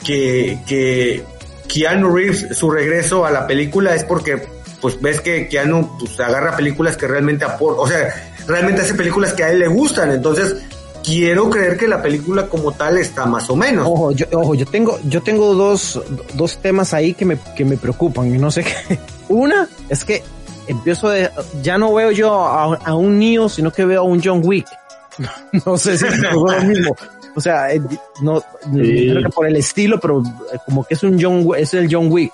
que, 0.04 0.58
que 0.66 1.24
Keanu 1.66 2.14
Reeves, 2.14 2.56
su 2.56 2.70
regreso 2.70 3.24
a 3.24 3.30
la 3.30 3.46
película 3.46 3.94
es 3.94 4.04
porque 4.04 4.42
pues 4.80 5.00
ves 5.00 5.20
que 5.20 5.48
Keanu 5.48 5.98
pues 5.98 6.18
agarra 6.20 6.56
películas 6.56 6.96
que 6.96 7.08
realmente 7.08 7.44
aportan, 7.44 7.84
o 7.84 7.88
sea, 7.88 8.32
realmente 8.46 8.82
hace 8.82 8.94
películas 8.94 9.32
que 9.32 9.44
a 9.44 9.50
él 9.50 9.58
le 9.58 9.68
gustan, 9.68 10.12
entonces 10.12 10.56
quiero 11.04 11.48
creer 11.50 11.76
que 11.76 11.88
la 11.88 12.02
película 12.02 12.46
como 12.46 12.72
tal 12.72 12.98
está 12.98 13.26
más 13.26 13.48
o 13.50 13.56
menos. 13.56 13.86
Ojo, 13.86 14.12
yo, 14.12 14.26
ojo, 14.32 14.54
yo 14.54 14.66
tengo, 14.66 14.98
yo 15.04 15.22
tengo 15.22 15.54
dos, 15.54 16.00
dos 16.34 16.58
temas 16.58 16.94
ahí 16.94 17.14
que 17.14 17.24
me, 17.24 17.38
que 17.56 17.64
me 17.64 17.76
preocupan 17.76 18.34
y 18.34 18.38
no 18.38 18.50
sé 18.50 18.64
qué. 18.64 18.98
Una 19.28 19.68
es 19.88 20.04
que 20.04 20.22
empiezo 20.68 21.08
de, 21.08 21.30
ya 21.62 21.78
no 21.78 21.92
veo 21.94 22.10
yo 22.10 22.32
a, 22.32 22.94
un 22.94 23.18
Neo, 23.18 23.48
sino 23.48 23.72
que 23.72 23.84
veo 23.84 24.00
a 24.00 24.04
un 24.04 24.20
John 24.22 24.42
Wick. 24.44 24.66
no 25.66 25.76
sé 25.76 25.98
si 25.98 26.06
es 26.06 26.20
lo 26.20 26.44
mismo. 26.62 26.96
O 27.34 27.40
sea, 27.40 27.72
eh, 27.72 27.80
no, 28.22 28.42
creo 28.72 29.22
que 29.22 29.28
por 29.28 29.46
el 29.46 29.56
estilo, 29.56 29.98
pero 30.00 30.22
eh, 30.52 30.58
como 30.64 30.84
que 30.84 30.94
es 30.94 31.02
un 31.02 31.20
John, 31.20 31.46
es 31.56 31.74
el 31.74 31.88
John 31.92 32.10
Wick. 32.10 32.32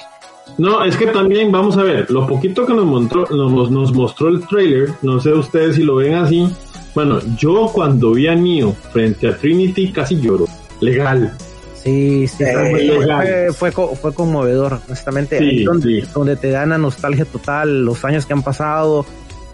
No, 0.59 0.85
es 0.85 0.97
que 0.97 1.07
también, 1.07 1.51
vamos 1.51 1.77
a 1.77 1.83
ver, 1.83 2.11
lo 2.11 2.27
poquito 2.27 2.66
que 2.66 2.75
nos 2.75 2.85
mostró, 2.85 3.27
nos, 3.31 3.70
nos 3.70 3.92
mostró 3.92 4.29
el 4.29 4.47
trailer, 4.47 4.90
no 5.03 5.18
sé 5.20 5.33
ustedes 5.33 5.77
si 5.77 5.83
lo 5.83 5.97
ven 5.97 6.14
así. 6.14 6.49
Bueno, 6.94 7.18
yo 7.37 7.70
cuando 7.73 8.12
vi 8.12 8.29
a 8.29 8.35
Neo 8.35 8.73
frente 8.92 9.29
a 9.29 9.37
Trinity 9.37 9.90
casi 9.90 10.20
lloro. 10.20 10.47
Legal. 10.81 11.37
Sí, 11.85 12.27
sí, 12.29 12.44
fue, 13.53 13.70
fue, 13.70 14.14
conmovedor, 14.14 14.81
honestamente. 14.87 15.38
donde, 16.14 16.37
te 16.37 16.51
dan 16.51 16.70
la 16.70 16.79
nostalgia 16.79 17.27
total, 17.27 17.85
los 17.85 18.03
años 18.07 18.25
que 18.25 18.33
han 18.33 18.42
pasado. 18.42 19.05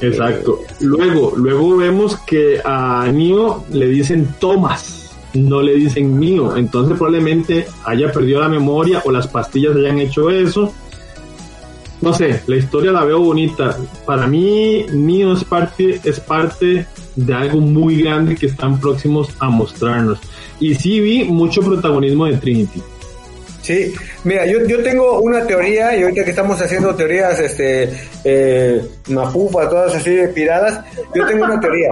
Exacto. 0.01 0.61
luego, 0.81 1.35
luego 1.37 1.77
vemos 1.77 2.17
que 2.21 2.61
a 2.65 3.11
Neo 3.13 3.65
le 3.73 3.87
dicen 3.89 4.29
Thomas, 4.39 5.11
no 5.35 5.61
le 5.61 5.75
dicen 5.75 6.19
mío. 6.19 6.57
Entonces 6.57 6.97
probablemente 6.97 7.67
haya 7.85 8.13
perdido 8.13 8.41
la 8.41 8.49
memoria 8.49 9.03
o 9.05 9.11
las 9.11 9.27
pastillas 9.27 9.75
hayan 9.75 9.99
hecho 9.99 10.31
eso. 10.31 10.73
No 12.01 12.15
sé, 12.15 12.43
la 12.47 12.57
historia 12.57 12.93
la 12.93 13.05
veo 13.05 13.19
bonita. 13.21 13.77
Para 14.07 14.29
mí, 14.29 14.87
Neo 14.93 15.33
es 15.33 15.45
parte, 15.45 16.01
es 16.05 16.21
parte 16.21 16.87
de 17.17 17.35
algo 17.35 17.61
muy 17.61 18.03
grande 18.03 18.37
que 18.37 18.47
están 18.47 18.81
próximos 18.81 19.29
a 19.39 19.49
mostrarnos. 19.49 20.21
Y 20.59 20.75
sí 20.75 21.01
vi 21.01 21.25
mucho 21.25 21.61
protagonismo 21.61 22.27
de 22.27 22.37
Trinity. 22.37 22.83
Sí, 23.63 23.95
mira, 24.25 24.47
yo, 24.47 24.67
yo 24.67 24.83
tengo 24.83 25.21
una 25.21 25.47
teoría, 25.47 25.95
y 25.97 26.03
ahorita 26.03 26.25
que 26.25 26.31
estamos 26.31 26.61
haciendo 26.61 26.95
teorías, 26.95 27.39
este, 27.39 27.91
eh, 28.25 28.83
todas 29.07 29.95
así 29.95 30.19
piradas, 30.35 30.83
yo 31.15 31.27
tengo 31.27 31.45
una 31.45 31.61
teoría. 31.61 31.91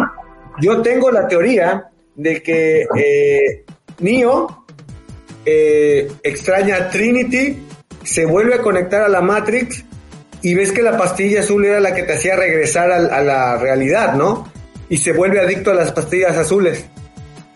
Yo 0.61 0.81
tengo 0.83 1.11
la 1.11 1.29
teoría 1.29 1.85
de 2.17 2.43
que 2.43 2.87
eh, 2.97 3.65
eh, 5.45 6.11
extraña 6.23 6.77
a 6.77 6.91
Trinity, 6.91 7.63
se 8.03 8.25
vuelve 8.25 8.55
a 8.55 8.63
conectar 8.63 9.03
a 9.03 9.09
la 9.09 9.21
Matrix 9.21 9.85
y 10.43 10.55
ves 10.55 10.73
que 10.73 10.83
la 10.83 10.97
pastilla 10.97 11.41
azul 11.41 11.65
era 11.65 11.81
la 11.81 11.95
que 11.95 12.03
te 12.03 12.15
hacía 12.15 12.37
regresar 12.37 12.91
a 12.91 13.23
la 13.23 13.59
realidad, 13.59 14.15
¿no? 14.15 14.51
Y 14.89 14.99
se 14.99 15.13
vuelve 15.13 15.41
adicto 15.41 15.71
a 15.71 15.75
las 15.75 15.93
pastillas 15.93 16.37
azules. 16.37 16.85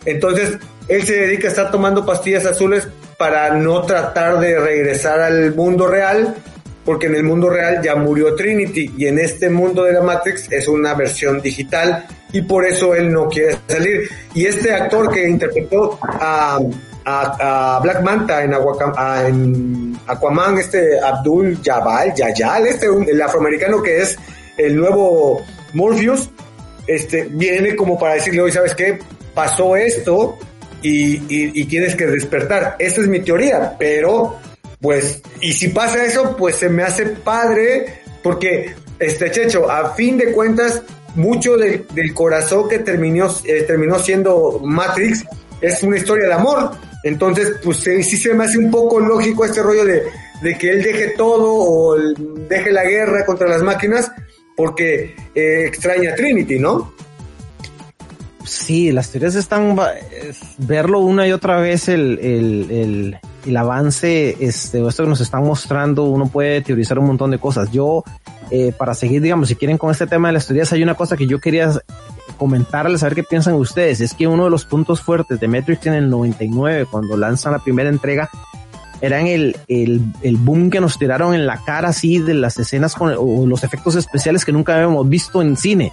Entonces, 0.05 0.59
él 0.89 1.03
se 1.05 1.15
dedica 1.15 1.49
a 1.49 1.51
estar 1.51 1.71
tomando 1.71 2.05
pastillas 2.05 2.45
azules 2.47 2.89
para 3.17 3.55
no 3.55 3.83
tratar 3.83 4.39
de 4.41 4.59
regresar 4.59 5.21
al 5.21 5.55
mundo 5.55 5.87
real, 5.87 6.35
porque 6.85 7.07
en 7.07 7.15
el 7.15 7.23
mundo 7.23 7.49
real 7.49 7.81
ya 7.83 7.95
murió 7.95 8.35
Trinity 8.35 8.93
y 8.97 9.07
en 9.07 9.19
este 9.19 9.49
mundo 9.49 9.85
de 9.85 9.93
la 9.93 10.03
Matrix 10.03 10.51
es 10.51 10.67
una 10.67 10.95
versión 10.95 11.41
digital 11.41 12.05
y 12.33 12.43
por 12.43 12.67
eso 12.67 12.95
él 12.95 13.13
no 13.13 13.29
quiere 13.29 13.59
salir. 13.69 14.09
Y 14.35 14.47
este 14.47 14.73
actor 14.73 15.13
que 15.13 15.29
interpretó 15.29 15.99
a, 16.03 16.59
a, 17.05 17.81
Black 17.81 18.03
Manta 18.03 18.43
en, 18.43 18.55
en, 18.55 19.99
Aquaman, 20.07 20.59
este 20.59 20.99
Abdul 21.01 21.59
Jabal, 21.63 22.13
Yayal, 22.15 22.67
este 22.67 22.87
el 22.87 23.23
afroamericano 23.23 23.81
que 23.81 24.01
es 24.01 24.19
el 24.57 24.77
nuevo 24.77 25.45
Morpheus, 25.75 26.31
este, 26.87 27.25
viene 27.31 27.77
como 27.77 27.99
para 27.99 28.15
decirle, 28.15 28.43
hoy 28.43 28.53
sabes 28.53 28.75
qué, 28.75 28.99
pasó 29.35 29.77
esto 29.77 30.39
y, 30.83 31.65
tienes 31.67 31.95
que 31.95 32.07
despertar. 32.07 32.77
Esa 32.79 33.01
es 33.01 33.09
mi 33.09 33.21
teoría, 33.21 33.77
pero 33.79 34.39
pues, 34.81 35.23
y 35.41 35.53
si 35.53 35.69
pasa 35.69 36.05
eso, 36.05 36.37
pues 36.37 36.57
se 36.57 36.69
me 36.69 36.83
hace 36.83 37.07
padre, 37.07 38.03
porque, 38.23 38.75
este 38.99 39.31
Checho, 39.31 39.71
a 39.71 39.95
fin 39.95 40.19
de 40.19 40.33
cuentas, 40.33 40.83
mucho 41.15 41.57
del 41.57 42.15
corazón 42.15 42.69
que 42.69 42.79
terminó, 42.81 43.29
eh, 43.45 43.63
terminó 43.63 43.99
siendo 43.99 44.61
Matrix 44.63 45.25
es 45.63 45.83
una 45.83 45.97
historia 45.97 46.27
de 46.27 46.35
amor. 46.35 46.73
Entonces, 47.05 47.55
pues 47.63 47.79
sí, 47.79 48.03
se 48.03 48.35
me 48.35 48.45
hace 48.45 48.59
un 48.59 48.71
poco 48.71 49.01
lógico 49.01 49.45
este 49.45 49.63
rollo 49.63 49.85
de, 49.85 50.03
de 50.43 50.59
que 50.59 50.71
él 50.71 50.83
deje 50.83 51.11
todo 51.17 51.55
o 51.55 51.97
deje 52.49 52.71
la 52.71 52.85
guerra 52.85 53.25
contra 53.25 53.49
las 53.49 53.63
máquinas 53.63 54.11
porque 54.57 55.15
eh, 55.35 55.65
extraña 55.67 56.15
Trinity, 56.15 56.59
¿no? 56.59 56.93
Sí, 58.45 58.91
las 58.93 59.11
teorías 59.11 59.35
están, 59.35 59.77
verlo 60.59 61.01
una 61.01 61.27
y 61.27 61.33
otra 61.33 61.61
vez 61.61 61.89
el, 61.89 62.19
el, 62.19 63.19
el, 63.47 63.57
avance, 63.57 64.37
este, 64.41 64.87
esto 64.87 65.05
que 65.05 65.09
nos 65.09 65.21
están 65.21 65.45
mostrando, 65.45 66.05
uno 66.05 66.27
puede 66.27 66.61
teorizar 66.61 66.99
un 66.99 67.07
montón 67.07 67.31
de 67.31 67.39
cosas. 67.39 67.71
Yo, 67.71 68.03
eh, 68.51 68.73
para 68.77 68.95
seguir, 68.95 69.23
digamos, 69.23 69.49
si 69.49 69.55
quieren 69.55 69.79
con 69.79 69.91
este 69.91 70.07
tema 70.07 70.29
de 70.29 70.35
las 70.35 70.47
teorías, 70.47 70.73
hay 70.73 70.83
una 70.83 70.95
cosa 70.95 71.17
que 71.17 71.27
yo 71.27 71.41
quería 71.41 71.73
comentarles, 72.37 73.01
saber 73.01 73.15
qué 73.15 73.23
piensan 73.23 73.55
ustedes. 73.55 74.01
Es 74.01 74.13
que 74.15 74.27
uno 74.27 74.45
de 74.45 74.51
los 74.51 74.65
puntos 74.65 75.01
fuertes 75.01 75.39
de 75.39 75.49
Matrix 75.49 75.87
en 75.87 75.95
el 75.95 76.11
99, 76.11 76.87
cuando 76.91 77.17
lanzan 77.17 77.53
la 77.53 77.61
primera 77.61 77.89
entrega, 77.89 78.29
eran 79.03 79.27
el, 79.27 79.57
el, 79.69 80.01
el, 80.23 80.37
boom 80.37 80.71
que 80.71 80.81
nos 80.81 80.97
tiraron 80.97 81.35
en 81.35 81.45
la 81.45 81.63
cara 81.65 81.89
así 81.89 82.21
de 82.21 82.35
las 82.35 82.57
escenas 82.59 82.95
con 82.95 83.13
o 83.19 83.47
los 83.47 83.65
efectos 83.65 83.97
especiales 83.97 84.45
que 84.45 84.53
nunca 84.53 84.77
habíamos 84.77 85.07
visto 85.09 85.43
en 85.43 85.57
cine. 85.57 85.93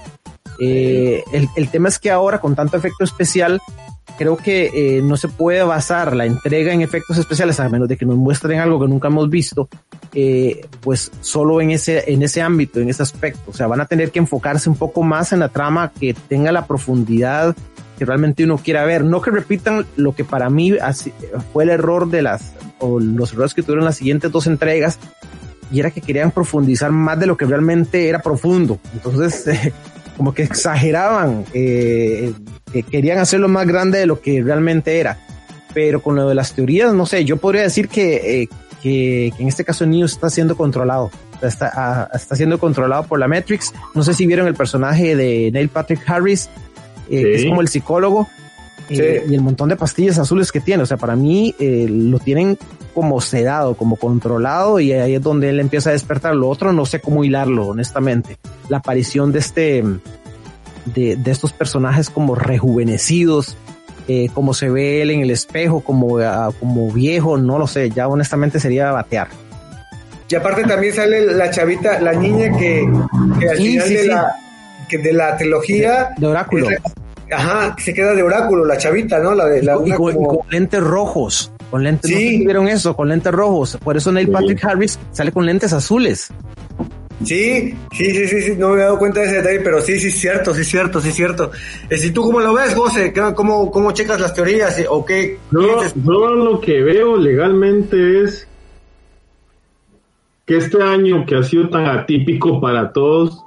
Eh, 0.60 1.24
el, 1.34 1.49
el, 1.55 1.70
tema 1.70 1.89
es 1.89 1.99
que 1.99 2.12
ahora 2.12 2.39
con 2.39 2.55
tanto 2.55 2.78
efecto 2.78 3.03
especial, 3.03 3.60
creo 4.18 4.38
que 4.38 4.97
eh, 4.97 5.01
no 5.01 5.18
se 5.18 5.28
puede 5.28 5.64
basar 5.64 6.16
la 6.16 6.26
entrega 6.26 6.74
en 6.74 6.82
efectos 6.82 7.18
especiales, 7.18 7.60
a 7.60 7.70
menos 7.70 7.88
de 7.88 7.97
que 7.97 8.05
nos 8.05 8.18
muestren 8.18 8.60
algo 8.60 8.80
que 8.80 8.88
nunca 8.88 9.07
hemos 9.07 9.30
visto, 9.30 9.70
eh, 10.14 10.68
pues 10.82 11.12
solo 11.22 11.62
en 11.62 11.72
ese, 11.72 12.12
en 12.12 12.22
ese 12.22 12.41
ámbito, 12.41 12.80
en 12.80 12.89
ese 12.89 13.01
aspecto. 13.01 13.49
O 13.49 13.53
sea, 13.53 13.68
van 13.68 13.82
a 13.82 13.86
tener 13.86 14.12
que 14.12 14.20
enfocarse 14.20 14.70
un 14.70 14.76
poco 14.76 15.03
más 15.03 15.34
en 15.34 15.39
la 15.39 15.49
trama 15.49 15.91
que 15.99 16.14
tenga 16.14 16.51
la 16.51 16.68
profundidad 16.68 17.55
que 18.00 18.06
realmente 18.06 18.45
uno 18.45 18.58
quiera 18.58 18.86
ver. 18.86 19.04
No 19.04 19.22
que 19.22 19.30
repitan 19.30 19.86
lo 19.97 20.16
que 20.16 20.24
para 20.24 20.50
mí 20.50 20.74
fue 21.52 21.66
el 21.66 21.70
error 21.70 22.10
de 22.10 22.22
las, 22.22 22.54
o 22.80 23.00
los 23.00 23.34
errores 23.34 23.54
que 23.54 23.62
tuvieron 23.62 23.84
las 23.84 23.97
siguientes 23.97 24.32
dos 24.32 24.47
entregas, 24.47 24.97
y 25.70 25.82
era 25.82 25.91
que 25.91 26.00
querían 26.00 26.32
profundizar 26.32 26.91
más 26.91 27.20
de 27.20 27.28
lo 27.28 27.36
que 27.36 27.45
realmente 27.45 28.08
era 28.08 28.20
profundo. 28.20 28.80
Entonces, 28.93 29.74
como 30.18 30.34
que 30.34 30.43
exageraban, 30.43 31.45
eh, 31.54 32.34
que 32.72 32.84
querían 32.84 33.20
hacerlo 33.20 33.50
más 33.50 33.68
grande 33.68 34.00
de 34.00 34.06
lo 34.06 34.22
que 34.22 34.41
realmente 34.41 34.97
era. 34.97 35.20
Pero 35.74 36.02
con 36.02 36.16
lo 36.16 36.30
de 36.30 36.36
las 36.36 36.54
teorías, 36.54 36.93
no 36.93 37.06
sé, 37.06 37.26
yo 37.26 37.36
podría 37.36 37.64
decir 37.64 37.89
que, 37.89 38.43
eh, 38.43 38.50
que, 38.82 39.34
en 39.38 39.47
este 39.50 39.66
caso 39.66 39.86
Neo 39.86 40.06
está 40.06 40.30
siendo 40.30 40.56
controlado. 40.56 41.12
Está, 41.41 41.72
ah, 41.74 42.10
está 42.14 42.36
siendo 42.36 42.60
controlado 42.60 43.04
por 43.04 43.20
la 43.20 43.28
Matrix. 43.28 43.74
No 43.93 44.04
sé 44.04 44.14
si 44.14 44.26
vieron 44.26 44.47
el 44.47 44.56
personaje 44.56 45.16
de 45.16 45.52
Neil 45.52 45.70
Patrick 45.70 46.02
Harris, 46.10 46.50
eh, 47.10 47.22
que 47.22 47.36
es 47.36 47.45
como 47.45 47.62
el 47.62 47.68
psicólogo, 47.68 48.28
eh, 48.89 49.24
y 49.30 49.36
el 49.36 49.41
montón 49.41 49.70
de 49.70 49.76
pastillas 49.76 50.18
azules 50.18 50.51
que 50.51 50.60
tiene. 50.60 50.84
O 50.84 50.86
sea, 50.86 50.97
para 50.97 51.16
mí 51.16 51.53
eh, 51.60 51.88
lo 51.89 52.20
tienen 52.20 52.57
como 52.93 53.22
sedado, 53.22 53.76
como 53.76 53.97
controlado, 53.97 54.80
y 54.80 54.91
ahí 54.93 55.16
es 55.16 55.22
donde 55.22 55.49
él 55.49 55.60
empieza 55.60 55.91
a 55.91 55.93
despertar. 55.93 56.36
Lo 56.36 56.49
otro 56.49 56.74
no 56.74 56.86
sé 56.86 56.99
cómo 56.99 57.24
hilarlo, 57.24 57.68
honestamente. 57.68 58.38
La 58.68 58.78
aparición 58.78 59.32
de 59.32 59.39
este, 59.39 59.84
de, 60.86 61.16
de 61.16 61.32
estos 61.32 61.53
personajes 61.53 62.10
como 62.10 62.36
rejuvenecidos, 62.36 63.57
eh, 64.07 64.30
como 64.34 64.55
se 64.55 64.70
ve 64.70 65.03
él 65.03 65.12
en 65.12 65.22
el 65.22 65.30
espejo, 65.30 65.82
como, 65.82 66.18
ah, 66.18 66.51
como 66.60 66.91
viejo, 66.91 67.38
no 67.38 67.60
lo 67.60 67.68
sé, 67.68 67.91
ya 67.91 68.07
honestamente 68.07 68.60
sería 68.60 68.91
batear. 68.91 69.28
Y 70.28 70.36
aparte 70.36 70.64
también 70.64 70.93
sale 70.93 71.26
la 71.26 71.51
chavita, 71.51 71.99
la 72.01 72.14
niña 72.14 72.55
que, 72.57 72.88
al 73.49 73.57
final 73.57 73.89
de, 73.89 74.07
La, 74.07 74.36
que 74.88 74.97
de 74.97 75.14
la 75.14 75.38
trilogía... 75.38 76.10
De 76.18 76.28
Oráculo. 76.28 76.68
Ajá, 77.32 77.75
se 77.77 77.93
queda 77.93 78.13
de 78.13 78.23
Oráculo, 78.23 78.65
la 78.65 78.77
chavita, 78.77 79.19
¿no? 79.19 79.34
La 79.34 79.45
de 79.45 79.63
la 79.63 79.77
y, 79.86 79.91
con, 79.91 80.15
lentes 80.49 80.82
rojos. 80.82 81.51
Con 81.69 81.84
lentes, 81.84 82.09
sí. 82.09 82.43
vieron 82.43 82.67
eso, 82.67 82.95
con 82.95 83.09
lentes 83.09 83.32
rojos. 83.32 83.77
Por 83.84 83.97
eso 83.97 84.11
Neil 84.11 84.30
Patrick 84.30 84.63
Harris 84.63 84.99
sale 85.11 85.32
con 85.32 85.45
lentes 85.45 85.71
azules. 85.73 86.32
Sí, 87.23 87.75
sí, 87.91 88.13
sí, 88.13 88.27
sí, 88.27 88.41
sí, 88.41 88.51
no 88.57 88.69
me 88.69 88.75
he 88.75 88.84
dado 88.84 88.97
cuenta 88.97 89.19
de 89.19 89.27
ese 89.27 89.36
detalle, 89.38 89.59
pero 89.59 89.82
sí, 89.82 89.99
sí, 89.99 90.09
cierto, 90.09 90.53
sí, 90.53 90.63
cierto, 90.63 91.01
sí, 91.01 91.11
cierto. 91.11 91.51
Eh, 91.89 91.97
si 91.97 92.11
tú 92.11 92.21
cómo 92.21 92.39
lo 92.39 92.53
ves, 92.53 92.73
José, 92.73 93.13
¿cómo, 93.36 93.69
cómo 93.69 93.91
checas 93.91 94.21
las 94.21 94.34
teorías 94.34 94.82
o 94.89 95.03
qué? 95.05 95.38
Yo, 95.51 95.84
yo 95.95 96.30
lo 96.30 96.61
que 96.61 96.82
veo 96.82 97.17
legalmente 97.17 98.23
es 98.23 98.47
que 100.45 100.57
este 100.57 100.82
año 100.82 101.25
que 101.25 101.36
ha 101.36 101.43
sido 101.43 101.69
tan 101.69 101.86
atípico 101.86 102.61
para 102.61 102.93
todos, 102.93 103.43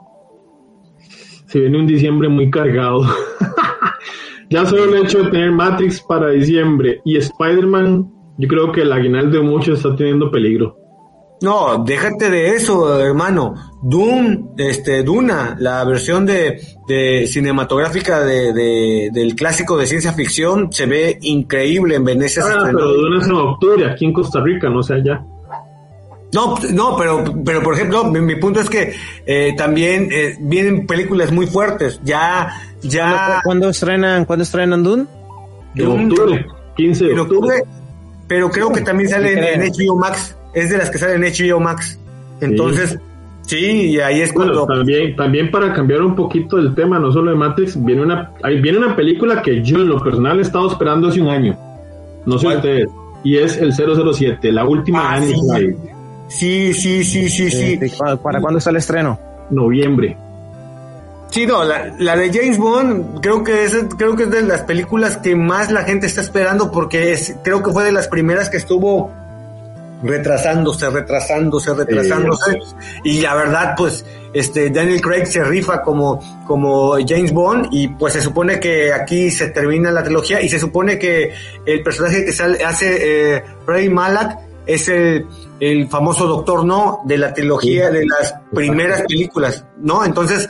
se 1.47 1.59
viene 1.59 1.79
un 1.79 1.87
diciembre 1.87 2.29
muy 2.29 2.51
cargado. 2.51 3.01
ya 4.53 4.67
solo 4.67 4.85
el 4.85 5.05
hecho 5.05 5.25
de 5.25 5.31
tener 5.31 5.51
Matrix 5.51 6.01
para 6.03 6.31
diciembre 6.31 7.01
y 7.05 7.17
Spider-Man, 7.17 8.11
yo 8.39 8.49
creo 8.49 8.73
que 8.73 8.83
el 8.83 8.93
aguinaldo 8.93 9.39
de 9.39 9.45
muchos 9.45 9.79
está 9.79 9.97
teniendo 9.97 10.31
peligro. 10.31 10.77
No, 11.43 11.83
déjate 11.85 12.31
de 12.31 12.51
eso, 12.51 13.01
hermano. 13.01 13.55
Doom, 13.83 14.55
este, 14.57 15.03
Duna, 15.03 15.57
la 15.59 15.85
versión 15.85 16.25
de, 16.25 16.61
de 16.87 17.27
cinematográfica 17.27 18.21
de, 18.21 19.11
del 19.13 19.35
clásico 19.35 19.77
de 19.77 19.87
ciencia 19.87 20.13
ficción, 20.13 20.73
se 20.73 20.87
ve 20.87 21.19
increíble 21.23 21.97
en 21.97 22.05
Venecia. 22.05 22.45
Ah, 22.47 22.63
pero 22.67 22.93
Duna 22.93 23.21
es 23.21 23.27
en 23.27 23.33
octubre, 23.33 23.91
aquí 23.91 24.05
en 24.05 24.13
Costa 24.13 24.41
Rica, 24.41 24.71
no 24.71 24.85
sé 24.85 24.95
allá. 24.95 25.25
No, 26.33 26.57
no, 26.73 26.97
pero, 26.97 27.25
pero 27.45 27.63
por 27.63 27.75
ejemplo, 27.75 28.05
mi, 28.05 28.37
punto 28.37 28.61
es 28.61 28.71
que 28.71 28.95
eh, 29.27 29.55
también 29.57 30.09
eh, 30.11 30.37
vienen 30.41 30.87
películas 30.87 31.31
muy 31.31 31.47
fuertes. 31.47 32.01
Ya, 32.05 32.49
ya. 32.83 33.41
¿Cuándo 33.45 33.69
estrenan, 33.69 34.25
¿cuándo 34.25 34.45
estrenan 34.45 34.83
Dune? 34.83 35.07
En 35.75 36.11
octubre, 36.11 36.47
15 36.77 37.05
de 37.05 37.21
octubre. 37.21 37.63
Pero 38.27 38.51
creo 38.51 38.73
que 38.73 38.81
también 38.81 39.11
sale 39.11 39.33
en, 39.33 39.63
en 39.63 39.71
HBO 39.71 39.97
Max 39.97 40.37
es 40.55 40.71
de 40.71 40.79
las 40.79 40.91
que 40.91 40.99
salen 40.99 41.25
en 41.25 41.33
HBO 41.33 41.61
Max. 41.61 41.99
Entonces, 42.41 42.99
sí, 43.43 43.91
y 43.91 44.01
ahí 44.01 44.21
es 44.21 44.33
cuando... 44.33 44.67
también, 44.67 45.15
también 45.17 45.51
para 45.51 45.73
cambiar 45.73 46.03
un 46.03 46.15
poquito 46.15 46.59
el 46.59 46.75
tema, 46.75 46.99
no 46.99 47.13
solo 47.13 47.31
de 47.31 47.37
Matrix, 47.37 47.83
viene 47.83 48.03
una, 48.03 48.33
viene 48.61 48.79
una 48.79 48.97
película 48.97 49.43
que 49.43 49.63
yo 49.63 49.77
en 49.77 49.89
lo 49.89 50.03
personal 50.03 50.39
he 50.39 50.43
estado 50.43 50.71
esperando 50.71 51.09
hace 51.09 51.21
un 51.21 51.29
año. 51.29 51.59
No 52.27 52.39
sé 52.39 52.49
ustedes. 52.49 52.89
Y 53.25 53.37
es 53.37 53.57
el 53.59 53.73
007, 53.73 54.51
la 54.51 54.65
última 54.65 55.15
ah, 55.15 55.21
sí. 55.21 55.35
Sí, 56.39 57.05
sí, 57.05 57.05
sí, 57.05 57.51
sí, 57.51 57.79
eh, 57.81 57.93
¿Para 57.99 58.41
cuándo 58.41 58.59
está 58.59 58.71
el 58.71 58.77
estreno? 58.77 59.19
Noviembre. 59.51 60.17
Sí, 61.31 61.47
no, 61.47 61.65
la, 61.65 61.95
la, 61.99 62.15
de 62.15 62.31
James 62.31 62.59
Bond 62.59 63.21
creo 63.23 63.43
que 63.43 63.65
es 63.65 63.75
creo 63.97 64.15
que 64.15 64.25
es 64.25 64.31
de 64.31 64.43
las 64.43 64.63
películas 64.63 65.17
que 65.17 65.35
más 65.35 65.73
la 65.73 65.83
gente 65.83 66.07
está 66.07 66.21
esperando 66.21 66.71
porque 66.71 67.13
es 67.13 67.37
creo 67.43 67.63
que 67.63 67.73
fue 67.73 67.85
de 67.85 67.93
las 67.93 68.07
primeras 68.09 68.51
que 68.51 68.59
estuvo 68.59 69.11
retrasándose, 70.03 70.91
retrasándose, 70.91 71.75
retrasándose. 71.75 72.59
Y 73.05 73.21
la 73.21 73.35
verdad, 73.35 73.75
pues, 73.77 74.05
este, 74.35 74.71
Daniel 74.71 75.01
Craig 75.01 75.27
se 75.27 75.45
rifa 75.45 75.83
como, 75.83 76.21
como 76.47 76.95
James 77.07 77.33
Bond 77.33 77.69
y 77.71 77.89
pues 77.89 78.15
se 78.15 78.21
supone 78.21 78.59
que 78.59 78.93
aquí 78.93 79.31
se 79.31 79.49
termina 79.49 79.91
la 79.91 80.03
trilogía 80.03 80.41
y 80.41 80.49
se 80.49 80.59
supone 80.59 80.99
que 80.99 81.33
el 81.67 81.83
personaje 81.83 82.25
que 82.25 82.33
sale, 82.33 82.65
hace 82.65 83.37
eh, 83.37 83.45
Ray 83.67 83.89
Malak 83.89 84.39
es 84.67 84.89
el, 84.89 85.27
el 85.61 85.89
famoso 85.89 86.27
Doctor 86.27 86.65
No 86.65 87.01
de 87.05 87.19
la 87.19 87.33
trilogía 87.33 87.91
de 87.91 88.07
las 88.07 88.35
primeras 88.53 89.03
películas, 89.03 89.65
¿no? 89.79 90.05
Entonces, 90.05 90.49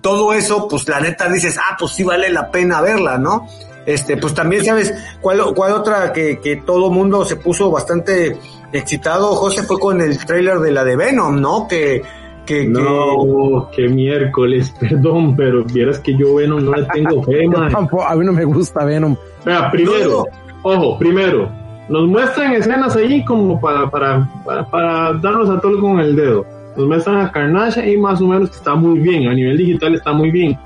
todo 0.00 0.32
eso, 0.32 0.68
pues 0.68 0.88
la 0.88 1.00
neta 1.00 1.28
dices, 1.28 1.58
ah, 1.58 1.76
pues 1.78 1.92
sí 1.92 2.02
vale 2.02 2.30
la 2.30 2.50
pena 2.50 2.80
verla, 2.80 3.18
¿no? 3.18 3.46
Este, 3.86 4.16
pues 4.16 4.34
también 4.34 4.64
sabes 4.64 4.94
cuál, 5.20 5.40
cuál 5.54 5.72
otra 5.72 6.12
que, 6.12 6.38
que 6.38 6.56
todo 6.56 6.90
mundo 6.90 7.24
se 7.24 7.36
puso 7.36 7.70
bastante 7.70 8.36
excitado, 8.72 9.34
José, 9.34 9.62
fue 9.62 9.78
con 9.78 10.00
el 10.00 10.18
trailer 10.24 10.58
de 10.58 10.72
la 10.72 10.84
de 10.84 10.96
Venom, 10.96 11.40
¿no? 11.40 11.66
Que, 11.68 12.02
que, 12.46 12.66
no, 12.66 13.68
que... 13.74 13.88
miércoles, 13.88 14.72
perdón, 14.80 15.36
pero 15.36 15.64
vieras 15.64 15.98
que 15.98 16.16
yo 16.16 16.36
Venom 16.36 16.64
no 16.64 16.72
le 16.74 16.86
tengo 16.86 17.22
fe, 17.22 17.44
A 18.06 18.14
mí 18.14 18.24
no 18.24 18.32
me 18.32 18.44
gusta 18.44 18.84
Venom. 18.84 19.16
Vea, 19.44 19.70
primero, 19.70 20.26
ojo, 20.62 20.98
primero, 20.98 21.50
nos 21.92 22.08
muestran 22.08 22.54
escenas 22.54 22.96
ahí 22.96 23.22
como 23.22 23.60
para, 23.60 23.90
para, 23.90 24.26
para, 24.70 25.12
darnos 25.12 25.50
a 25.50 25.60
todos 25.60 25.78
con 25.78 26.00
el 26.00 26.16
dedo. 26.16 26.46
Nos 26.74 26.86
muestran 26.86 27.20
a 27.20 27.30
Carnage 27.30 27.92
y 27.92 27.98
más 27.98 28.18
o 28.22 28.26
menos 28.26 28.48
que 28.48 28.56
está 28.56 28.74
muy 28.74 28.98
bien, 28.98 29.28
a 29.28 29.34
nivel 29.34 29.58
digital 29.58 29.94
está 29.94 30.10
muy 30.12 30.30
bien. 30.30 30.58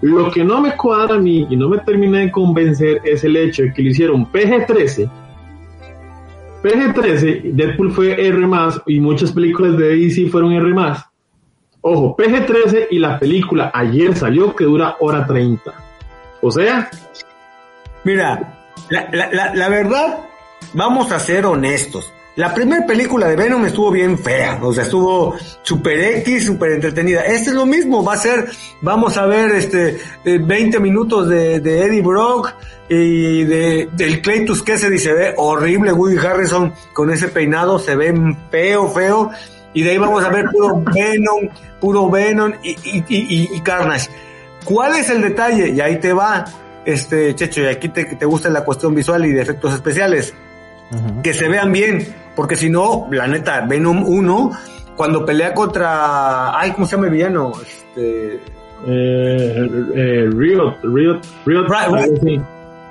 Lo 0.00 0.30
que 0.30 0.42
no 0.42 0.62
me 0.62 0.74
cuadra 0.74 1.16
a 1.16 1.18
mí 1.18 1.46
y 1.50 1.54
no 1.54 1.68
me 1.68 1.76
termina 1.78 2.20
de 2.20 2.32
convencer 2.32 3.02
es 3.04 3.22
el 3.24 3.36
hecho 3.36 3.64
de 3.64 3.74
que 3.74 3.82
lo 3.82 3.90
hicieron 3.90 4.26
PG-13 4.32 5.10
PG-13, 6.62 7.52
Deadpool 7.52 7.92
fue 7.92 8.26
R+, 8.26 8.38
y 8.86 9.00
muchas 9.00 9.32
películas 9.32 9.76
de 9.78 9.96
DC 9.96 10.28
fueron 10.28 10.52
R+. 10.52 10.74
Ojo, 11.82 12.16
PG-13 12.16 12.88
y 12.90 12.98
la 12.98 13.18
película 13.18 13.70
ayer 13.72 14.14
salió 14.14 14.54
que 14.54 14.64
dura 14.64 14.96
hora 15.00 15.26
30. 15.26 15.72
O 16.42 16.50
sea... 16.50 16.90
Mira, 18.04 18.54
la, 18.88 19.54
la 19.54 19.68
verdad, 19.68 20.29
vamos 20.74 21.12
a 21.12 21.18
ser 21.18 21.46
honestos. 21.46 22.12
La 22.36 22.54
primera 22.54 22.86
película 22.86 23.26
de 23.26 23.34
Venom 23.34 23.66
estuvo 23.66 23.90
bien 23.90 24.16
fea, 24.16 24.60
o 24.62 24.72
sea, 24.72 24.84
estuvo 24.84 25.34
super 25.62 25.98
X, 25.98 26.46
super 26.46 26.70
entretenida. 26.70 27.22
Este 27.22 27.50
es 27.50 27.56
lo 27.56 27.66
mismo, 27.66 28.04
va 28.04 28.14
a 28.14 28.18
ser, 28.18 28.48
vamos 28.80 29.16
a 29.16 29.26
ver 29.26 29.50
este 29.56 29.98
20 30.24 30.76
eh, 30.76 30.80
minutos 30.80 31.28
de, 31.28 31.56
Eddie 31.56 32.00
Brock 32.02 32.54
y 32.88 33.44
de, 33.44 33.88
del 33.92 34.22
Claytus 34.22 34.62
que 34.62 34.78
se 34.78 34.96
se 34.96 35.12
ve 35.12 35.34
horrible, 35.36 35.92
Woody 35.92 36.18
Harrison 36.18 36.72
con 36.92 37.10
ese 37.10 37.28
peinado, 37.28 37.80
se 37.80 37.96
ve 37.96 38.14
feo, 38.50 38.88
feo, 38.88 39.30
y 39.74 39.82
de 39.82 39.90
ahí 39.90 39.98
vamos 39.98 40.24
a 40.24 40.28
ver 40.28 40.46
puro 40.50 40.82
Venom, 40.82 41.48
puro 41.80 42.08
Venom 42.08 42.52
y, 42.62 42.70
y, 42.70 43.04
y, 43.54 43.60
Carnage. 43.60 44.08
¿Cuál 44.64 44.96
es 44.96 45.10
el 45.10 45.20
detalle? 45.20 45.70
Y 45.70 45.80
ahí 45.80 45.98
te 45.98 46.12
va, 46.12 46.44
este, 46.84 47.34
Checho, 47.34 47.62
y 47.62 47.66
aquí 47.66 47.88
te, 47.88 48.04
te 48.04 48.24
gusta 48.24 48.48
la 48.50 48.64
cuestión 48.64 48.94
visual 48.94 49.26
y 49.26 49.32
de 49.32 49.42
efectos 49.42 49.74
especiales. 49.74 50.32
Que 51.22 51.32
se 51.32 51.48
vean 51.48 51.72
bien 51.72 52.04
porque 52.34 52.56
si 52.56 52.70
no, 52.70 53.06
la 53.10 53.26
neta, 53.26 53.60
Venom 53.62 54.02
1, 54.02 54.50
cuando 54.96 55.24
pelea 55.26 55.52
contra. 55.52 56.58
Ay, 56.58 56.72
¿cómo 56.72 56.86
se 56.86 56.92
llama 56.92 57.06
el 57.06 57.12
villano? 57.12 57.52
Este. 57.60 58.40
Eh, 58.86 59.70
eh, 59.94 60.30
Riot, 60.32 60.78
Riot, 60.82 61.20
Riot. 61.44 61.68
Riot, 61.68 62.42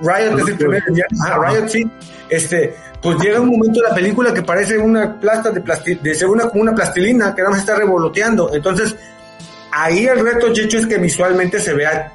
Riot 0.02 0.39
es 0.39 0.47
el 0.50 0.56
primer 0.56 0.84
villano. 0.88 1.10
Ah, 1.26 1.50
Riot, 1.50 1.68
sí. 1.68 1.89
Este, 2.30 2.76
pues 3.02 3.18
llega 3.18 3.41
un 3.41 3.50
momento 3.50 3.82
de 3.82 3.89
la 3.89 3.95
película 3.95 4.34
que 4.34 4.43
parece 4.43 4.78
una 4.78 5.20
plasta 5.20 5.50
de 5.50 5.62
plastilina, 5.62 6.04
de 6.04 6.14
ser 6.14 6.28
una, 6.28 6.47
como 6.47 6.62
una 6.62 6.76
plastilina 6.76 7.34
que 7.34 7.41
nada 7.41 7.52
más 7.52 7.62
está 7.62 7.76
revoloteando. 7.76 8.54
Entonces, 8.54 8.95
ahí 9.72 10.06
el 10.06 10.20
reto, 10.20 10.54
Chicho, 10.54 10.78
es 10.78 10.86
que 10.86 11.00
visualmente 11.00 11.60
se 11.60 11.74
vea 11.74 12.14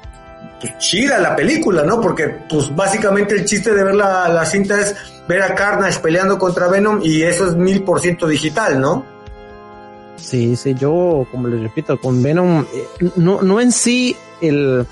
pues, 0.71 0.77
chida 0.79 1.19
la 1.19 1.35
película, 1.35 1.83
¿no? 1.83 2.01
Porque, 2.01 2.27
pues, 2.49 2.73
básicamente 2.75 3.35
el 3.35 3.45
chiste 3.45 3.73
de 3.73 3.83
ver 3.83 3.95
la, 3.95 4.27
la 4.29 4.45
cinta 4.45 4.79
es 4.79 4.95
ver 5.27 5.41
a 5.41 5.55
Carnage 5.55 5.99
peleando 5.99 6.37
contra 6.37 6.67
Venom 6.67 6.99
y 7.03 7.23
eso 7.23 7.47
es 7.47 7.55
mil 7.55 7.83
por 7.83 7.99
ciento 7.99 8.27
digital, 8.27 8.79
¿no? 8.79 9.05
Sí, 10.17 10.55
sí, 10.55 10.73
yo, 10.73 11.27
como 11.31 11.47
les 11.47 11.61
repito, 11.61 11.99
con 11.99 12.21
Venom, 12.23 12.65
eh, 12.73 13.09
no, 13.15 13.41
no 13.41 13.59
en 13.59 13.71
sí 13.71 14.15
el, 14.41 14.85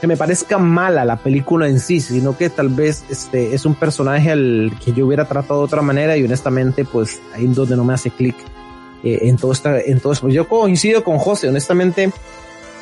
que 0.00 0.06
me 0.06 0.16
parezca 0.16 0.58
mala 0.58 1.04
la 1.04 1.16
película 1.16 1.68
en 1.68 1.80
sí, 1.80 2.00
sino 2.00 2.36
que 2.36 2.50
tal 2.50 2.68
vez 2.68 3.04
este 3.08 3.54
es 3.54 3.66
un 3.66 3.74
personaje 3.74 4.30
al 4.30 4.72
que 4.84 4.92
yo 4.92 5.06
hubiera 5.06 5.26
tratado 5.26 5.60
de 5.60 5.66
otra 5.66 5.82
manera 5.82 6.16
y 6.16 6.24
honestamente 6.24 6.84
pues 6.84 7.20
ahí 7.34 7.46
es 7.46 7.54
donde 7.54 7.76
no 7.76 7.84
me 7.84 7.94
hace 7.94 8.10
clic 8.10 8.36
eh, 9.02 9.20
en 9.22 9.36
todo 9.36 9.52
esta, 9.52 9.80
en 9.80 10.00
todo 10.00 10.12
esto. 10.12 10.28
Yo 10.28 10.48
coincido 10.48 11.02
con 11.02 11.18
José, 11.18 11.48
honestamente 11.48 12.12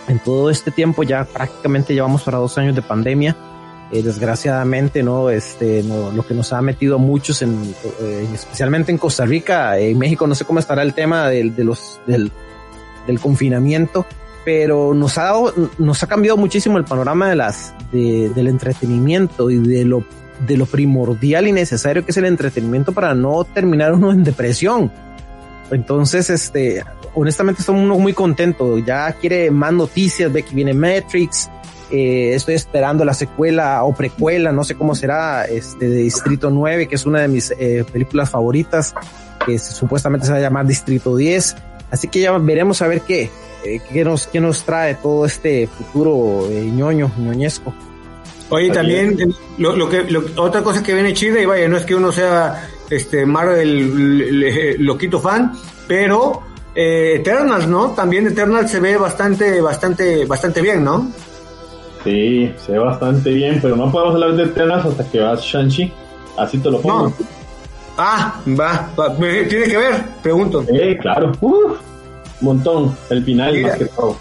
en 0.09 0.19
todo 0.19 0.51
este 0.51 0.71
tiempo 0.71 1.03
ya 1.03 1.25
prácticamente 1.25 1.95
llevamos 1.95 2.23
para 2.23 2.39
dos 2.39 2.57
años 2.59 2.75
de 2.75 2.83
pandemia. 2.83 3.37
Eh, 3.93 4.03
desgraciadamente, 4.03 5.05
¿no? 5.05 5.31
Este, 5.31 5.85
no, 5.85 6.11
lo 6.11 6.27
que 6.27 6.35
nos 6.35 6.53
ha 6.53 6.61
metido 6.61 6.99
muchos 6.99 7.41
en, 7.43 7.73
eh, 8.01 8.27
especialmente 8.35 8.91
en 8.91 8.99
Costa 8.99 9.25
Rica, 9.25 9.79
en 9.79 9.97
México, 9.97 10.27
no 10.27 10.35
sé 10.35 10.45
cómo 10.45 10.59
estará 10.59 10.83
el 10.83 10.93
tema 10.93 11.29
del, 11.29 11.55
de 11.55 11.63
los, 11.63 12.01
del, 12.05 12.33
del 13.07 13.21
confinamiento, 13.21 14.05
pero 14.45 14.93
nos 14.93 15.19
ha 15.19 15.25
dado, 15.25 15.55
nos 15.79 16.03
ha 16.03 16.09
cambiado 16.09 16.37
muchísimo 16.37 16.79
el 16.79 16.85
panorama 16.85 17.29
de 17.29 17.37
las, 17.37 17.75
de, 17.93 18.29
del 18.31 18.49
entretenimiento 18.49 19.53
y 19.53 19.59
de 19.59 19.85
lo, 19.85 20.05
de 20.49 20.57
lo 20.57 20.67
primordial 20.67 21.47
y 21.47 21.53
necesario 21.53 22.05
que 22.05 22.11
es 22.11 22.17
el 22.17 22.25
entretenimiento 22.25 22.91
para 22.91 23.15
no 23.15 23.45
terminar 23.45 23.93
uno 23.93 24.11
en 24.11 24.25
depresión. 24.25 24.91
Entonces, 25.71 26.31
este, 26.31 26.85
honestamente 27.15 27.61
estamos 27.61 27.83
uno 27.83 27.99
muy 27.99 28.13
contento. 28.13 28.79
Ya 28.79 29.13
quiere 29.13 29.51
más 29.51 29.73
noticias, 29.73 30.33
ve 30.33 30.43
que 30.43 30.55
viene 30.55 30.75
Matrix. 30.75 31.51
Eh, 31.91 32.35
estoy 32.35 32.55
esperando 32.55 33.05
la 33.05 33.15
secuela 33.15 33.85
o 33.85 33.95
precuela, 33.95 34.51
no 34.53 34.65
sé 34.65 34.75
cómo 34.75 34.95
será, 34.95 35.45
este, 35.45 35.89
de 35.89 35.99
Distrito 35.99 36.51
9, 36.51 36.89
que 36.89 36.97
es 36.97 37.07
una 37.07 37.21
de 37.21 37.29
mis 37.29 37.53
eh, 37.59 37.85
películas 37.93 38.31
favoritas, 38.31 38.95
que 39.45 39.59
supuestamente 39.59 40.27
se 40.27 40.33
va 40.33 40.39
a 40.39 40.41
llamar 40.41 40.67
Distrito 40.67 41.17
10. 41.17 41.57
Así 41.91 42.09
que 42.09 42.21
ya 42.21 42.37
veremos 42.39 42.83
a 42.83 42.89
ver 42.89 43.03
qué, 43.03 43.31
eh, 43.65 43.81
qué, 43.93 44.05
nos, 44.05 44.27
qué 44.27 44.41
nos 44.41 44.65
trae 44.65 44.97
todo 44.97 45.25
este 45.27 45.69
futuro 45.69 46.49
eh, 46.51 46.65
ñoño, 46.65 47.11
ñoñesco. 47.19 47.73
Oye, 48.49 48.71
también 48.71 49.17
lo, 49.59 49.75
lo 49.75 49.89
que 49.89 50.05
lo, 50.05 50.23
otra 50.37 50.63
cosa 50.63 50.83
que 50.83 50.95
viene 50.95 51.13
chida 51.15 51.41
y 51.41 51.47
vaya, 51.47 51.69
no 51.69 51.77
es 51.77 51.85
que 51.85 51.97
uno 51.97 52.13
sea 52.13 52.69
este 52.91 53.25
Marvel 53.27 54.77
loquito 54.79 55.21
fan, 55.21 55.53
pero 55.87 56.43
eh, 56.75 57.15
Eternals, 57.17 57.67
¿no? 57.67 57.91
También 57.91 58.27
Eternals 58.27 58.71
se 58.71 58.81
ve 58.81 58.97
bastante, 58.97 59.61
bastante, 59.61 60.25
bastante 60.27 60.61
bien, 60.63 60.85
¿no? 60.85 61.11
Sí, 62.05 62.53
se 62.65 62.73
ve 62.73 62.79
bastante 62.79 63.31
bien, 63.31 63.59
pero 63.61 63.77
no 63.77 63.91
podemos 63.91 64.15
hablar 64.15 64.37
de 64.37 64.45
Eternals 64.45 64.85
hasta 64.87 65.05
que 65.11 65.21
vas 65.21 65.41
Shang-Chi. 65.43 65.93
Así 66.39 66.59
te 66.59 66.71
lo 66.71 66.81
pongo. 66.81 67.09
No. 67.09 67.15
Ah, 67.99 68.41
va, 68.49 68.91
va, 68.99 69.17
tiene 69.17 69.67
que 69.67 69.77
ver, 69.77 70.05
pregunto. 70.23 70.65
Eh, 70.69 70.97
claro. 71.01 71.33
Uf, 71.41 71.79
montón, 72.43 72.95
el 73.11 73.25
final 73.25 73.55
Mira. 73.55 73.69
más 73.69 73.79
que 73.79 73.85
todo. 73.87 74.17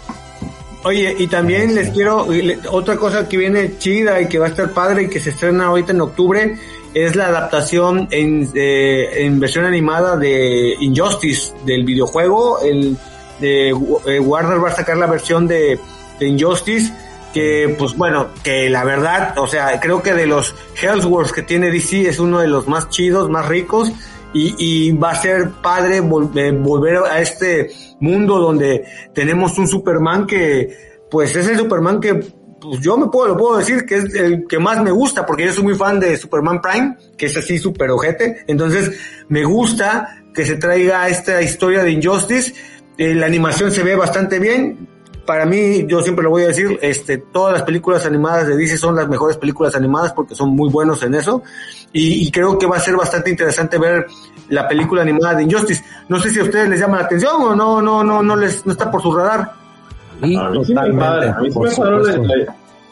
Oye, 0.84 1.14
y 1.18 1.26
también 1.26 1.74
les 1.74 1.90
quiero, 1.90 2.26
le- 2.30 2.58
otra 2.70 2.96
cosa 2.96 3.28
que 3.28 3.36
viene 3.36 3.76
chida 3.76 4.20
y 4.20 4.28
que 4.28 4.38
va 4.38 4.46
a 4.46 4.48
estar 4.50 4.70
padre 4.70 5.02
y 5.04 5.08
que 5.08 5.20
se 5.20 5.30
estrena 5.30 5.66
ahorita 5.66 5.92
en 5.92 6.00
octubre 6.00 6.58
es 6.96 7.14
la 7.14 7.26
adaptación 7.26 8.08
en, 8.10 8.48
eh, 8.54 9.24
en 9.26 9.38
versión 9.38 9.66
animada 9.66 10.16
de 10.16 10.74
Injustice, 10.80 11.52
del 11.66 11.84
videojuego. 11.84 12.60
El, 12.60 12.96
eh, 13.42 13.70
Warner 13.74 14.64
va 14.64 14.70
a 14.70 14.74
sacar 14.76 14.96
la 14.96 15.06
versión 15.06 15.46
de, 15.46 15.78
Injustice 16.20 16.90
que 17.34 17.76
pues 17.78 17.94
bueno, 17.94 18.28
que 18.42 18.70
la 18.70 18.82
verdad, 18.84 19.36
o 19.36 19.46
sea, 19.46 19.78
creo 19.78 20.02
que 20.02 20.14
de 20.14 20.24
los 20.24 20.54
Hellsworths 20.80 21.32
que 21.32 21.42
tiene 21.42 21.70
DC 21.70 22.08
es 22.08 22.18
uno 22.18 22.40
de 22.40 22.46
los 22.46 22.66
más 22.66 22.88
chidos, 22.88 23.28
más 23.28 23.46
ricos 23.46 23.92
y, 24.32 24.54
y 24.58 24.92
va 24.92 25.10
a 25.10 25.16
ser 25.16 25.50
padre 25.62 25.98
eh, 25.98 26.00
volver 26.00 26.96
a 27.10 27.20
este 27.20 27.70
mundo 28.00 28.38
donde 28.38 28.86
tenemos 29.12 29.58
un 29.58 29.68
Superman 29.68 30.26
que 30.26 30.96
pues 31.10 31.36
es 31.36 31.46
el 31.46 31.58
Superman 31.58 32.00
que 32.00 32.20
pues 32.60 32.80
yo 32.80 32.96
me 32.96 33.06
puedo, 33.08 33.28
lo 33.28 33.36
puedo 33.36 33.58
decir 33.58 33.84
que 33.84 33.96
es 33.96 34.14
el 34.14 34.46
que 34.46 34.58
más 34.58 34.82
me 34.82 34.90
gusta 34.90 35.24
porque 35.26 35.46
yo 35.46 35.52
soy 35.52 35.64
muy 35.64 35.74
fan 35.74 36.00
de 36.00 36.16
Superman 36.16 36.60
Prime, 36.60 36.96
que 37.16 37.26
es 37.26 37.36
así 37.36 37.58
super 37.58 37.90
ojete, 37.90 38.44
entonces 38.46 38.98
me 39.28 39.44
gusta 39.44 40.22
que 40.32 40.44
se 40.44 40.56
traiga 40.56 41.08
esta 41.08 41.40
historia 41.42 41.82
de 41.82 41.90
Injustice, 41.92 42.54
eh, 42.98 43.14
la 43.14 43.26
animación 43.26 43.70
se 43.70 43.82
ve 43.82 43.96
bastante 43.96 44.38
bien, 44.38 44.88
para 45.26 45.44
mí, 45.44 45.84
yo 45.86 46.00
siempre 46.00 46.22
lo 46.22 46.30
voy 46.30 46.44
a 46.44 46.48
decir, 46.48 46.78
este, 46.80 47.18
todas 47.18 47.52
las 47.52 47.62
películas 47.62 48.06
animadas 48.06 48.46
de 48.46 48.56
DC 48.56 48.78
son 48.78 48.94
las 48.94 49.08
mejores 49.08 49.36
películas 49.36 49.74
animadas 49.74 50.12
porque 50.12 50.34
son 50.34 50.50
muy 50.50 50.70
buenos 50.70 51.02
en 51.02 51.14
eso. 51.14 51.42
Y, 51.92 52.30
creo 52.30 52.58
que 52.58 52.66
va 52.66 52.76
a 52.76 52.80
ser 52.80 52.94
bastante 52.94 53.30
interesante 53.30 53.78
ver 53.78 54.06
la 54.48 54.68
película 54.68 55.02
animada 55.02 55.34
de 55.34 55.42
Injustice. 55.42 55.82
No 56.08 56.20
sé 56.20 56.30
si 56.30 56.38
a 56.38 56.44
ustedes 56.44 56.68
les 56.68 56.78
llama 56.78 56.98
la 56.98 57.04
atención 57.04 57.42
o 57.42 57.54
no, 57.54 57.82
no, 57.82 58.04
no, 58.04 58.22
no 58.22 58.36
les, 58.36 58.64
no 58.64 58.72
está 58.72 58.90
por 58.90 59.02
su 59.02 59.14
radar. 59.14 59.65
Y 60.22 60.36
A 60.36 60.50
mí 60.50 60.64
sí 60.64 60.72
me 60.74 60.80
a 60.80 60.84
mí 61.40 61.50
sí 61.50 61.58
me 61.58 61.70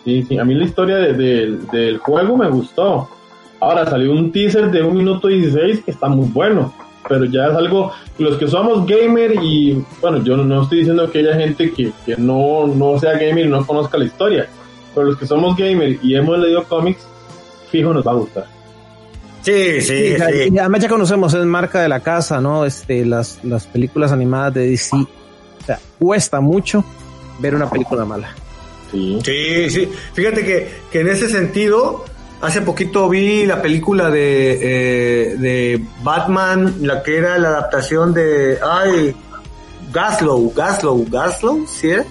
sí, 0.04 0.22
sí, 0.28 0.38
a 0.38 0.44
mí 0.44 0.54
la 0.54 0.64
historia 0.64 0.96
de- 0.96 1.12
de- 1.14 1.58
del 1.72 1.98
juego 1.98 2.36
me 2.36 2.48
gustó. 2.50 3.08
Ahora 3.60 3.86
salió 3.86 4.12
un 4.12 4.30
teaser 4.30 4.70
de 4.70 4.82
un 4.82 4.96
minuto 4.98 5.28
16 5.28 5.82
que 5.84 5.90
está 5.92 6.08
muy 6.08 6.28
bueno, 6.28 6.74
pero 7.08 7.24
ya 7.24 7.46
es 7.46 7.54
algo, 7.54 7.92
los 8.18 8.36
que 8.36 8.46
somos 8.46 8.86
gamer 8.86 9.34
y, 9.42 9.82
bueno, 10.02 10.22
yo 10.22 10.36
no, 10.36 10.62
estoy 10.62 10.78
diciendo 10.80 11.10
que 11.10 11.20
haya 11.20 11.34
gente 11.36 11.72
que, 11.72 11.90
que 12.04 12.16
no, 12.18 12.66
no 12.66 12.98
sea 12.98 13.12
gamer 13.12 13.46
y 13.46 13.48
no 13.48 13.64
conozca 13.66 13.96
la 13.96 14.04
historia, 14.04 14.46
pero 14.94 15.06
los 15.06 15.16
que 15.16 15.26
somos 15.26 15.56
gamer 15.56 15.98
y 16.02 16.14
hemos 16.14 16.38
leído 16.38 16.64
cómics, 16.64 17.06
fijo 17.70 17.94
nos 17.94 18.06
va 18.06 18.10
a 18.12 18.14
gustar. 18.16 18.44
Sí, 19.40 19.80
Sí, 19.80 20.14
ya- 20.18 20.30
y 20.30 20.58
además 20.58 20.80
ya 20.80 20.88
conocemos, 20.88 21.32
es 21.34 21.44
marca 21.44 21.80
de 21.80 21.88
la 21.88 22.00
casa, 22.00 22.40
¿no? 22.40 22.64
Este, 22.66 23.04
las, 23.06 23.42
las 23.44 23.66
películas 23.66 24.12
animadas 24.12 24.54
de 24.54 24.66
DC. 24.68 24.96
O 24.96 25.06
sea, 25.66 25.78
cuesta 25.98 26.40
mucho 26.40 26.84
ver 27.38 27.54
una 27.54 27.68
película 27.68 28.04
mala. 28.04 28.34
Sí. 28.90 29.18
Sí, 29.24 29.70
sí. 29.70 29.92
Fíjate 30.12 30.44
que, 30.44 30.70
que 30.90 31.00
en 31.00 31.08
ese 31.08 31.28
sentido, 31.28 32.04
hace 32.40 32.60
poquito 32.60 33.08
vi 33.08 33.46
la 33.46 33.60
película 33.60 34.10
de, 34.10 34.58
eh, 35.32 35.36
de 35.36 35.84
Batman, 36.02 36.76
la 36.80 37.02
que 37.02 37.18
era 37.18 37.38
la 37.38 37.48
adaptación 37.48 38.12
de, 38.14 38.58
ay, 38.62 39.14
Gaslow, 39.92 40.52
Gaslow, 40.54 41.06
Gaslow, 41.08 41.66
¿sí 41.66 41.90
era? 41.90 42.04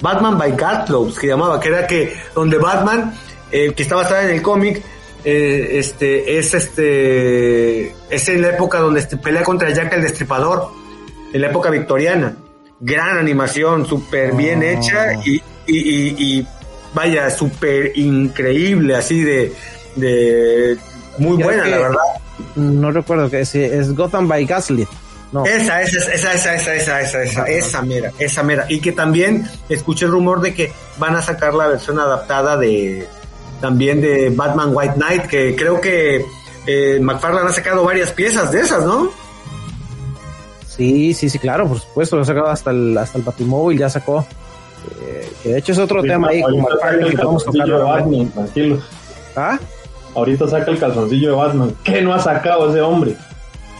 Batman 0.00 0.38
by 0.38 0.56
Gaslow, 0.56 1.10
se 1.10 1.26
llamaba, 1.26 1.60
que 1.60 1.68
era 1.68 1.86
que, 1.86 2.16
donde 2.34 2.58
Batman, 2.58 3.14
eh, 3.52 3.72
que 3.74 3.82
está 3.82 3.96
basada 3.96 4.24
en 4.24 4.30
el 4.30 4.42
cómic, 4.42 4.82
eh, 5.24 5.78
este, 5.78 6.38
es 6.38 6.54
este, 6.54 7.94
es 8.08 8.28
en 8.28 8.40
la 8.40 8.50
época 8.50 8.78
donde 8.78 9.00
este, 9.00 9.18
pelea 9.18 9.42
contra 9.42 9.70
Jack 9.70 9.92
el 9.92 10.02
Destripador, 10.02 10.70
en 11.32 11.40
la 11.40 11.48
época 11.48 11.70
victoriana. 11.70 12.34
Gran 12.80 13.18
animación, 13.18 13.86
súper 13.86 14.32
bien 14.32 14.60
Oh. 14.60 14.62
hecha 14.64 15.14
y, 15.24 15.42
y, 15.66 15.78
y, 15.78 16.14
y 16.18 16.46
vaya, 16.94 17.30
súper 17.30 17.92
increíble, 17.96 18.96
así 18.96 19.22
de, 19.22 19.52
de, 19.96 20.76
muy 21.18 21.36
Creo 21.36 21.48
buena, 21.48 21.66
la 21.66 21.78
verdad. 21.78 22.00
No 22.56 22.90
recuerdo 22.90 23.30
que 23.30 23.40
es, 23.40 23.54
es 23.54 23.94
Gotham 23.94 24.26
by 24.26 24.44
Gaslit. 24.46 24.88
No. 25.32 25.44
Esa, 25.44 25.82
esa, 25.82 25.98
esa, 26.12 26.34
esa, 26.34 26.54
esa, 26.54 26.74
esa, 26.74 27.00
esa, 27.00 27.22
esa, 27.22 27.44
esa 27.44 27.82
mera, 27.82 28.10
esa 28.18 28.42
mera. 28.42 28.66
Y 28.68 28.80
que 28.80 28.90
también 28.90 29.46
escuché 29.68 30.06
el 30.06 30.10
rumor 30.10 30.40
de 30.40 30.54
que 30.54 30.72
van 30.98 31.14
a 31.14 31.22
sacar 31.22 31.54
la 31.54 31.68
versión 31.68 32.00
adaptada 32.00 32.56
de 32.56 33.06
también 33.60 34.00
de 34.00 34.30
Batman 34.30 34.70
White 34.72 34.94
Knight, 34.94 35.26
que 35.26 35.54
creo 35.54 35.80
que 35.80 36.24
eh, 36.66 36.98
McFarlane 37.00 37.50
ha 37.50 37.52
sacado 37.52 37.84
varias 37.84 38.10
piezas 38.10 38.50
de 38.50 38.60
esas, 38.62 38.84
¿no? 38.84 39.12
Sí, 40.76 41.14
sí, 41.14 41.28
sí, 41.28 41.38
claro, 41.38 41.66
por 41.66 41.80
supuesto. 41.80 42.16
Lo 42.16 42.22
ha 42.22 42.24
sacado 42.24 42.46
hasta 42.46 42.70
el, 42.70 42.96
hasta 42.96 43.18
el 43.18 43.24
Batimóvil, 43.24 43.78
ya 43.78 43.90
sacó. 43.90 44.24
Eh, 45.02 45.28
que 45.42 45.48
de 45.50 45.58
hecho 45.58 45.72
es 45.72 45.78
otro 45.78 46.00
tema 46.02 46.28
ahí 46.28 46.40
con 46.42 46.52
Ahorita 46.54 46.68
saca 46.70 46.74
McFarlane 46.76 47.06
el 47.08 47.16
que 47.18 47.24
vamos 47.24 47.42
a 47.42 47.46
tocar. 47.46 47.58
calzoncillo 47.58 47.78
de. 47.78 47.84
Batman, 47.84 48.28
tranquilo. 48.30 48.78
¿Ah? 49.36 49.58
Ahorita 50.14 50.48
saca 50.48 50.70
el 50.70 50.78
calzoncillo 50.78 51.30
de 51.30 51.36
Batman. 51.36 51.74
¿Qué 51.84 52.02
no 52.02 52.14
ha 52.14 52.18
sacado 52.20 52.70
ese 52.70 52.80
hombre? 52.80 53.16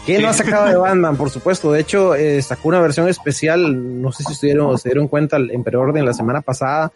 ¿Qué 0.05 0.19
no 0.19 0.27
ha 0.29 0.33
sacado 0.33 0.67
de 0.67 0.75
Batman? 0.77 1.15
Por 1.15 1.29
supuesto. 1.29 1.71
De 1.71 1.79
hecho, 1.79 2.13
eh, 2.15 2.41
sacó 2.41 2.67
una 2.69 2.81
versión 2.81 3.07
especial. 3.07 4.01
No 4.01 4.11
sé 4.11 4.23
si 4.23 4.33
estuvieron, 4.33 4.77
se 4.77 4.89
dieron 4.89 5.07
cuenta 5.07 5.37
en 5.37 5.63
preorden 5.63 6.05
la 6.05 6.13
semana 6.13 6.41
pasada. 6.41 6.91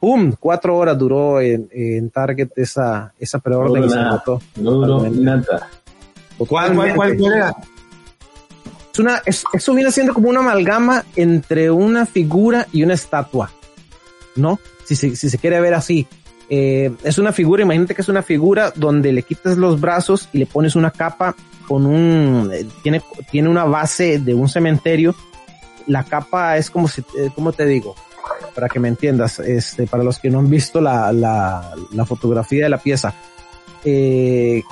¡Pum! 0.00 0.32
Cuatro 0.40 0.76
horas 0.76 0.98
duró 0.98 1.40
en, 1.40 1.68
en 1.70 2.10
Target 2.10 2.48
esa, 2.56 3.12
esa 3.18 3.38
preorden 3.38 3.82
No 3.82 3.86
y 3.86 3.90
duró 3.90 4.00
se 4.02 4.08
agotó. 4.08 4.40
No 4.56 4.70
duró 4.72 5.10
nada. 5.10 5.68
¿Cuál, 6.38 6.74
cuál, 6.74 6.94
cuál, 6.94 7.16
cuál 7.16 7.32
era? 7.32 7.54
Es 8.94 8.98
una, 9.00 9.20
es- 9.26 9.44
eso 9.52 9.74
viene 9.74 9.90
siendo 9.92 10.14
como 10.14 10.30
una 10.30 10.40
amalgama 10.40 11.04
entre 11.16 11.70
una 11.70 12.06
figura 12.06 12.66
y 12.72 12.82
una 12.84 12.94
estatua, 12.94 13.50
¿no? 14.36 14.58
Si 14.84 14.94
se, 14.96 15.14
si 15.16 15.28
se 15.28 15.36
quiere 15.38 15.60
ver 15.60 15.74
así. 15.74 16.06
Eh, 16.48 16.92
es 17.02 17.18
una 17.18 17.32
figura, 17.32 17.62
imagínate 17.62 17.94
que 17.94 18.02
es 18.02 18.08
una 18.08 18.22
figura 18.22 18.72
donde 18.76 19.12
le 19.12 19.22
quitas 19.24 19.56
los 19.58 19.80
brazos 19.80 20.28
y 20.32 20.38
le 20.38 20.46
pones 20.46 20.76
una 20.76 20.90
capa 20.92 21.34
con 21.66 21.86
un, 21.86 22.50
eh, 22.52 22.66
tiene, 22.82 23.02
tiene 23.32 23.48
una 23.48 23.64
base 23.64 24.18
de 24.20 24.32
un 24.34 24.48
cementerio. 24.48 25.14
La 25.88 26.04
capa 26.04 26.56
es 26.56 26.70
como 26.70 26.86
si, 26.86 27.00
eh, 27.18 27.30
¿cómo 27.34 27.52
te 27.52 27.66
digo? 27.66 27.96
Para 28.54 28.68
que 28.68 28.78
me 28.78 28.88
entiendas, 28.88 29.40
este, 29.40 29.86
para 29.88 30.04
los 30.04 30.18
que 30.20 30.30
no 30.30 30.38
han 30.38 30.48
visto 30.48 30.80
la, 30.80 31.12
la, 31.12 31.74
la 31.90 32.04
fotografía 32.06 32.62
de 32.64 32.70
la 32.70 32.78
pieza, 32.78 33.12
eh, 33.84 34.62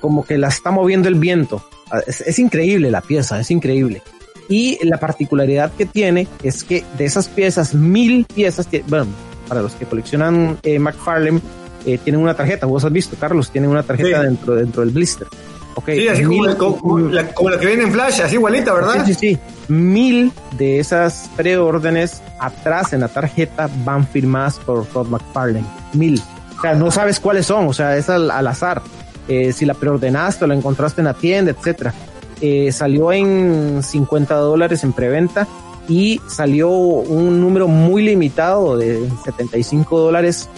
como 0.00 0.24
que 0.24 0.36
la 0.36 0.48
está 0.48 0.70
moviendo 0.72 1.08
el 1.08 1.14
viento. 1.14 1.64
Ah, 1.92 2.00
Es, 2.06 2.22
es 2.22 2.38
increíble 2.38 2.90
la 2.90 3.02
pieza, 3.02 3.38
es 3.38 3.50
increíble. 3.50 4.02
Y 4.48 4.84
la 4.84 4.98
particularidad 4.98 5.72
que 5.72 5.86
tiene 5.86 6.26
es 6.42 6.64
que 6.64 6.84
de 6.98 7.04
esas 7.04 7.28
piezas, 7.28 7.74
mil 7.74 8.26
piezas, 8.26 8.68
bueno, 8.88 9.06
para 9.48 9.62
los 9.62 9.72
que 9.74 9.86
coleccionan 9.86 10.58
eh, 10.62 10.78
McFarlane, 10.78 11.40
eh, 11.86 11.98
tienen 11.98 12.20
una 12.20 12.34
tarjeta, 12.34 12.66
vos 12.66 12.84
has 12.84 12.92
visto, 12.92 13.16
Carlos, 13.18 13.50
tienen 13.50 13.70
una 13.70 13.82
tarjeta 13.82 14.22
dentro, 14.22 14.54
dentro 14.54 14.82
del 14.82 14.90
blister. 14.90 15.26
Okay, 15.74 16.00
sí, 16.00 16.08
así 16.08 16.24
como, 16.24 16.98
la, 16.98 17.58
que 17.58 17.66
viene 17.66 17.84
en 17.84 17.92
Flash, 17.92 18.20
así 18.20 18.34
igualita, 18.34 18.74
¿verdad? 18.74 19.06
Sí, 19.06 19.14
sí, 19.14 19.30
sí. 19.32 19.38
Mil 19.68 20.30
de 20.58 20.80
esas 20.80 21.30
preórdenes 21.34 22.22
atrás 22.38 22.92
en 22.92 23.00
la 23.00 23.08
tarjeta 23.08 23.70
van 23.84 24.06
firmadas 24.06 24.58
por 24.58 24.84
Todd 24.86 25.08
McFarlane. 25.08 25.66
Mil. 25.94 26.20
O 26.58 26.60
sea, 26.60 26.74
no 26.74 26.90
sabes 26.90 27.18
cuáles 27.20 27.46
son, 27.46 27.66
o 27.68 27.72
sea, 27.72 27.96
es 27.96 28.10
al, 28.10 28.30
azar. 28.30 28.82
Eh, 29.28 29.52
si 29.52 29.64
la 29.64 29.74
preordenaste 29.74 30.44
o 30.44 30.48
la 30.48 30.54
encontraste 30.54 31.00
en 31.00 31.06
la 31.06 31.14
tienda, 31.14 31.52
etcétera. 31.52 31.94
Eh, 32.40 32.72
salió 32.72 33.12
en 33.12 33.82
50 33.82 34.34
dólares 34.34 34.82
en 34.82 34.92
preventa 34.92 35.46
y 35.88 36.20
salió 36.28 36.70
un 36.70 37.40
número 37.40 37.68
muy 37.68 38.02
limitado 38.02 38.76
de 38.76 39.08
75 39.24 40.00
dólares. 40.00 40.48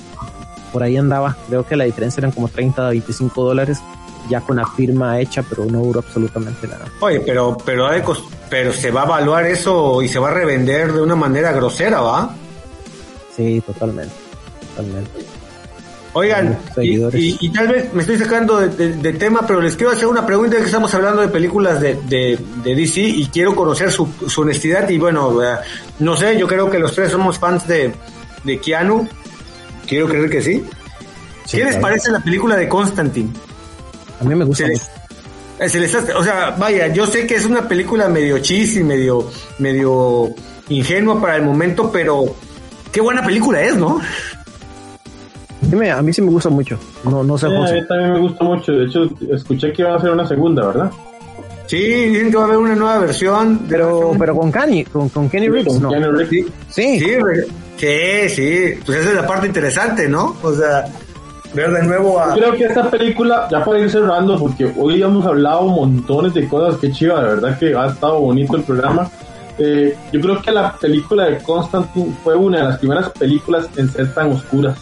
Por 0.72 0.82
ahí 0.82 0.96
andaba, 0.96 1.36
creo 1.48 1.66
que 1.66 1.76
la 1.76 1.84
diferencia 1.84 2.20
eran 2.20 2.32
como 2.32 2.48
30 2.48 2.86
a 2.86 2.90
25 2.90 3.44
dólares 3.44 3.80
ya 4.28 4.40
con 4.40 4.56
la 4.56 4.66
firma 4.66 5.20
hecha, 5.20 5.42
pero 5.42 5.66
no 5.66 5.80
duró 5.80 6.00
absolutamente 6.00 6.66
nada. 6.66 6.86
Oye, 7.00 7.20
pero, 7.20 7.56
pero, 7.64 7.88
pero 8.48 8.72
se 8.72 8.90
va 8.90 9.02
a 9.02 9.04
evaluar 9.04 9.46
eso 9.46 10.02
y 10.02 10.08
se 10.08 10.18
va 10.18 10.28
a 10.28 10.34
revender 10.34 10.92
de 10.92 11.02
una 11.02 11.14
manera 11.14 11.52
grosera, 11.52 12.00
¿va? 12.00 12.34
Sí, 13.36 13.62
totalmente, 13.66 14.14
totalmente. 14.70 15.10
Oigan, 16.16 16.56
y, 16.80 17.48
tal 17.50 17.66
vez 17.66 17.92
me 17.92 18.02
estoy 18.02 18.16
sacando 18.16 18.60
de, 18.60 19.12
tema, 19.14 19.44
pero 19.44 19.60
les 19.60 19.74
quiero 19.74 19.92
hacer 19.92 20.06
una 20.06 20.24
pregunta, 20.24 20.56
que 20.56 20.62
estamos 20.62 20.94
hablando 20.94 21.20
de 21.20 21.28
películas 21.28 21.80
de, 21.80 21.98
de, 22.08 22.38
DC 22.62 23.00
y 23.00 23.26
quiero 23.26 23.56
conocer 23.56 23.90
su, 23.90 24.08
su 24.28 24.42
honestidad 24.42 24.88
y 24.88 24.96
bueno, 24.96 25.42
eh, 25.42 25.56
no 25.98 26.16
sé, 26.16 26.38
yo 26.38 26.46
creo 26.46 26.70
que 26.70 26.78
los 26.78 26.94
tres 26.94 27.10
somos 27.10 27.36
fans 27.36 27.66
de, 27.66 27.92
de 28.44 28.60
Keanu, 28.60 29.08
quiero 29.88 30.06
creer 30.06 30.30
que 30.30 30.40
sí. 30.40 30.64
¿Qué 31.50 31.64
les 31.64 31.76
parece 31.78 32.12
la 32.12 32.20
película 32.20 32.56
de 32.56 32.68
Constantine? 32.68 33.30
A 34.20 34.24
mí 34.24 34.36
me 34.36 34.44
gusta. 34.44 34.66
o 36.16 36.24
sea, 36.24 36.50
vaya, 36.50 36.86
yo 36.92 37.06
sé 37.06 37.26
que 37.26 37.34
es 37.34 37.44
una 37.44 37.66
película 37.66 38.08
medio 38.08 38.38
chis 38.38 38.76
y 38.76 38.84
medio, 38.84 39.30
medio 39.58 40.30
ingenua 40.68 41.20
para 41.20 41.36
el 41.36 41.42
momento, 41.42 41.90
pero 41.90 42.36
qué 42.92 43.00
buena 43.00 43.24
película 43.24 43.60
es, 43.62 43.74
¿no? 43.76 44.00
A 45.90 46.02
mí 46.02 46.12
sí 46.12 46.22
me 46.22 46.30
gusta 46.30 46.50
mucho. 46.50 46.78
No, 47.04 47.22
no 47.22 47.38
sé. 47.38 47.46
a 47.46 47.50
mí 47.50 47.86
también 47.86 48.12
me 48.12 48.20
gusta 48.20 48.44
mucho. 48.44 48.72
De 48.72 48.86
hecho, 48.86 49.08
escuché 49.30 49.72
que 49.72 49.82
iba 49.82 49.92
a 49.92 49.96
hacer 49.96 50.10
una 50.10 50.26
segunda, 50.26 50.66
¿verdad? 50.66 50.90
Sí, 51.66 51.78
dicen 51.78 52.30
que 52.30 52.36
va 52.36 52.42
a 52.42 52.46
haber 52.46 52.58
una 52.58 52.74
nueva 52.74 52.98
versión. 52.98 53.60
Pero, 53.68 54.12
pero 54.18 54.36
con 54.36 54.52
Kenny, 54.52 54.84
con, 54.84 55.08
con 55.08 55.28
Kenny 55.28 55.48
Reeves, 55.48 55.80
¿no? 55.80 55.90
Sí. 56.26 56.46
Sí. 56.68 56.98
sí, 57.76 58.28
sí, 58.28 58.80
Pues 58.84 58.98
esa 58.98 59.10
es 59.10 59.16
la 59.16 59.26
parte 59.26 59.46
interesante, 59.46 60.08
¿no? 60.08 60.36
O 60.42 60.52
sea, 60.52 60.84
ver 61.54 61.72
de 61.72 61.82
nuevo 61.84 62.20
a... 62.20 62.34
creo 62.34 62.52
que 62.52 62.64
esta 62.64 62.90
película, 62.90 63.48
ya 63.50 63.64
para 63.64 63.78
ir 63.78 63.90
cerrando, 63.90 64.38
porque 64.38 64.72
hoy 64.76 65.02
hemos 65.02 65.24
hablado 65.24 65.62
montones 65.62 66.34
de 66.34 66.46
cosas, 66.48 66.78
que 66.80 66.90
chiva, 66.92 67.20
de 67.22 67.34
verdad 67.34 67.58
que 67.58 67.74
ha 67.74 67.86
estado 67.86 68.20
bonito 68.20 68.56
el 68.56 68.62
programa. 68.62 69.10
Eh, 69.56 69.96
yo 70.12 70.20
creo 70.20 70.42
que 70.42 70.50
la 70.50 70.72
película 70.76 71.26
de 71.26 71.38
Constantine 71.38 72.12
fue 72.24 72.34
una 72.34 72.58
de 72.58 72.64
las 72.64 72.78
primeras 72.78 73.10
películas 73.10 73.68
en 73.76 73.88
ser 73.88 74.12
tan 74.12 74.32
oscuras. 74.32 74.76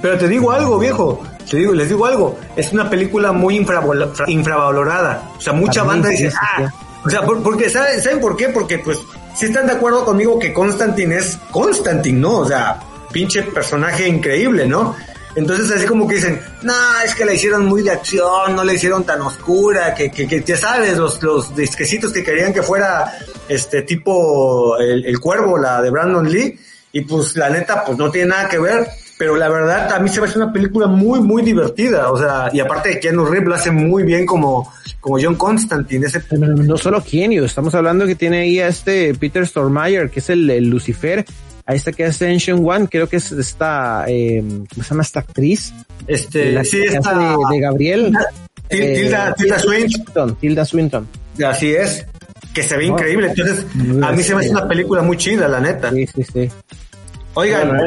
Pero 0.00 0.18
te 0.18 0.28
digo 0.28 0.52
algo, 0.52 0.78
viejo. 0.78 1.22
Te 1.48 1.58
digo, 1.58 1.72
les 1.72 1.88
digo 1.88 2.06
algo. 2.06 2.38
Es 2.56 2.72
una 2.72 2.88
película 2.88 3.32
muy 3.32 3.56
infravalorada. 3.56 5.30
O 5.36 5.40
sea, 5.40 5.52
mucha 5.52 5.82
banda 5.82 6.08
dice, 6.08 6.32
ah, 6.34 6.70
o 7.04 7.10
sea, 7.10 7.22
porque 7.22 7.70
¿saben, 7.70 8.00
¿saben 8.00 8.20
por 8.20 8.36
qué? 8.36 8.48
Porque 8.48 8.78
pues 8.78 8.98
si 9.34 9.46
están 9.46 9.66
de 9.66 9.72
acuerdo 9.72 10.04
conmigo 10.04 10.38
que 10.38 10.52
Constantine 10.52 11.16
es 11.16 11.38
Constantine, 11.50 12.18
¿no? 12.18 12.38
O 12.38 12.46
sea, 12.46 12.78
pinche 13.12 13.42
personaje 13.42 14.06
increíble, 14.06 14.66
¿no? 14.66 14.94
Entonces 15.34 15.70
así 15.70 15.86
como 15.86 16.08
que 16.08 16.16
dicen, 16.16 16.40
no, 16.62 16.74
es 17.04 17.14
que 17.14 17.24
la 17.24 17.32
hicieron 17.32 17.66
muy 17.66 17.82
de 17.82 17.92
acción, 17.92 18.56
no 18.56 18.64
la 18.64 18.72
hicieron 18.72 19.04
tan 19.04 19.20
oscura, 19.22 19.94
que, 19.94 20.10
que, 20.10 20.26
que 20.26 20.42
ya 20.42 20.56
sabes, 20.56 20.98
los, 20.98 21.22
los 21.22 21.54
disquecitos 21.54 22.12
que 22.12 22.24
querían 22.24 22.52
que 22.52 22.62
fuera 22.62 23.12
este 23.48 23.82
tipo 23.82 24.76
el, 24.78 25.20
cuervo, 25.20 25.56
la 25.56 25.80
de 25.80 25.90
Brandon 25.90 26.28
Lee, 26.28 26.58
y 26.92 27.02
pues 27.02 27.36
la 27.36 27.48
neta, 27.48 27.84
pues 27.84 27.96
no 27.96 28.10
tiene 28.10 28.28
nada 28.30 28.48
que 28.48 28.58
ver, 28.58 28.88
pero 29.20 29.36
la 29.36 29.50
verdad 29.50 29.92
a 29.92 29.98
mí 29.98 30.08
se 30.08 30.18
me 30.18 30.26
hace 30.26 30.38
una 30.38 30.50
película 30.50 30.86
muy, 30.86 31.20
muy 31.20 31.42
divertida, 31.42 32.10
o 32.10 32.16
sea, 32.16 32.48
y 32.54 32.58
aparte 32.58 32.88
de 32.88 33.00
Keanu 33.00 33.26
Reeves 33.26 33.48
lo 33.50 33.54
hace 33.54 33.70
muy 33.70 34.02
bien 34.02 34.24
como, 34.24 34.72
como 34.98 35.18
John 35.20 35.34
Constantine. 35.34 36.06
Ese... 36.06 36.22
No, 36.38 36.78
solo 36.78 37.04
Keanu, 37.04 37.44
estamos 37.44 37.74
hablando 37.74 38.06
que 38.06 38.14
tiene 38.14 38.38
ahí 38.38 38.60
a 38.60 38.68
este 38.68 39.14
Peter 39.14 39.46
Stormare, 39.46 40.08
que 40.08 40.20
es 40.20 40.30
el, 40.30 40.48
el 40.48 40.70
Lucifer, 40.70 41.26
Ahí 41.66 41.76
está 41.76 41.92
que 41.92 42.04
es 42.04 42.22
Ancient 42.22 42.66
One, 42.66 42.88
creo 42.88 43.10
que 43.10 43.16
es 43.16 43.30
esta, 43.30 44.06
eh, 44.08 44.42
¿cómo 44.42 44.82
se 44.82 44.88
llama 44.88 45.02
esta 45.02 45.20
actriz? 45.20 45.74
Este, 46.06 46.52
la 46.52 46.64
sí, 46.64 46.80
esta, 46.80 47.36
de, 47.50 47.60
Gabriel. 47.60 48.16
Tilda, 48.70 49.34
Tilda, 49.34 49.56
eh, 49.56 49.58
Swinton. 49.58 50.36
Tilda 50.36 50.64
Swinton. 50.64 51.06
Así 51.46 51.74
es, 51.74 52.06
que 52.54 52.62
se 52.62 52.78
ve 52.78 52.86
increíble. 52.86 53.28
Entonces, 53.28 53.66
a 54.02 54.12
mí 54.12 54.22
se 54.22 54.34
me 54.34 54.40
hace 54.40 54.50
una 54.50 54.66
película 54.66 55.02
muy 55.02 55.18
chida, 55.18 55.46
la 55.46 55.60
neta. 55.60 55.90
Sí, 55.90 56.06
sí, 56.06 56.22
sí. 56.24 56.48
Oigan, 57.34 57.78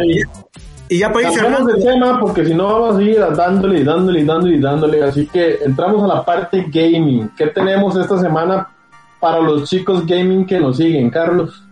y, 0.94 1.00
ya 1.00 1.12
para 1.12 1.30
ir 1.30 1.34
cerrando. 1.34 1.74
de 1.74 1.84
tema 1.84 2.20
porque 2.20 2.46
si 2.46 2.54
no 2.54 2.80
vamos 2.80 2.98
a 2.98 3.02
ir 3.04 3.20
dándole 3.20 3.80
y 3.80 3.84
dándole 3.84 4.20
y 4.20 4.26
dándole 4.26 4.56
y 4.56 4.60
dándole. 4.60 5.04
Así 5.04 5.28
que 5.28 5.60
entramos 5.64 6.04
a 6.04 6.16
la 6.16 6.26
parte 6.26 6.66
gaming. 6.70 7.30
¿Qué 7.38 7.48
tenemos 7.48 7.96
esta 7.98 8.20
semana 8.20 8.68
para 9.20 9.40
los 9.40 9.70
chicos 9.70 10.06
gaming 10.06 10.46
que 10.46 10.60
nos 10.60 10.78
siguen, 10.78 11.10
Carlos? 11.10 11.64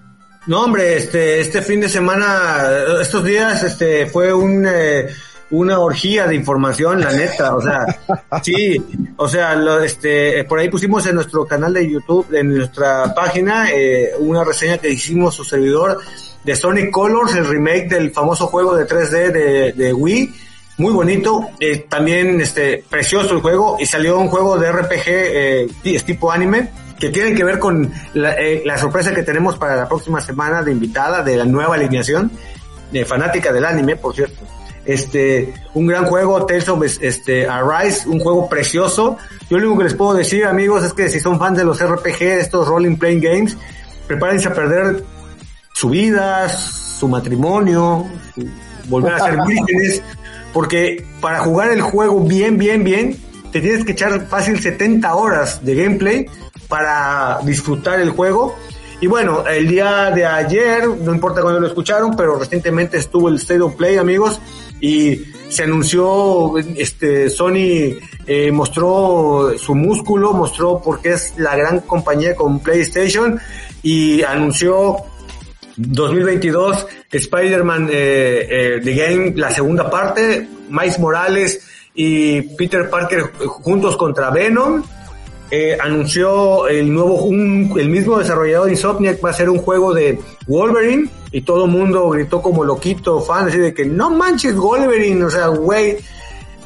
No, 0.47 0.63
hombre, 0.63 0.97
este, 0.97 1.39
este 1.39 1.61
fin 1.61 1.81
de 1.81 1.89
semana, 1.89 2.63
estos 2.99 3.23
días, 3.23 3.61
este, 3.61 4.07
fue 4.07 4.33
un, 4.33 4.65
eh, 4.67 5.07
una 5.51 5.79
orgía 5.79 6.25
de 6.25 6.35
información, 6.35 6.99
la 7.01 7.11
neta, 7.11 7.55
o 7.55 7.61
sea, 7.61 7.85
sí, 8.41 8.81
o 9.17 9.27
sea, 9.27 9.55
lo, 9.55 9.83
este, 9.83 10.43
por 10.45 10.57
ahí 10.57 10.69
pusimos 10.69 11.05
en 11.05 11.15
nuestro 11.15 11.45
canal 11.45 11.73
de 11.73 11.87
YouTube, 11.87 12.33
en 12.33 12.57
nuestra 12.57 13.13
página, 13.13 13.69
eh, 13.71 14.13
una 14.17 14.43
reseña 14.43 14.79
que 14.79 14.89
hicimos 14.89 15.35
su 15.35 15.43
servidor 15.43 15.99
de 16.43 16.55
Sonic 16.55 16.91
Colors, 16.91 17.35
el 17.35 17.47
remake 17.47 17.87
del 17.89 18.11
famoso 18.11 18.47
juego 18.47 18.75
de 18.75 18.87
3D 18.87 19.31
de, 19.31 19.71
de 19.73 19.93
Wii, 19.93 20.33
muy 20.81 20.93
bonito, 20.93 21.47
eh, 21.59 21.85
también, 21.87 22.41
este, 22.41 22.83
precioso 22.89 23.35
el 23.35 23.41
juego, 23.41 23.77
y 23.79 23.85
salió 23.85 24.17
un 24.17 24.29
juego 24.29 24.57
de 24.57 24.71
RPG, 24.71 25.03
eh, 25.05 25.67
tipo 26.03 26.31
anime, 26.31 26.69
que 26.99 27.09
tienen 27.09 27.35
que 27.35 27.43
ver 27.43 27.59
con 27.59 27.91
eh, 28.15 28.63
la, 28.65 28.77
sorpresa 28.79 29.13
que 29.13 29.21
tenemos 29.21 29.57
para 29.57 29.75
la 29.75 29.87
próxima 29.87 30.21
semana 30.21 30.63
de 30.63 30.71
invitada 30.71 31.21
de 31.21 31.37
la 31.37 31.45
nueva 31.45 31.75
alineación, 31.75 32.31
de 32.91 33.05
fanática 33.05 33.53
del 33.53 33.65
anime, 33.65 33.95
por 33.95 34.15
cierto. 34.15 34.41
Este, 34.83 35.53
un 35.75 35.85
gran 35.85 36.05
juego, 36.05 36.47
Tales 36.47 36.67
of 36.67 36.83
este, 36.83 37.47
Arise, 37.47 38.09
un 38.09 38.19
juego 38.19 38.49
precioso. 38.49 39.17
Yo 39.51 39.59
lo 39.59 39.67
único 39.67 39.79
que 39.79 39.83
les 39.83 39.93
puedo 39.93 40.15
decir, 40.15 40.45
amigos, 40.45 40.83
es 40.83 40.93
que 40.93 41.09
si 41.09 41.19
son 41.19 41.37
fans 41.37 41.59
de 41.59 41.63
los 41.63 41.79
RPG, 41.79 42.19
de 42.19 42.39
estos 42.39 42.67
Rolling 42.67 42.95
Playing 42.95 43.21
Games, 43.21 43.57
prepárense 44.07 44.47
a 44.47 44.53
perder 44.55 45.03
su 45.81 45.89
vida, 45.89 46.47
su 46.47 47.07
matrimonio, 47.07 48.05
volver 48.87 49.13
a 49.15 49.19
ser 49.25 49.39
vírgenes, 49.47 50.03
porque 50.53 51.03
para 51.19 51.39
jugar 51.39 51.71
el 51.71 51.81
juego 51.81 52.19
bien, 52.19 52.59
bien, 52.59 52.83
bien, 52.83 53.17
te 53.51 53.61
tienes 53.61 53.83
que 53.83 53.93
echar 53.93 54.27
fácil 54.27 54.59
70 54.59 55.15
horas 55.15 55.65
de 55.65 55.73
gameplay 55.73 56.27
para 56.67 57.39
disfrutar 57.43 57.99
el 57.99 58.11
juego. 58.11 58.55
Y 59.01 59.07
bueno, 59.07 59.43
el 59.47 59.67
día 59.67 60.11
de 60.11 60.23
ayer, 60.23 60.87
no 60.87 61.15
importa 61.15 61.41
cuándo 61.41 61.59
lo 61.59 61.65
escucharon, 61.65 62.15
pero 62.15 62.37
recientemente 62.37 62.97
estuvo 62.97 63.27
el 63.27 63.37
State 63.37 63.61
of 63.61 63.73
Play, 63.73 63.97
amigos, 63.97 64.39
y 64.79 65.19
se 65.49 65.63
anunció, 65.63 66.59
este, 66.59 67.27
Sony 67.31 67.97
eh, 68.27 68.51
mostró 68.51 69.53
su 69.57 69.73
músculo, 69.73 70.31
mostró 70.33 70.79
por 70.79 71.01
qué 71.01 71.13
es 71.13 71.33
la 71.37 71.55
gran 71.55 71.79
compañía 71.79 72.35
con 72.35 72.59
PlayStation 72.59 73.39
y 73.81 74.21
anunció 74.21 74.97
2022 75.81 76.87
Spider-Man 77.11 77.89
eh, 77.91 78.47
eh, 78.49 78.81
The 78.83 78.93
Game, 78.93 79.33
la 79.35 79.51
segunda 79.51 79.89
parte, 79.89 80.47
Miles 80.69 80.99
Morales 80.99 81.67
y 81.93 82.41
Peter 82.55 82.89
Parker 82.89 83.31
juntos 83.33 83.97
contra 83.97 84.29
Venom 84.29 84.83
eh, 85.53 85.77
anunció 85.77 86.65
el 86.69 86.93
nuevo, 86.93 87.29
el 87.29 87.89
mismo 87.89 88.17
desarrollador 88.17 88.67
de 88.67 88.71
Insomniac 88.71 89.23
va 89.23 89.31
a 89.31 89.33
ser 89.33 89.49
un 89.49 89.57
juego 89.57 89.93
de 89.93 90.17
Wolverine 90.47 91.09
y 91.33 91.41
todo 91.41 91.65
el 91.65 91.71
mundo 91.71 92.09
gritó 92.09 92.41
como 92.41 92.63
loquito, 92.63 93.19
fan, 93.19 93.49
así 93.49 93.57
de 93.57 93.73
que 93.73 93.83
no 93.83 94.09
manches 94.11 94.55
Wolverine, 94.55 95.25
o 95.25 95.29
sea, 95.29 95.47
güey. 95.47 95.97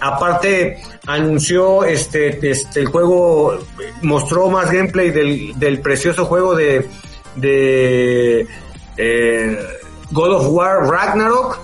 Aparte 0.01 0.77
anunció 1.07 1.83
este, 1.83 2.51
este 2.51 2.81
el 2.81 2.87
juego, 2.87 3.57
mostró 4.03 4.49
más 4.49 4.69
gameplay 4.69 5.09
del, 5.09 5.57
del 5.57 5.79
precioso 5.79 6.25
juego 6.25 6.53
de, 6.53 6.85
de 7.37 8.45
eh, 8.97 9.57
God 10.11 10.33
of 10.33 10.47
War 10.49 10.87
Ragnarok. 10.87 11.59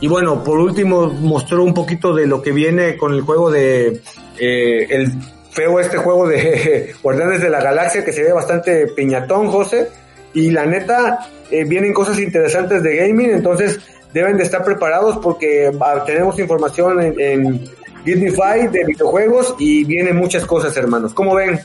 Y 0.00 0.08
bueno, 0.08 0.44
por 0.44 0.58
último 0.58 1.06
mostró 1.06 1.64
un 1.64 1.72
poquito 1.72 2.14
de 2.14 2.26
lo 2.26 2.42
que 2.42 2.52
viene 2.52 2.96
con 2.96 3.14
el 3.14 3.22
juego 3.22 3.50
de 3.50 4.02
eh, 4.38 4.86
el 4.90 5.12
feo 5.50 5.80
este 5.80 5.96
juego 5.96 6.28
de 6.28 6.94
Guardianes 7.02 7.40
de 7.40 7.48
la 7.48 7.62
Galaxia 7.62 8.04
que 8.04 8.12
se 8.12 8.22
ve 8.22 8.32
bastante 8.32 8.88
piñatón, 8.88 9.48
José. 9.48 9.88
Y 10.34 10.50
la 10.50 10.66
neta, 10.66 11.30
eh, 11.50 11.64
vienen 11.64 11.94
cosas 11.94 12.18
interesantes 12.20 12.82
de 12.82 12.96
gaming, 12.96 13.30
entonces 13.30 13.80
deben 14.12 14.36
de 14.36 14.42
estar 14.42 14.62
preparados 14.62 15.18
porque 15.22 15.70
ah, 15.80 16.04
tenemos 16.04 16.38
información 16.38 17.00
en, 17.00 17.20
en 17.20 17.64
de 18.06 18.84
videojuegos 18.86 19.56
y 19.58 19.84
vienen 19.84 20.16
muchas 20.16 20.46
cosas, 20.46 20.76
hermanos. 20.76 21.12
¿Cómo 21.12 21.34
ven? 21.34 21.58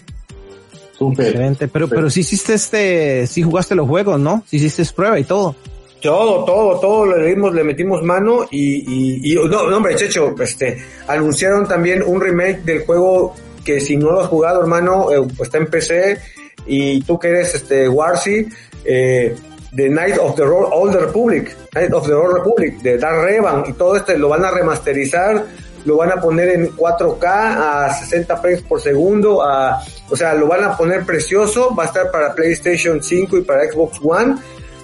Súper. 1.01 1.29
Excelente, 1.29 1.67
pero, 1.67 1.87
pero 1.87 2.11
si 2.11 2.19
hiciste 2.19 2.53
este, 2.53 3.25
si 3.25 3.41
jugaste 3.41 3.73
los 3.73 3.87
juegos, 3.87 4.19
¿no? 4.19 4.43
Si 4.45 4.57
hiciste 4.57 4.85
prueba 4.93 5.17
y 5.19 5.23
todo. 5.23 5.55
Todo, 5.99 6.45
todo, 6.45 6.79
todo 6.79 7.17
le 7.17 7.27
dimos, 7.27 7.55
le 7.55 7.63
metimos 7.63 8.03
mano 8.03 8.45
y, 8.51 9.31
y, 9.31 9.35
no, 9.35 9.47
no, 9.47 9.77
hombre, 9.77 9.95
Checho, 9.95 10.35
este, 10.39 10.77
anunciaron 11.07 11.67
también 11.67 12.03
un 12.05 12.21
remake 12.21 12.61
del 12.61 12.85
juego 12.85 13.33
que 13.65 13.79
si 13.79 13.97
no 13.97 14.11
lo 14.11 14.21
has 14.21 14.27
jugado, 14.27 14.61
hermano, 14.61 15.11
eh, 15.11 15.27
está 15.41 15.57
en 15.57 15.65
PC 15.65 16.19
y 16.67 17.01
tú 17.01 17.17
que 17.17 17.29
eres 17.29 17.55
este 17.55 17.89
Warsi, 17.89 18.45
eh, 18.85 19.35
The 19.75 19.89
Night 19.89 20.19
of 20.19 20.35
the 20.35 20.43
Old 20.43 20.93
Republic, 20.93 21.55
Night 21.73 21.93
of 21.93 22.05
the 22.05 22.13
Old 22.13 22.37
Republic, 22.37 22.79
de 22.83 22.99
Dar 22.99 23.25
Revan 23.25 23.63
y 23.67 23.73
todo 23.73 23.95
esto 23.95 24.15
lo 24.19 24.29
van 24.29 24.45
a 24.45 24.51
remasterizar, 24.51 25.45
lo 25.85 25.97
van 25.97 26.11
a 26.11 26.21
poner 26.21 26.49
en 26.49 26.75
4K 26.75 27.25
a 27.25 27.93
60 27.93 28.37
frames 28.37 28.61
por 28.61 28.81
segundo, 28.81 29.41
a, 29.43 29.81
o 30.09 30.15
sea, 30.15 30.33
lo 30.33 30.47
van 30.47 30.63
a 30.63 30.77
poner 30.77 31.05
precioso, 31.05 31.75
va 31.75 31.83
a 31.83 31.87
estar 31.87 32.11
para 32.11 32.33
PlayStation 32.33 33.01
5 33.01 33.37
y 33.37 33.41
para 33.41 33.69
Xbox 33.69 33.99
One 34.03 34.35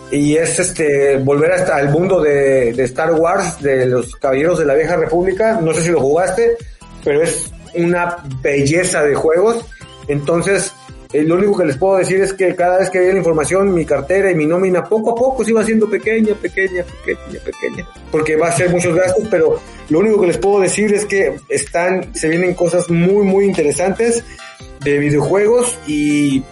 y 0.09 0.37
es 0.37 0.57
este 0.59 1.17
volver 1.17 1.51
hasta 1.51 1.75
al 1.75 1.89
mundo 1.89 2.21
de, 2.21 2.73
de 2.73 2.83
Star 2.83 3.13
Wars 3.13 3.61
de 3.61 3.85
los 3.85 4.15
Caballeros 4.15 4.59
de 4.59 4.65
la 4.65 4.75
Vieja 4.75 4.95
República, 4.95 5.59
no 5.61 5.73
sé 5.73 5.81
si 5.81 5.89
lo 5.91 5.99
jugaste, 5.99 6.57
pero 7.03 7.21
es 7.21 7.51
una 7.75 8.17
belleza 8.41 9.03
de 9.03 9.15
juegos, 9.15 9.65
entonces 10.07 10.71
eh, 11.13 11.23
lo 11.23 11.35
único 11.35 11.57
que 11.57 11.65
les 11.65 11.77
puedo 11.77 11.97
decir 11.97 12.21
es 12.21 12.33
que 12.33 12.53
cada 12.55 12.79
vez 12.79 12.89
que 12.89 12.97
había 12.97 13.13
la 13.13 13.19
información, 13.19 13.73
mi 13.73 13.85
cartera 13.85 14.29
y 14.29 14.35
mi 14.35 14.45
nómina 14.45 14.83
poco 14.83 15.11
a 15.11 15.15
poco 15.15 15.43
se 15.43 15.51
iba 15.51 15.61
haciendo 15.61 15.89
pequeña, 15.89 16.33
pequeña, 16.35 16.83
pequeña, 16.83 17.39
pequeña, 17.43 17.87
porque 18.11 18.35
va 18.35 18.49
a 18.49 18.51
ser 18.51 18.69
muchos 18.69 18.93
gastos, 18.93 19.25
pero 19.31 19.59
lo 19.89 19.99
único 19.99 20.19
que 20.19 20.27
les 20.27 20.37
puedo 20.37 20.59
decir 20.59 20.93
es 20.93 21.05
que 21.05 21.39
están, 21.47 22.13
se 22.13 22.27
vienen 22.27 22.53
cosas 22.53 22.89
muy, 22.89 23.25
muy 23.25 23.45
interesantes 23.45 24.23
de 24.83 24.97
videojuegos 24.97 25.77
y 25.87 26.43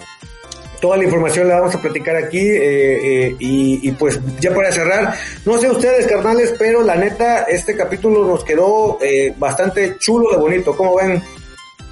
toda 0.79 0.97
la 0.97 1.03
información 1.03 1.49
la 1.49 1.59
vamos 1.59 1.75
a 1.75 1.81
platicar 1.81 2.15
aquí 2.15 2.39
eh, 2.39 3.27
eh, 3.27 3.35
y, 3.39 3.91
pues 3.91 4.19
ya 4.39 4.53
para 4.53 4.71
cerrar, 4.71 5.15
no 5.45 5.57
sé 5.57 5.69
ustedes 5.69 6.07
carnales, 6.07 6.53
pero 6.57 6.81
la 6.81 6.95
neta 6.95 7.43
este 7.43 7.75
capítulo 7.75 8.25
nos 8.25 8.45
quedó 8.45 8.99
bastante 9.37 9.97
chulo 9.97 10.31
de 10.31 10.37
bonito, 10.37 10.77
¿cómo 10.77 10.95
ven? 10.95 11.21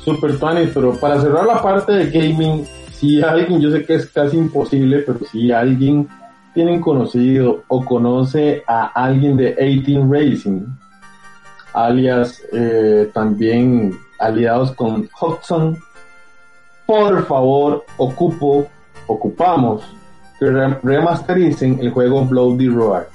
Super 0.04 0.38
Tony, 0.38 0.68
pero 0.74 0.94
para 0.96 1.22
cerrar 1.22 1.46
la 1.46 1.62
parte 1.62 1.94
de 1.94 2.12
gaming, 2.12 2.66
si 2.92 3.22
alguien, 3.22 3.62
yo 3.62 3.72
sé 3.72 3.86
que 3.86 3.96
es 3.96 4.06
casi 4.08 4.38
imposible, 4.38 5.00
pero 5.00 5.20
si 5.32 5.52
alguien 5.52 6.08
tienen 6.54 6.82
conocido 6.82 7.64
o 7.68 7.84
conoce 7.84 8.64
a 8.68 8.88
alguien 8.88 9.38
de 9.38 9.56
18 9.56 10.08
Racing, 10.12 10.66
alias 11.74 12.42
eh, 12.52 13.10
también 13.14 13.98
aliados 14.20 14.72
con 14.74 15.10
Hudson, 15.20 15.78
por 16.86 17.26
favor, 17.26 17.86
ocupo, 17.98 18.68
ocupamos 19.08 19.84
que 20.40 20.46
remastericen 20.84 21.80
el 21.80 21.92
juego 21.92 22.26
Bloody 22.26 22.68
Roar. 22.68 23.13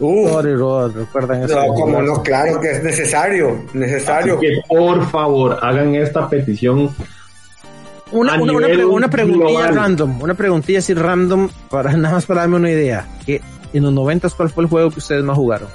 Uf. 0.00 0.94
recuerdan 0.94 1.44
eso. 1.44 1.60
No, 1.60 1.74
como 1.74 2.02
no, 2.02 2.22
claro 2.22 2.60
que 2.60 2.70
es 2.70 2.82
necesario, 2.82 3.64
necesario. 3.72 4.36
Así 4.36 4.46
que 4.46 4.60
por 4.68 5.04
favor, 5.10 5.58
hagan 5.60 5.94
esta 5.94 6.28
petición. 6.28 6.94
Una, 8.10 8.40
una, 8.40 8.52
una, 8.86 9.08
preguntilla 9.08 9.70
random, 9.70 10.22
una 10.22 10.34
preguntilla 10.34 10.78
así 10.78 10.94
random, 10.94 11.50
para 11.68 11.92
nada 11.96 12.14
más 12.14 12.26
para 12.26 12.40
darme 12.40 12.56
una 12.56 12.70
idea. 12.70 13.06
Que 13.26 13.40
en 13.72 13.82
los 13.82 13.92
90 13.92 14.30
¿cuál 14.30 14.48
fue 14.48 14.64
el 14.64 14.70
juego 14.70 14.90
que 14.90 14.98
ustedes 14.98 15.22
más 15.22 15.36
jugaron? 15.36 15.68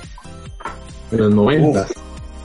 En 1.11 1.17
los 1.19 1.31
90 1.31 1.85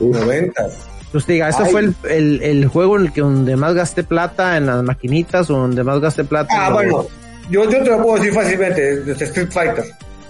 90 0.01 0.63
Pues 1.11 1.27
diga, 1.27 1.49
¿este 1.49 1.65
fue 1.67 1.81
el, 1.81 1.95
el, 2.09 2.43
el, 2.43 2.67
juego 2.67 2.97
en 2.97 3.07
el 3.07 3.13
que 3.13 3.23
donde 3.23 3.57
más 3.57 3.75
gasté 3.75 4.05
plata 4.05 4.57
en 4.57 4.67
las 4.67 4.83
maquinitas 4.83 5.49
o 5.49 5.57
donde 5.57 5.83
más 5.83 6.01
gasté 6.01 6.25
plata? 6.25 6.67
Ah, 6.67 6.73
bueno, 6.73 7.07
yo, 7.51 7.65
yo 7.65 7.83
te 7.83 7.91
lo 7.91 8.03
puedo 8.03 8.17
decir 8.17 8.35
fácilmente, 8.35 9.13
Street 9.13 9.51
Fighter. 9.51 9.85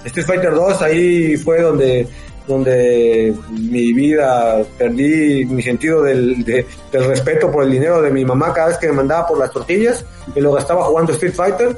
Street 0.05 0.27
Fighter 0.27 0.55
2 0.55 0.83
ahí 0.83 1.37
fue 1.37 1.61
donde 1.61 2.07
donde 2.49 3.35
mi 3.51 3.93
vida 3.93 4.63
perdí 4.79 5.45
mi 5.45 5.63
sentido 5.63 6.03
del, 6.03 6.43
del, 6.45 6.65
respeto 6.91 7.51
por 7.53 7.65
el 7.65 7.71
dinero 7.71 8.01
de 8.01 8.11
mi 8.11 8.25
mamá 8.25 8.55
cada 8.55 8.69
vez 8.69 8.79
que 8.79 8.87
me 8.89 8.95
mandaba 8.95 9.29
por 9.29 9.39
las 9.39 9.53
tortillas 9.53 10.03
y 10.35 10.41
lo 10.41 10.53
gastaba 10.53 10.85
jugando 10.85 11.13
Street 11.13 11.35
Fighter. 11.35 11.77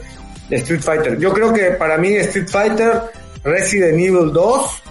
Street 0.48 0.80
Fighter. 0.80 1.18
Yo 1.18 1.32
creo 1.32 1.52
que 1.52 1.72
para 1.72 1.98
mí 1.98 2.14
Street 2.14 2.48
Fighter, 2.48 3.02
Resident 3.44 3.98
Evil 3.98 4.32
2 4.32 4.82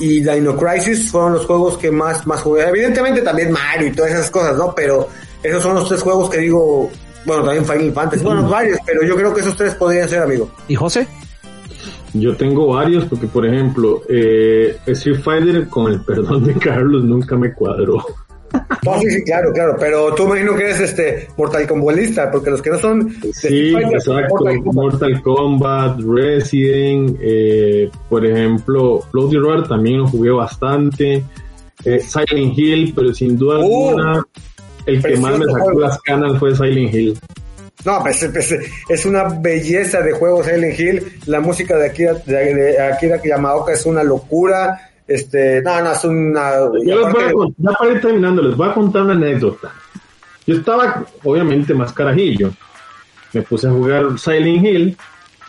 y 0.00 0.20
Dino 0.22 0.56
Crisis 0.56 1.10
fueron 1.10 1.34
los 1.34 1.46
juegos 1.46 1.76
que 1.78 1.90
más, 1.90 2.26
más 2.26 2.40
jugué. 2.40 2.68
Evidentemente 2.68 3.22
también 3.22 3.52
Mario 3.52 3.88
y 3.88 3.92
todas 3.92 4.12
esas 4.12 4.30
cosas, 4.30 4.56
¿no? 4.56 4.74
Pero 4.74 5.08
esos 5.42 5.62
son 5.62 5.74
los 5.74 5.88
tres 5.88 6.02
juegos 6.02 6.30
que 6.30 6.38
digo, 6.38 6.90
bueno, 7.24 7.44
también 7.44 7.64
Final 7.64 7.92
Fantasy, 7.92 8.24
bueno, 8.24 8.48
varios, 8.48 8.78
pero 8.84 9.02
yo 9.02 9.16
creo 9.16 9.34
que 9.34 9.40
esos 9.40 9.56
tres 9.56 9.74
podrían 9.74 10.08
ser, 10.08 10.22
amigo. 10.22 10.50
¿Y 10.68 10.74
José? 10.74 11.06
Yo 12.20 12.36
tengo 12.36 12.68
varios 12.68 13.04
porque, 13.04 13.26
por 13.26 13.46
ejemplo, 13.46 14.02
eh, 14.08 14.76
Street 14.86 15.20
Fighter, 15.20 15.68
con 15.68 15.92
el 15.92 16.00
perdón 16.02 16.44
de 16.44 16.54
Carlos, 16.54 17.04
nunca 17.04 17.36
me 17.36 17.52
cuadró. 17.52 18.04
No, 18.84 18.98
sí, 19.00 19.10
sí, 19.10 19.24
claro, 19.24 19.52
claro, 19.52 19.76
pero 19.78 20.14
tú 20.14 20.24
imagino 20.24 20.54
que 20.54 20.64
eres 20.64 20.80
este 20.80 21.28
Mortal 21.36 21.66
Kombatista, 21.66 22.30
porque 22.30 22.50
los 22.50 22.62
que 22.62 22.70
no 22.70 22.78
son... 22.78 23.12
Sí, 23.32 23.74
exacto, 23.74 24.36
Mortal 24.72 25.22
Kombat, 25.22 26.00
Resident, 26.00 27.18
eh, 27.20 27.90
por 28.08 28.24
ejemplo, 28.24 29.00
Bloody 29.12 29.36
Roar 29.36 29.68
también 29.68 29.98
lo 29.98 30.06
jugué 30.06 30.30
bastante, 30.30 31.22
eh, 31.84 32.00
Silent 32.00 32.56
Hill, 32.56 32.92
pero 32.94 33.12
sin 33.12 33.36
duda 33.36 33.58
uh, 33.58 33.62
alguna, 33.62 34.26
el 34.86 35.02
que 35.02 35.16
más 35.18 35.38
me 35.38 35.44
sacó 35.44 35.78
las 35.78 36.00
canas 36.00 36.38
fue 36.38 36.54
Silent 36.54 36.94
Hill. 36.94 37.18
No, 37.84 38.00
pues, 38.02 38.28
pues, 38.32 38.58
es 38.88 39.06
una 39.06 39.24
belleza 39.24 40.00
de 40.00 40.12
juegos 40.12 40.46
Silent 40.46 40.78
Hill. 40.78 41.20
La 41.26 41.40
música 41.40 41.76
de 41.76 41.86
Akira, 41.86 42.14
de, 42.14 42.80
Akira 42.80 43.20
Yamaoka 43.22 43.72
es 43.72 43.86
una 43.86 44.02
locura. 44.02 44.90
Este, 45.06 45.62
no, 45.62 45.80
no, 45.82 45.92
es 45.92 46.04
una. 46.04 46.50
Ya, 46.84 46.96
les 46.96 47.12
voy 47.12 47.24
a, 47.24 47.52
ya 47.56 47.70
para 47.72 47.92
ir 47.92 48.00
terminando, 48.00 48.42
les 48.42 48.56
voy 48.56 48.68
a 48.68 48.74
contar 48.74 49.02
una 49.02 49.14
anécdota. 49.14 49.72
Yo 50.46 50.56
estaba, 50.56 51.04
obviamente, 51.24 51.72
más 51.72 51.92
carajillo. 51.92 52.50
Me 53.32 53.42
puse 53.42 53.68
a 53.68 53.70
jugar 53.70 54.18
Silent 54.18 54.64
Hill. 54.64 54.96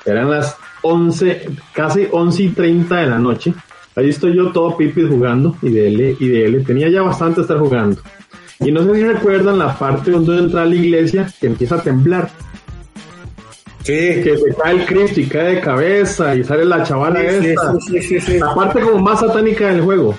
Eran 0.05 0.29
las 0.29 0.55
11, 0.81 1.49
casi 1.73 2.07
11 2.11 2.43
y 2.43 2.49
30 2.49 2.95
de 2.95 3.07
la 3.07 3.19
noche. 3.19 3.53
Ahí 3.95 4.09
estoy 4.09 4.35
yo 4.35 4.51
todo 4.51 4.77
pipi 4.77 5.05
jugando 5.07 5.57
y 5.61 5.71
de 5.71 5.87
L 5.87 6.17
y 6.19 6.27
de 6.29 6.45
L. 6.45 6.59
Tenía 6.61 6.89
ya 6.89 7.01
bastante 7.01 7.41
estar 7.41 7.57
jugando. 7.57 8.01
Y 8.59 8.71
no 8.71 8.83
sé 8.83 8.95
si 8.95 9.03
recuerdan 9.03 9.59
la 9.59 9.77
parte 9.77 10.11
donde 10.11 10.37
entra 10.37 10.63
a 10.63 10.65
la 10.65 10.75
iglesia 10.75 11.31
que 11.39 11.47
empieza 11.47 11.75
a 11.75 11.81
temblar. 11.81 12.29
Sí. 13.83 13.93
Que 13.93 14.37
se 14.37 14.55
cae 14.55 14.75
el 14.75 14.85
Cristo 14.85 15.21
y 15.21 15.25
cae 15.27 15.55
de 15.55 15.61
cabeza 15.61 16.35
y 16.35 16.43
sale 16.43 16.65
la 16.65 16.83
chavala 16.83 17.21
esta. 17.21 17.73
Sí, 17.79 18.01
sí, 18.01 18.19
sí, 18.19 18.37
la 18.37 18.53
parte 18.53 18.81
como 18.81 18.99
más 18.99 19.21
satánica 19.21 19.67
del 19.67 19.81
juego. 19.81 20.15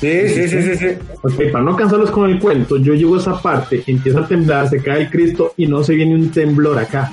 Sí, 0.00 0.28
sí, 0.28 0.48
sí, 0.48 0.62
sí, 0.62 0.76
sí. 0.76 0.86
Ok, 1.22 1.52
para 1.52 1.64
no 1.64 1.76
cansarlos 1.76 2.10
con 2.10 2.28
el 2.28 2.38
cuento, 2.38 2.76
yo 2.76 2.94
llego 2.94 3.14
a 3.14 3.18
esa 3.20 3.40
parte, 3.40 3.82
empieza 3.86 4.20
a 4.20 4.28
temblar, 4.28 4.68
se 4.68 4.82
cae 4.82 5.02
el 5.02 5.10
Cristo 5.10 5.54
y 5.56 5.66
no 5.66 5.82
se 5.84 5.94
viene 5.94 6.14
un 6.14 6.30
temblor 6.30 6.78
acá. 6.78 7.12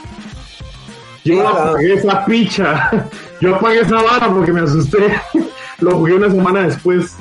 Yo 1.24 1.48
apagué 1.48 1.94
esa 1.94 2.26
picha, 2.26 3.08
yo 3.42 3.56
apagué 3.56 3.82
esa 3.82 4.02
vara 4.02 4.28
porque 4.34 4.52
me 4.52 4.62
asusté. 4.62 4.98
Lo 5.80 5.98
jugué 5.98 6.14
una 6.16 6.30
semana 6.30 6.64
después. 6.64 7.16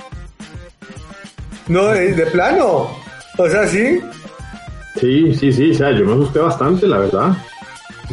No, 1.68 1.86
de 1.86 2.26
plano. 2.32 2.99
O 3.38 3.48
sea, 3.48 3.66
sí. 3.66 4.00
Sí, 4.98 5.34
sí, 5.34 5.52
sí, 5.52 5.70
o 5.70 5.74
sea, 5.74 5.92
yo 5.92 6.04
me 6.04 6.12
asusté 6.12 6.40
bastante, 6.40 6.86
la 6.86 6.98
verdad. 6.98 7.36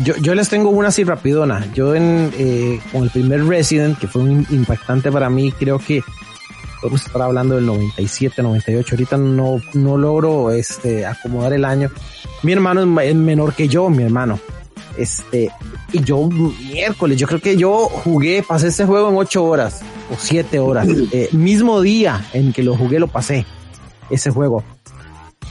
Yo, 0.03 0.15
yo 0.17 0.35
les 0.35 0.47
tengo 0.47 0.69
una 0.69 0.89
así 0.89 1.03
rapidona. 1.03 1.65
Yo 1.73 1.95
en, 1.95 2.31
eh, 2.37 2.79
con 2.91 3.03
el 3.03 3.09
primer 3.09 3.45
Resident, 3.45 3.97
que 3.97 4.07
fue 4.07 4.21
un 4.21 4.45
impactante 4.49 5.11
para 5.11 5.29
mí, 5.29 5.51
creo 5.51 5.79
que 5.79 6.03
podemos 6.81 7.05
estar 7.05 7.21
hablando 7.21 7.55
del 7.55 7.65
97, 7.65 8.43
98. 8.43 8.95
Ahorita 8.95 9.17
no, 9.17 9.59
no 9.73 9.97
logro 9.97 10.51
este, 10.51 11.05
acomodar 11.05 11.53
el 11.53 11.65
año. 11.65 11.89
Mi 12.43 12.53
hermano 12.53 13.01
es 13.01 13.15
menor 13.15 13.53
que 13.53 13.67
yo, 13.67 13.89
mi 13.89 14.03
hermano. 14.03 14.39
Este, 14.97 15.51
y 15.91 16.03
yo 16.03 16.27
miércoles, 16.27 17.17
yo 17.17 17.27
creo 17.27 17.39
que 17.39 17.55
yo 17.55 17.87
jugué, 17.87 18.43
pasé 18.43 18.67
este 18.67 18.85
juego 18.85 19.09
en 19.09 19.17
ocho 19.17 19.43
horas 19.43 19.81
o 20.11 20.15
siete 20.17 20.59
horas. 20.59 20.87
Eh, 21.11 21.29
mismo 21.31 21.81
día 21.81 22.25
en 22.33 22.51
que 22.53 22.63
lo 22.63 22.75
jugué, 22.75 22.99
lo 22.99 23.07
pasé. 23.07 23.45
Ese 24.09 24.29
juego 24.29 24.63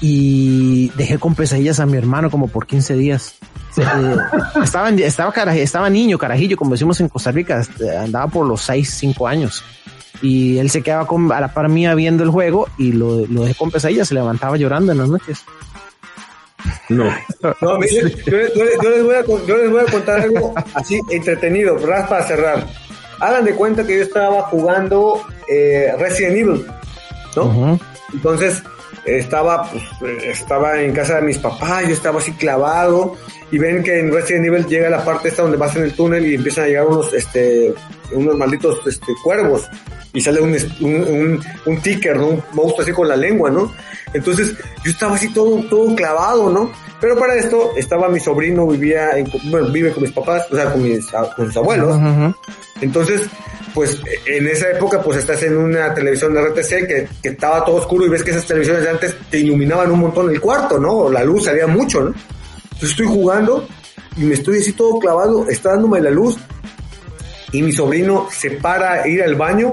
y 0.00 0.88
dejé 0.90 1.18
con 1.18 1.34
pesadillas 1.34 1.80
a 1.80 1.86
mi 1.86 1.96
hermano 1.96 2.30
como 2.30 2.48
por 2.48 2.66
15 2.66 2.94
días. 2.96 3.34
Eh, 3.76 3.82
estaba, 4.62 4.90
estaba, 4.90 5.54
estaba 5.54 5.90
niño, 5.90 6.18
carajillo, 6.18 6.56
como 6.56 6.72
decimos 6.72 7.00
en 7.00 7.08
Costa 7.08 7.30
Rica, 7.30 7.60
este, 7.60 7.96
andaba 7.96 8.26
por 8.28 8.46
los 8.46 8.62
6, 8.62 8.90
5 8.90 9.26
años. 9.26 9.64
Y 10.22 10.58
él 10.58 10.70
se 10.70 10.82
quedaba 10.82 11.06
con, 11.06 11.30
a 11.30 11.40
la 11.40 11.52
par 11.52 11.68
mía 11.68 11.94
viendo 11.94 12.24
el 12.24 12.30
juego 12.30 12.68
y 12.78 12.92
lo, 12.92 13.26
lo 13.26 13.42
dejé 13.42 13.54
con 13.54 13.70
pesadillas, 13.70 14.08
se 14.08 14.14
levantaba 14.14 14.56
llorando 14.56 14.92
en 14.92 14.98
las 14.98 15.08
noches. 15.08 15.44
No. 16.88 17.04
no 17.60 17.80
yo, 17.86 18.02
les 18.30 19.04
voy 19.04 19.14
a, 19.14 19.24
yo 19.24 19.56
les 19.56 19.70
voy 19.70 19.80
a 19.80 19.90
contar 19.90 20.20
algo 20.20 20.54
así 20.74 21.00
entretenido, 21.10 21.76
para 21.76 22.22
cerrar. 22.24 22.66
Hagan 23.20 23.44
de 23.44 23.54
cuenta 23.54 23.86
que 23.86 23.96
yo 23.96 24.02
estaba 24.02 24.42
jugando 24.44 25.22
eh, 25.48 25.92
Resident 25.98 26.36
Evil, 26.36 26.66
¿no? 27.34 27.78
Entonces, 28.12 28.62
estaba, 29.06 29.70
pues, 30.00 30.24
estaba 30.24 30.80
en 30.80 30.92
casa 30.92 31.16
de 31.16 31.22
mis 31.22 31.38
papás, 31.38 31.84
yo 31.86 31.94
estaba 31.94 32.18
así 32.18 32.32
clavado, 32.32 33.16
y 33.50 33.58
ven 33.58 33.82
que 33.82 33.98
en 34.00 34.12
Resident 34.12 34.46
Evil 34.46 34.66
llega 34.66 34.90
la 34.90 35.04
parte 35.04 35.28
esta 35.28 35.42
donde 35.42 35.56
vas 35.56 35.74
en 35.76 35.84
el 35.84 35.94
túnel 35.94 36.26
y 36.26 36.34
empiezan 36.34 36.64
a 36.64 36.66
llegar 36.66 36.86
unos, 36.86 37.12
este, 37.12 37.72
unos 38.12 38.36
malditos, 38.36 38.78
este, 38.86 39.12
cuervos, 39.22 39.68
y 40.12 40.20
sale 40.20 40.40
un, 40.40 40.56
un, 40.80 41.40
un, 41.66 41.80
ticker, 41.80 42.16
¿no? 42.16 42.28
Un 42.28 42.42
monstruo 42.52 42.82
así 42.82 42.92
con 42.92 43.08
la 43.08 43.16
lengua, 43.16 43.50
¿no? 43.50 43.72
Entonces, 44.14 44.54
yo 44.84 44.90
estaba 44.90 45.16
así 45.16 45.28
todo, 45.32 45.62
todo 45.68 45.94
clavado, 45.94 46.50
¿no? 46.50 46.70
Pero 47.00 47.18
para 47.18 47.34
esto 47.34 47.72
estaba 47.76 48.08
mi 48.08 48.20
sobrino, 48.20 48.66
vivía, 48.66 49.18
en, 49.18 49.30
bueno, 49.50 49.70
vive 49.70 49.92
con 49.92 50.02
mis 50.02 50.12
papás, 50.12 50.46
o 50.50 50.56
sea, 50.56 50.72
con 50.72 50.82
mis, 50.82 51.06
con 51.36 51.46
sus 51.46 51.56
abuelos. 51.56 51.98
Entonces, 52.80 53.28
pues 53.74 54.00
en 54.24 54.46
esa 54.48 54.70
época 54.70 55.02
pues 55.02 55.18
estás 55.18 55.42
en 55.42 55.54
una 55.54 55.92
televisión 55.92 56.32
de 56.32 56.40
RTC 56.40 56.68
que, 56.86 57.08
que, 57.22 57.28
estaba 57.28 57.62
todo 57.62 57.76
oscuro 57.76 58.06
y 58.06 58.08
ves 58.08 58.24
que 58.24 58.30
esas 58.30 58.46
televisiones 58.46 58.84
de 58.84 58.88
antes 58.90 59.14
te 59.30 59.38
iluminaban 59.38 59.90
un 59.90 60.00
montón 60.00 60.30
el 60.30 60.40
cuarto, 60.40 60.78
¿no? 60.78 61.10
La 61.10 61.22
luz 61.22 61.44
salía 61.44 61.66
mucho, 61.66 62.00
¿no? 62.00 62.14
Entonces 62.64 62.90
estoy 62.90 63.06
jugando 63.06 63.68
y 64.16 64.24
me 64.24 64.34
estoy 64.34 64.60
así 64.60 64.72
todo 64.72 64.98
clavado, 64.98 65.46
está 65.48 65.70
dándome 65.72 66.00
la 66.00 66.10
luz 66.10 66.38
y 67.52 67.62
mi 67.62 67.72
sobrino 67.72 68.28
se 68.30 68.52
para 68.52 69.02
a 69.02 69.08
ir 69.08 69.22
al 69.22 69.34
baño, 69.34 69.72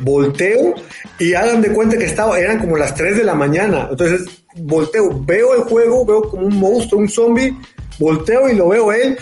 volteo 0.00 0.74
y 1.18 1.34
hagan 1.34 1.62
de 1.62 1.70
cuenta 1.70 1.96
que 1.96 2.04
estaba, 2.04 2.38
eran 2.38 2.58
como 2.58 2.76
las 2.76 2.94
3 2.94 3.18
de 3.18 3.24
la 3.24 3.34
mañana. 3.34 3.88
Entonces 3.90 4.44
volteo, 4.56 5.22
veo 5.24 5.54
el 5.54 5.62
juego, 5.62 6.04
veo 6.04 6.22
como 6.28 6.46
un 6.46 6.58
monstruo, 6.58 7.00
un 7.00 7.08
zombie, 7.08 7.56
volteo 7.98 8.48
y 8.48 8.54
lo 8.54 8.68
veo 8.68 8.92
él 8.92 9.18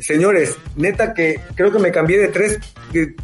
señores, 0.00 0.56
neta 0.76 1.14
que 1.14 1.40
creo 1.54 1.72
que 1.72 1.78
me 1.78 1.90
cambié 1.90 2.18
de 2.18 2.28
tres 2.28 2.58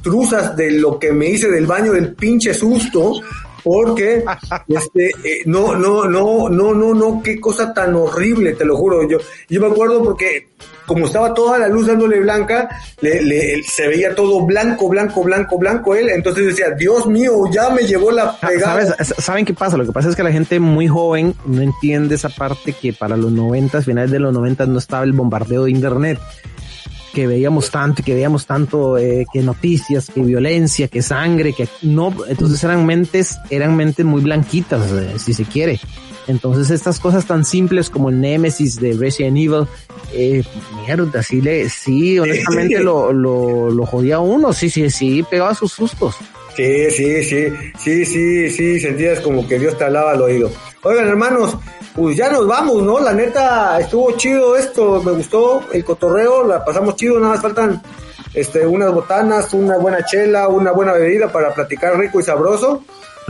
truzas 0.02 0.56
de 0.56 0.72
lo 0.72 0.98
que 0.98 1.12
me 1.12 1.28
hice 1.28 1.50
del 1.50 1.66
baño 1.66 1.92
del 1.92 2.14
pinche 2.14 2.54
susto, 2.54 3.20
porque 3.62 4.24
este 4.68 5.10
eh, 5.24 5.42
no 5.46 5.76
no 5.76 6.08
no 6.08 6.48
no 6.48 6.74
no 6.74 6.94
no 6.94 7.22
qué 7.22 7.40
cosa 7.40 7.72
tan 7.72 7.94
horrible 7.94 8.54
te 8.54 8.64
lo 8.64 8.76
juro 8.76 9.08
yo 9.08 9.18
yo 9.48 9.60
me 9.60 9.68
acuerdo 9.68 10.02
porque 10.02 10.48
como 10.87 11.07
estaba 11.07 11.33
toda 11.35 11.59
la 11.59 11.68
luz 11.68 11.87
dándole 11.87 12.20
blanca 12.20 12.68
le, 13.01 13.62
se 13.62 13.89
veía 13.89 14.14
todo 14.14 14.45
blanco 14.45 14.89
blanco 14.89 15.22
blanco 15.22 15.59
blanco 15.59 15.95
él. 15.95 16.09
Entonces 16.11 16.47
decía 16.47 16.70
Dios 16.76 17.07
mío 17.07 17.45
ya 17.51 17.70
me 17.70 17.83
llevó 17.83 18.11
la 18.11 18.37
ah, 18.41 18.49
pegada 18.49 18.87
¿Sabes? 18.87 19.14
saben 19.18 19.45
qué 19.45 19.55
pasa 19.55 19.76
lo 19.76 19.85
que 19.85 19.93
pasa 19.93 20.09
es 20.09 20.16
que 20.16 20.22
la 20.22 20.33
gente 20.33 20.61
muy 20.61 20.89
joven 20.89 21.35
no 21.47 21.62
entiende 21.62 22.14
esa 22.14 22.28
parte 22.28 22.72
que 22.72 22.93
para 22.93 23.16
los 23.16 23.33
noventas 23.33 23.85
finales 23.85 24.11
de 24.11 24.18
los 24.18 24.33
noventas 24.33 24.68
no 24.68 24.78
estaba 24.78 25.05
el 25.05 25.12
bombardeo 25.12 25.64
de 25.64 25.70
internet 25.70 26.18
que 27.12 27.26
veíamos 27.26 27.70
tanto, 27.70 28.02
que 28.02 28.14
veíamos 28.14 28.46
tanto, 28.46 28.98
eh, 28.98 29.26
que 29.32 29.42
noticias, 29.42 30.10
que 30.12 30.20
violencia, 30.20 30.88
que 30.88 31.02
sangre, 31.02 31.52
que 31.52 31.68
no, 31.82 32.14
entonces 32.28 32.62
eran 32.64 32.86
mentes, 32.86 33.38
eran 33.50 33.76
mentes 33.76 34.04
muy 34.04 34.22
blanquitas, 34.22 34.90
eh, 34.92 35.14
si 35.18 35.34
se 35.34 35.44
quiere. 35.44 35.80
Entonces 36.28 36.70
estas 36.70 37.00
cosas 37.00 37.26
tan 37.26 37.44
simples 37.44 37.90
como 37.90 38.08
el 38.08 38.20
Nemesis 38.20 38.80
de 38.80 38.94
Resident 38.94 39.36
Evil, 39.36 39.66
eh, 40.12 40.42
mierda, 40.84 41.22
sí 41.22 41.40
le, 41.40 41.68
sí, 41.68 42.18
honestamente 42.18 42.80
lo, 42.80 43.12
lo, 43.12 43.70
lo 43.70 43.86
jodía 43.86 44.20
uno, 44.20 44.52
sí, 44.52 44.70
sí, 44.70 44.88
sí, 44.90 45.24
pegaba 45.28 45.54
sus 45.54 45.72
sustos. 45.72 46.16
Sí, 46.56 46.90
sí, 46.90 47.24
sí, 47.24 47.46
sí, 47.78 48.04
sí, 48.04 48.50
sí, 48.50 48.80
sentías 48.80 49.20
como 49.20 49.48
que 49.48 49.58
Dios 49.58 49.76
te 49.78 49.84
hablaba 49.84 50.12
al 50.12 50.22
oído. 50.22 50.52
Oigan, 50.85 51.07
hermanos, 51.07 51.57
pues 51.95 52.16
ya 52.16 52.28
nos 52.28 52.45
vamos, 52.45 52.83
¿no? 52.83 52.99
La 52.99 53.12
neta, 53.12 53.78
estuvo 53.78 54.11
chido 54.16 54.57
esto, 54.57 55.01
me 55.01 55.12
gustó 55.12 55.62
el 55.72 55.85
cotorreo, 55.85 56.45
la 56.45 56.64
pasamos 56.64 56.97
chido, 56.97 57.20
nada 57.20 57.35
más 57.35 57.43
faltan 57.43 57.80
este, 58.35 58.66
unas 58.66 58.93
botanas, 58.93 59.55
una 59.55 59.76
buena 59.76 60.05
chela, 60.05 60.49
una 60.49 60.72
buena 60.72 60.93
bebida 60.95 61.30
para 61.30 61.55
platicar 61.55 61.97
rico 61.97 62.18
y 62.18 62.24
sabroso. 62.24 62.85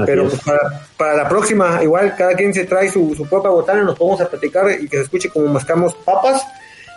pero 0.07 0.27
pues 0.29 0.41
para, 0.41 0.87
para, 0.97 1.15
la 1.15 1.29
próxima, 1.29 1.83
igual 1.83 2.15
cada 2.17 2.35
quien 2.35 2.55
se 2.55 2.65
trae 2.65 2.89
su, 2.89 3.15
su 3.15 3.27
propia 3.27 3.51
botana, 3.51 3.83
nos 3.83 3.99
podemos 3.99 4.23
a 4.23 4.31
platicar 4.31 4.71
y 4.71 4.89
que 4.89 4.97
se 4.97 5.03
escuche 5.03 5.29
como 5.29 5.49
mascamos 5.49 5.95
papas. 5.95 6.43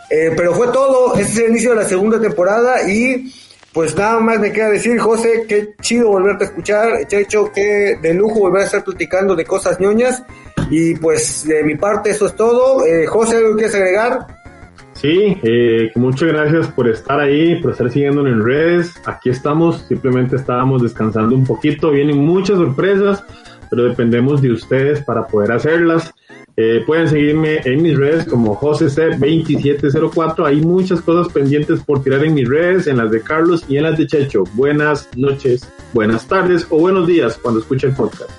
Eh, 0.09 0.31
pero 0.37 0.53
fue 0.53 0.67
todo, 0.67 1.15
este 1.15 1.33
es 1.33 1.37
el 1.39 1.49
inicio 1.49 1.71
de 1.71 1.77
la 1.77 1.85
segunda 1.85 2.21
temporada 2.21 2.87
y 2.87 3.29
pues 3.75 3.93
nada 3.97 4.21
más 4.21 4.39
me 4.39 4.53
queda 4.53 4.69
decir, 4.69 4.97
José, 4.97 5.43
qué 5.49 5.75
chido 5.81 6.07
volverte 6.07 6.45
a 6.45 6.47
escuchar, 6.47 7.07
Checho, 7.07 7.51
qué 7.53 7.99
de 8.01 8.13
lujo 8.13 8.39
volver 8.39 8.61
a 8.61 8.65
estar 8.65 8.85
platicando 8.85 9.35
de 9.35 9.43
cosas 9.43 9.81
ñoñas. 9.81 10.23
Y 10.69 10.95
pues 10.95 11.45
de 11.45 11.61
mi 11.61 11.75
parte 11.75 12.11
eso 12.11 12.27
es 12.27 12.35
todo. 12.37 12.85
Eh, 12.85 13.05
José, 13.05 13.35
¿algo 13.35 13.53
quieres 13.55 13.75
agregar? 13.75 14.27
Sí, 14.93 15.37
eh, 15.43 15.91
muchas 15.95 16.29
gracias 16.29 16.67
por 16.69 16.87
estar 16.87 17.19
ahí, 17.19 17.61
por 17.61 17.71
estar 17.71 17.91
siguiendo 17.91 18.25
en 18.25 18.45
redes. 18.45 18.93
Aquí 19.05 19.29
estamos, 19.29 19.85
simplemente 19.89 20.37
estábamos 20.37 20.81
descansando 20.81 21.35
un 21.35 21.45
poquito. 21.45 21.91
Vienen 21.91 22.17
muchas 22.19 22.57
sorpresas, 22.57 23.25
pero 23.69 23.83
dependemos 23.83 24.41
de 24.41 24.53
ustedes 24.53 25.03
para 25.03 25.27
poder 25.27 25.51
hacerlas. 25.51 26.13
Eh, 26.57 26.83
pueden 26.85 27.09
seguirme 27.09 27.59
en 27.65 27.81
mis 27.81 27.97
redes 27.97 28.25
como 28.25 28.57
Josec2704. 28.57 30.45
Hay 30.45 30.61
muchas 30.61 31.01
cosas 31.01 31.31
pendientes 31.31 31.81
por 31.81 32.01
tirar 32.01 32.23
en 32.23 32.33
mis 32.33 32.47
redes, 32.47 32.87
en 32.87 32.97
las 32.97 33.11
de 33.11 33.21
Carlos 33.21 33.65
y 33.67 33.75
en 33.75 33.83
las 33.83 33.97
de 33.97 34.07
Checho. 34.07 34.45
Buenas 34.53 35.09
noches, 35.17 35.67
buenas 35.91 36.25
tardes 36.27 36.65
o 36.69 36.79
buenos 36.79 37.07
días 37.07 37.37
cuando 37.41 37.59
escuche 37.59 37.87
el 37.87 37.93
podcast. 37.93 38.31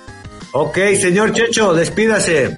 Ok, 0.53 0.77
señor 0.99 1.31
Checho, 1.33 1.75
despídase. 1.75 2.57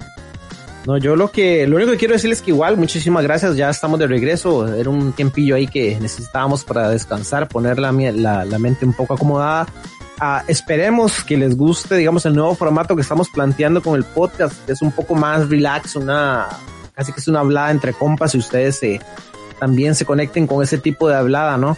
No, 0.86 0.96
yo 0.96 1.14
lo 1.14 1.30
que, 1.30 1.66
lo 1.66 1.76
único 1.76 1.92
que 1.92 1.98
quiero 1.98 2.14
decirles 2.14 2.38
es 2.38 2.42
que 2.42 2.52
igual, 2.52 2.78
muchísimas 2.78 3.22
gracias, 3.22 3.54
ya 3.54 3.68
estamos 3.68 3.98
de 3.98 4.06
regreso, 4.06 4.66
era 4.74 4.88
un 4.88 5.12
tiempillo 5.12 5.56
ahí 5.56 5.66
que 5.66 5.98
necesitábamos 6.00 6.64
para 6.64 6.88
descansar, 6.88 7.48
poner 7.48 7.78
la, 7.78 7.92
la, 7.92 8.46
la 8.46 8.58
mente 8.58 8.86
un 8.86 8.94
poco 8.94 9.12
acomodada 9.12 9.66
Esperemos 10.48 11.24
que 11.24 11.36
les 11.36 11.56
guste, 11.56 11.96
digamos, 11.96 12.26
el 12.26 12.34
nuevo 12.34 12.54
formato 12.54 12.94
que 12.94 13.02
estamos 13.02 13.30
planteando 13.30 13.82
con 13.82 13.96
el 13.96 14.04
podcast. 14.04 14.68
Es 14.68 14.82
un 14.82 14.92
poco 14.92 15.14
más 15.14 15.48
relax, 15.48 15.96
una, 15.96 16.48
casi 16.94 17.12
que 17.12 17.20
es 17.20 17.28
una 17.28 17.40
hablada 17.40 17.70
entre 17.70 17.94
compas 17.94 18.34
y 18.34 18.38
ustedes 18.38 18.80
también 19.58 19.94
se 19.94 20.04
conecten 20.04 20.46
con 20.46 20.62
ese 20.62 20.78
tipo 20.78 21.08
de 21.08 21.16
hablada, 21.16 21.56
¿no? 21.56 21.76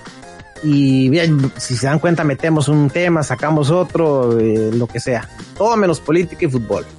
Y 0.63 1.09
bien, 1.09 1.53
si 1.57 1.77
se 1.77 1.87
dan 1.87 1.99
cuenta, 1.99 2.23
metemos 2.23 2.69
un 2.69 2.89
tema, 2.89 3.23
sacamos 3.23 3.71
otro, 3.71 4.39
eh, 4.39 4.71
lo 4.73 4.87
que 4.87 5.01
sea. 5.01 5.29
Todo 5.57 5.77
menos 5.77 6.01
política 6.01 6.47
y 6.47 6.51
fútbol. 6.51 6.87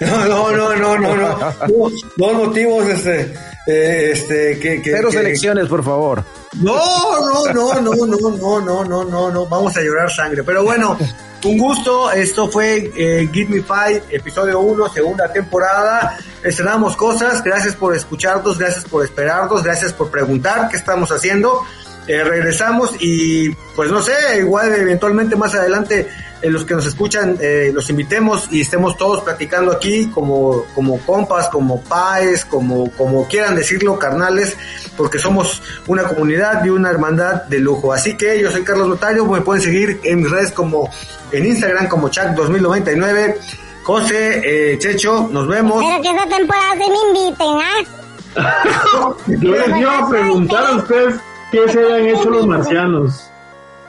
No, 0.00 0.52
no, 0.52 0.76
no, 0.76 0.76
no, 0.76 0.98
no, 0.98 1.16
no. 1.16 1.90
Dos 2.16 2.32
motivos, 2.34 2.86
este, 2.86 3.34
eh, 3.68 4.12
este, 4.12 4.58
que, 4.58 4.80
que. 4.80 4.92
Cero 4.92 5.10
selecciones, 5.12 5.68
por 5.68 5.84
favor. 5.84 6.24
No, 6.54 6.74
no, 7.20 7.52
no, 7.52 7.74
no, 7.74 7.94
no, 7.94 8.06
no, 8.06 8.60
no, 8.60 8.84
no, 8.84 9.04
no, 9.04 9.30
no, 9.30 9.46
vamos 9.46 9.76
a 9.76 9.82
llorar 9.82 10.10
sangre. 10.10 10.42
Pero 10.42 10.64
bueno, 10.64 10.96
un 11.44 11.58
gusto. 11.58 12.10
Esto 12.10 12.48
fue 12.48 12.90
eh, 12.96 13.28
Give 13.30 13.56
Me 13.56 13.62
Five, 13.62 14.04
episodio 14.08 14.60
1, 14.60 14.88
segunda 14.88 15.30
temporada. 15.30 16.16
Estrenamos 16.42 16.96
cosas. 16.96 17.44
Gracias 17.44 17.76
por 17.76 17.94
escucharnos, 17.94 18.58
gracias 18.58 18.84
por 18.86 19.04
esperarnos, 19.04 19.62
gracias 19.62 19.92
por 19.92 20.10
preguntar 20.10 20.70
qué 20.70 20.78
estamos 20.78 21.12
haciendo. 21.12 21.62
Eh, 22.06 22.24
regresamos 22.24 22.94
y 23.00 23.50
pues 23.76 23.90
no 23.90 24.00
sé, 24.00 24.14
igual 24.38 24.74
eventualmente 24.74 25.36
más 25.36 25.54
adelante 25.54 26.08
eh, 26.42 26.50
los 26.50 26.64
que 26.64 26.74
nos 26.74 26.86
escuchan 26.86 27.36
eh, 27.40 27.70
los 27.72 27.88
invitemos 27.90 28.48
y 28.50 28.62
estemos 28.62 28.96
todos 28.96 29.22
platicando 29.22 29.72
aquí 29.72 30.06
como, 30.06 30.64
como 30.74 30.98
compas, 31.00 31.48
como 31.48 31.80
paes, 31.82 32.44
como, 32.44 32.90
como 32.92 33.26
quieran 33.26 33.56
decirlo, 33.56 33.98
carnales, 33.98 34.56
porque 34.96 35.18
somos 35.18 35.62
una 35.86 36.04
comunidad 36.04 36.64
y 36.64 36.70
una 36.70 36.90
hermandad 36.90 37.44
de 37.44 37.58
lujo. 37.58 37.92
Así 37.92 38.16
que 38.16 38.40
yo 38.40 38.50
soy 38.50 38.62
Carlos 38.62 38.88
Notario, 38.88 39.26
me 39.26 39.40
pueden 39.40 39.62
seguir 39.62 40.00
en 40.04 40.20
mis 40.20 40.30
redes 40.30 40.52
como 40.52 40.90
en 41.32 41.46
Instagram 41.46 41.88
como 41.88 42.08
Chuck2099. 42.08 43.36
José, 43.82 44.42
eh, 44.44 44.78
Checho, 44.78 45.28
nos 45.32 45.48
vemos. 45.48 45.82
Espero 45.82 46.02
que 46.02 46.10
esta 46.10 46.36
temporada 46.36 46.72
se 46.72 46.90
me 46.90 47.20
inviten, 47.20 47.46
¿ah? 47.56 49.14
yo 49.26 49.52
les 49.52 49.76
iba 49.80 49.98
a 49.98 50.08
preguntar 50.08 50.66
a 50.66 50.76
ustedes 50.76 51.14
¿Qué 51.50 51.66
se 51.68 51.80
habían 51.80 52.08
hecho 52.08 52.30
los 52.30 52.46
marcianos? 52.46 53.27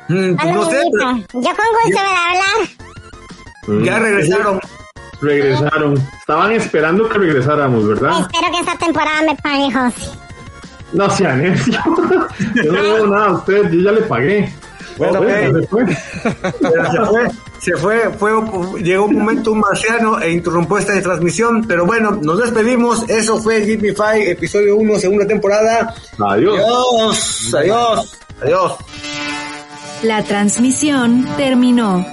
Mm, 0.10 0.36
pues 0.36 0.54
no 0.54 0.70
sé. 0.70 0.82
Yo 1.34 1.42
con 1.42 1.44
gusto 1.44 2.02
de 2.02 2.16
hablar. 2.28 2.70
Mm, 3.68 3.84
ya 3.84 4.00
regresaron. 4.00 4.60
Regresaron. 5.22 6.10
Estaban 6.20 6.52
esperando 6.54 7.08
que 7.08 7.18
regresáramos, 7.20 7.88
¿verdad? 7.88 8.22
Espero 8.22 8.52
que 8.52 8.60
esta 8.60 8.78
temporada 8.78 9.22
me 9.22 9.36
pague, 9.36 9.72
José. 9.72 10.12
No 10.94 11.10
sean 11.12 11.46
eso. 11.46 11.72
Yo 12.56 12.72
no 12.72 12.84
debo 12.84 13.08
nada 13.08 13.28
a 13.28 13.34
usted, 13.34 13.70
yo 13.70 13.82
ya 13.82 13.92
le 13.92 14.02
pagué. 14.02 14.52
Bueno, 14.98 15.22
se 15.22 15.68
fue. 15.68 15.88
se 15.88 17.06
fue, 17.06 17.28
se 17.60 17.78
fue, 17.78 18.10
fue, 18.18 18.82
llegó 18.82 19.06
un 19.06 19.20
momento 19.20 19.54
un 19.54 19.60
marciano 19.60 20.20
e 20.20 20.32
interrumpió 20.32 20.78
esta 20.78 21.00
transmisión, 21.02 21.64
pero 21.66 21.86
bueno, 21.86 22.20
nos 22.22 22.40
despedimos, 22.40 23.08
eso 23.10 23.38
fue 23.38 23.64
Give 23.64 23.82
Me 23.82 23.94
Five, 23.94 24.32
episodio 24.32 24.76
1, 24.76 25.00
segunda 25.00 25.26
temporada. 25.26 25.94
Adiós. 26.18 26.60
Adiós, 26.60 27.54
adiós, 27.54 28.18
adiós. 28.42 28.76
La 30.04 30.24
transmisión 30.24 31.28
terminó. 31.36 32.06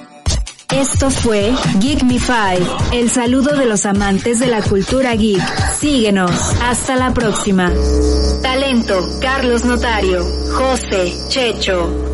Esto 0.74 1.08
fue 1.08 1.52
Geek 1.78 2.02
Me 2.02 2.18
Five, 2.18 2.66
el 2.92 3.08
saludo 3.08 3.56
de 3.56 3.64
los 3.64 3.86
amantes 3.86 4.40
de 4.40 4.48
la 4.48 4.60
cultura 4.60 5.14
geek. 5.14 5.40
Síguenos. 5.78 6.32
Hasta 6.62 6.96
la 6.96 7.14
próxima. 7.14 7.72
Talento, 8.42 9.08
Carlos 9.20 9.64
Notario, 9.64 10.24
José, 10.52 11.14
Checho, 11.28 12.05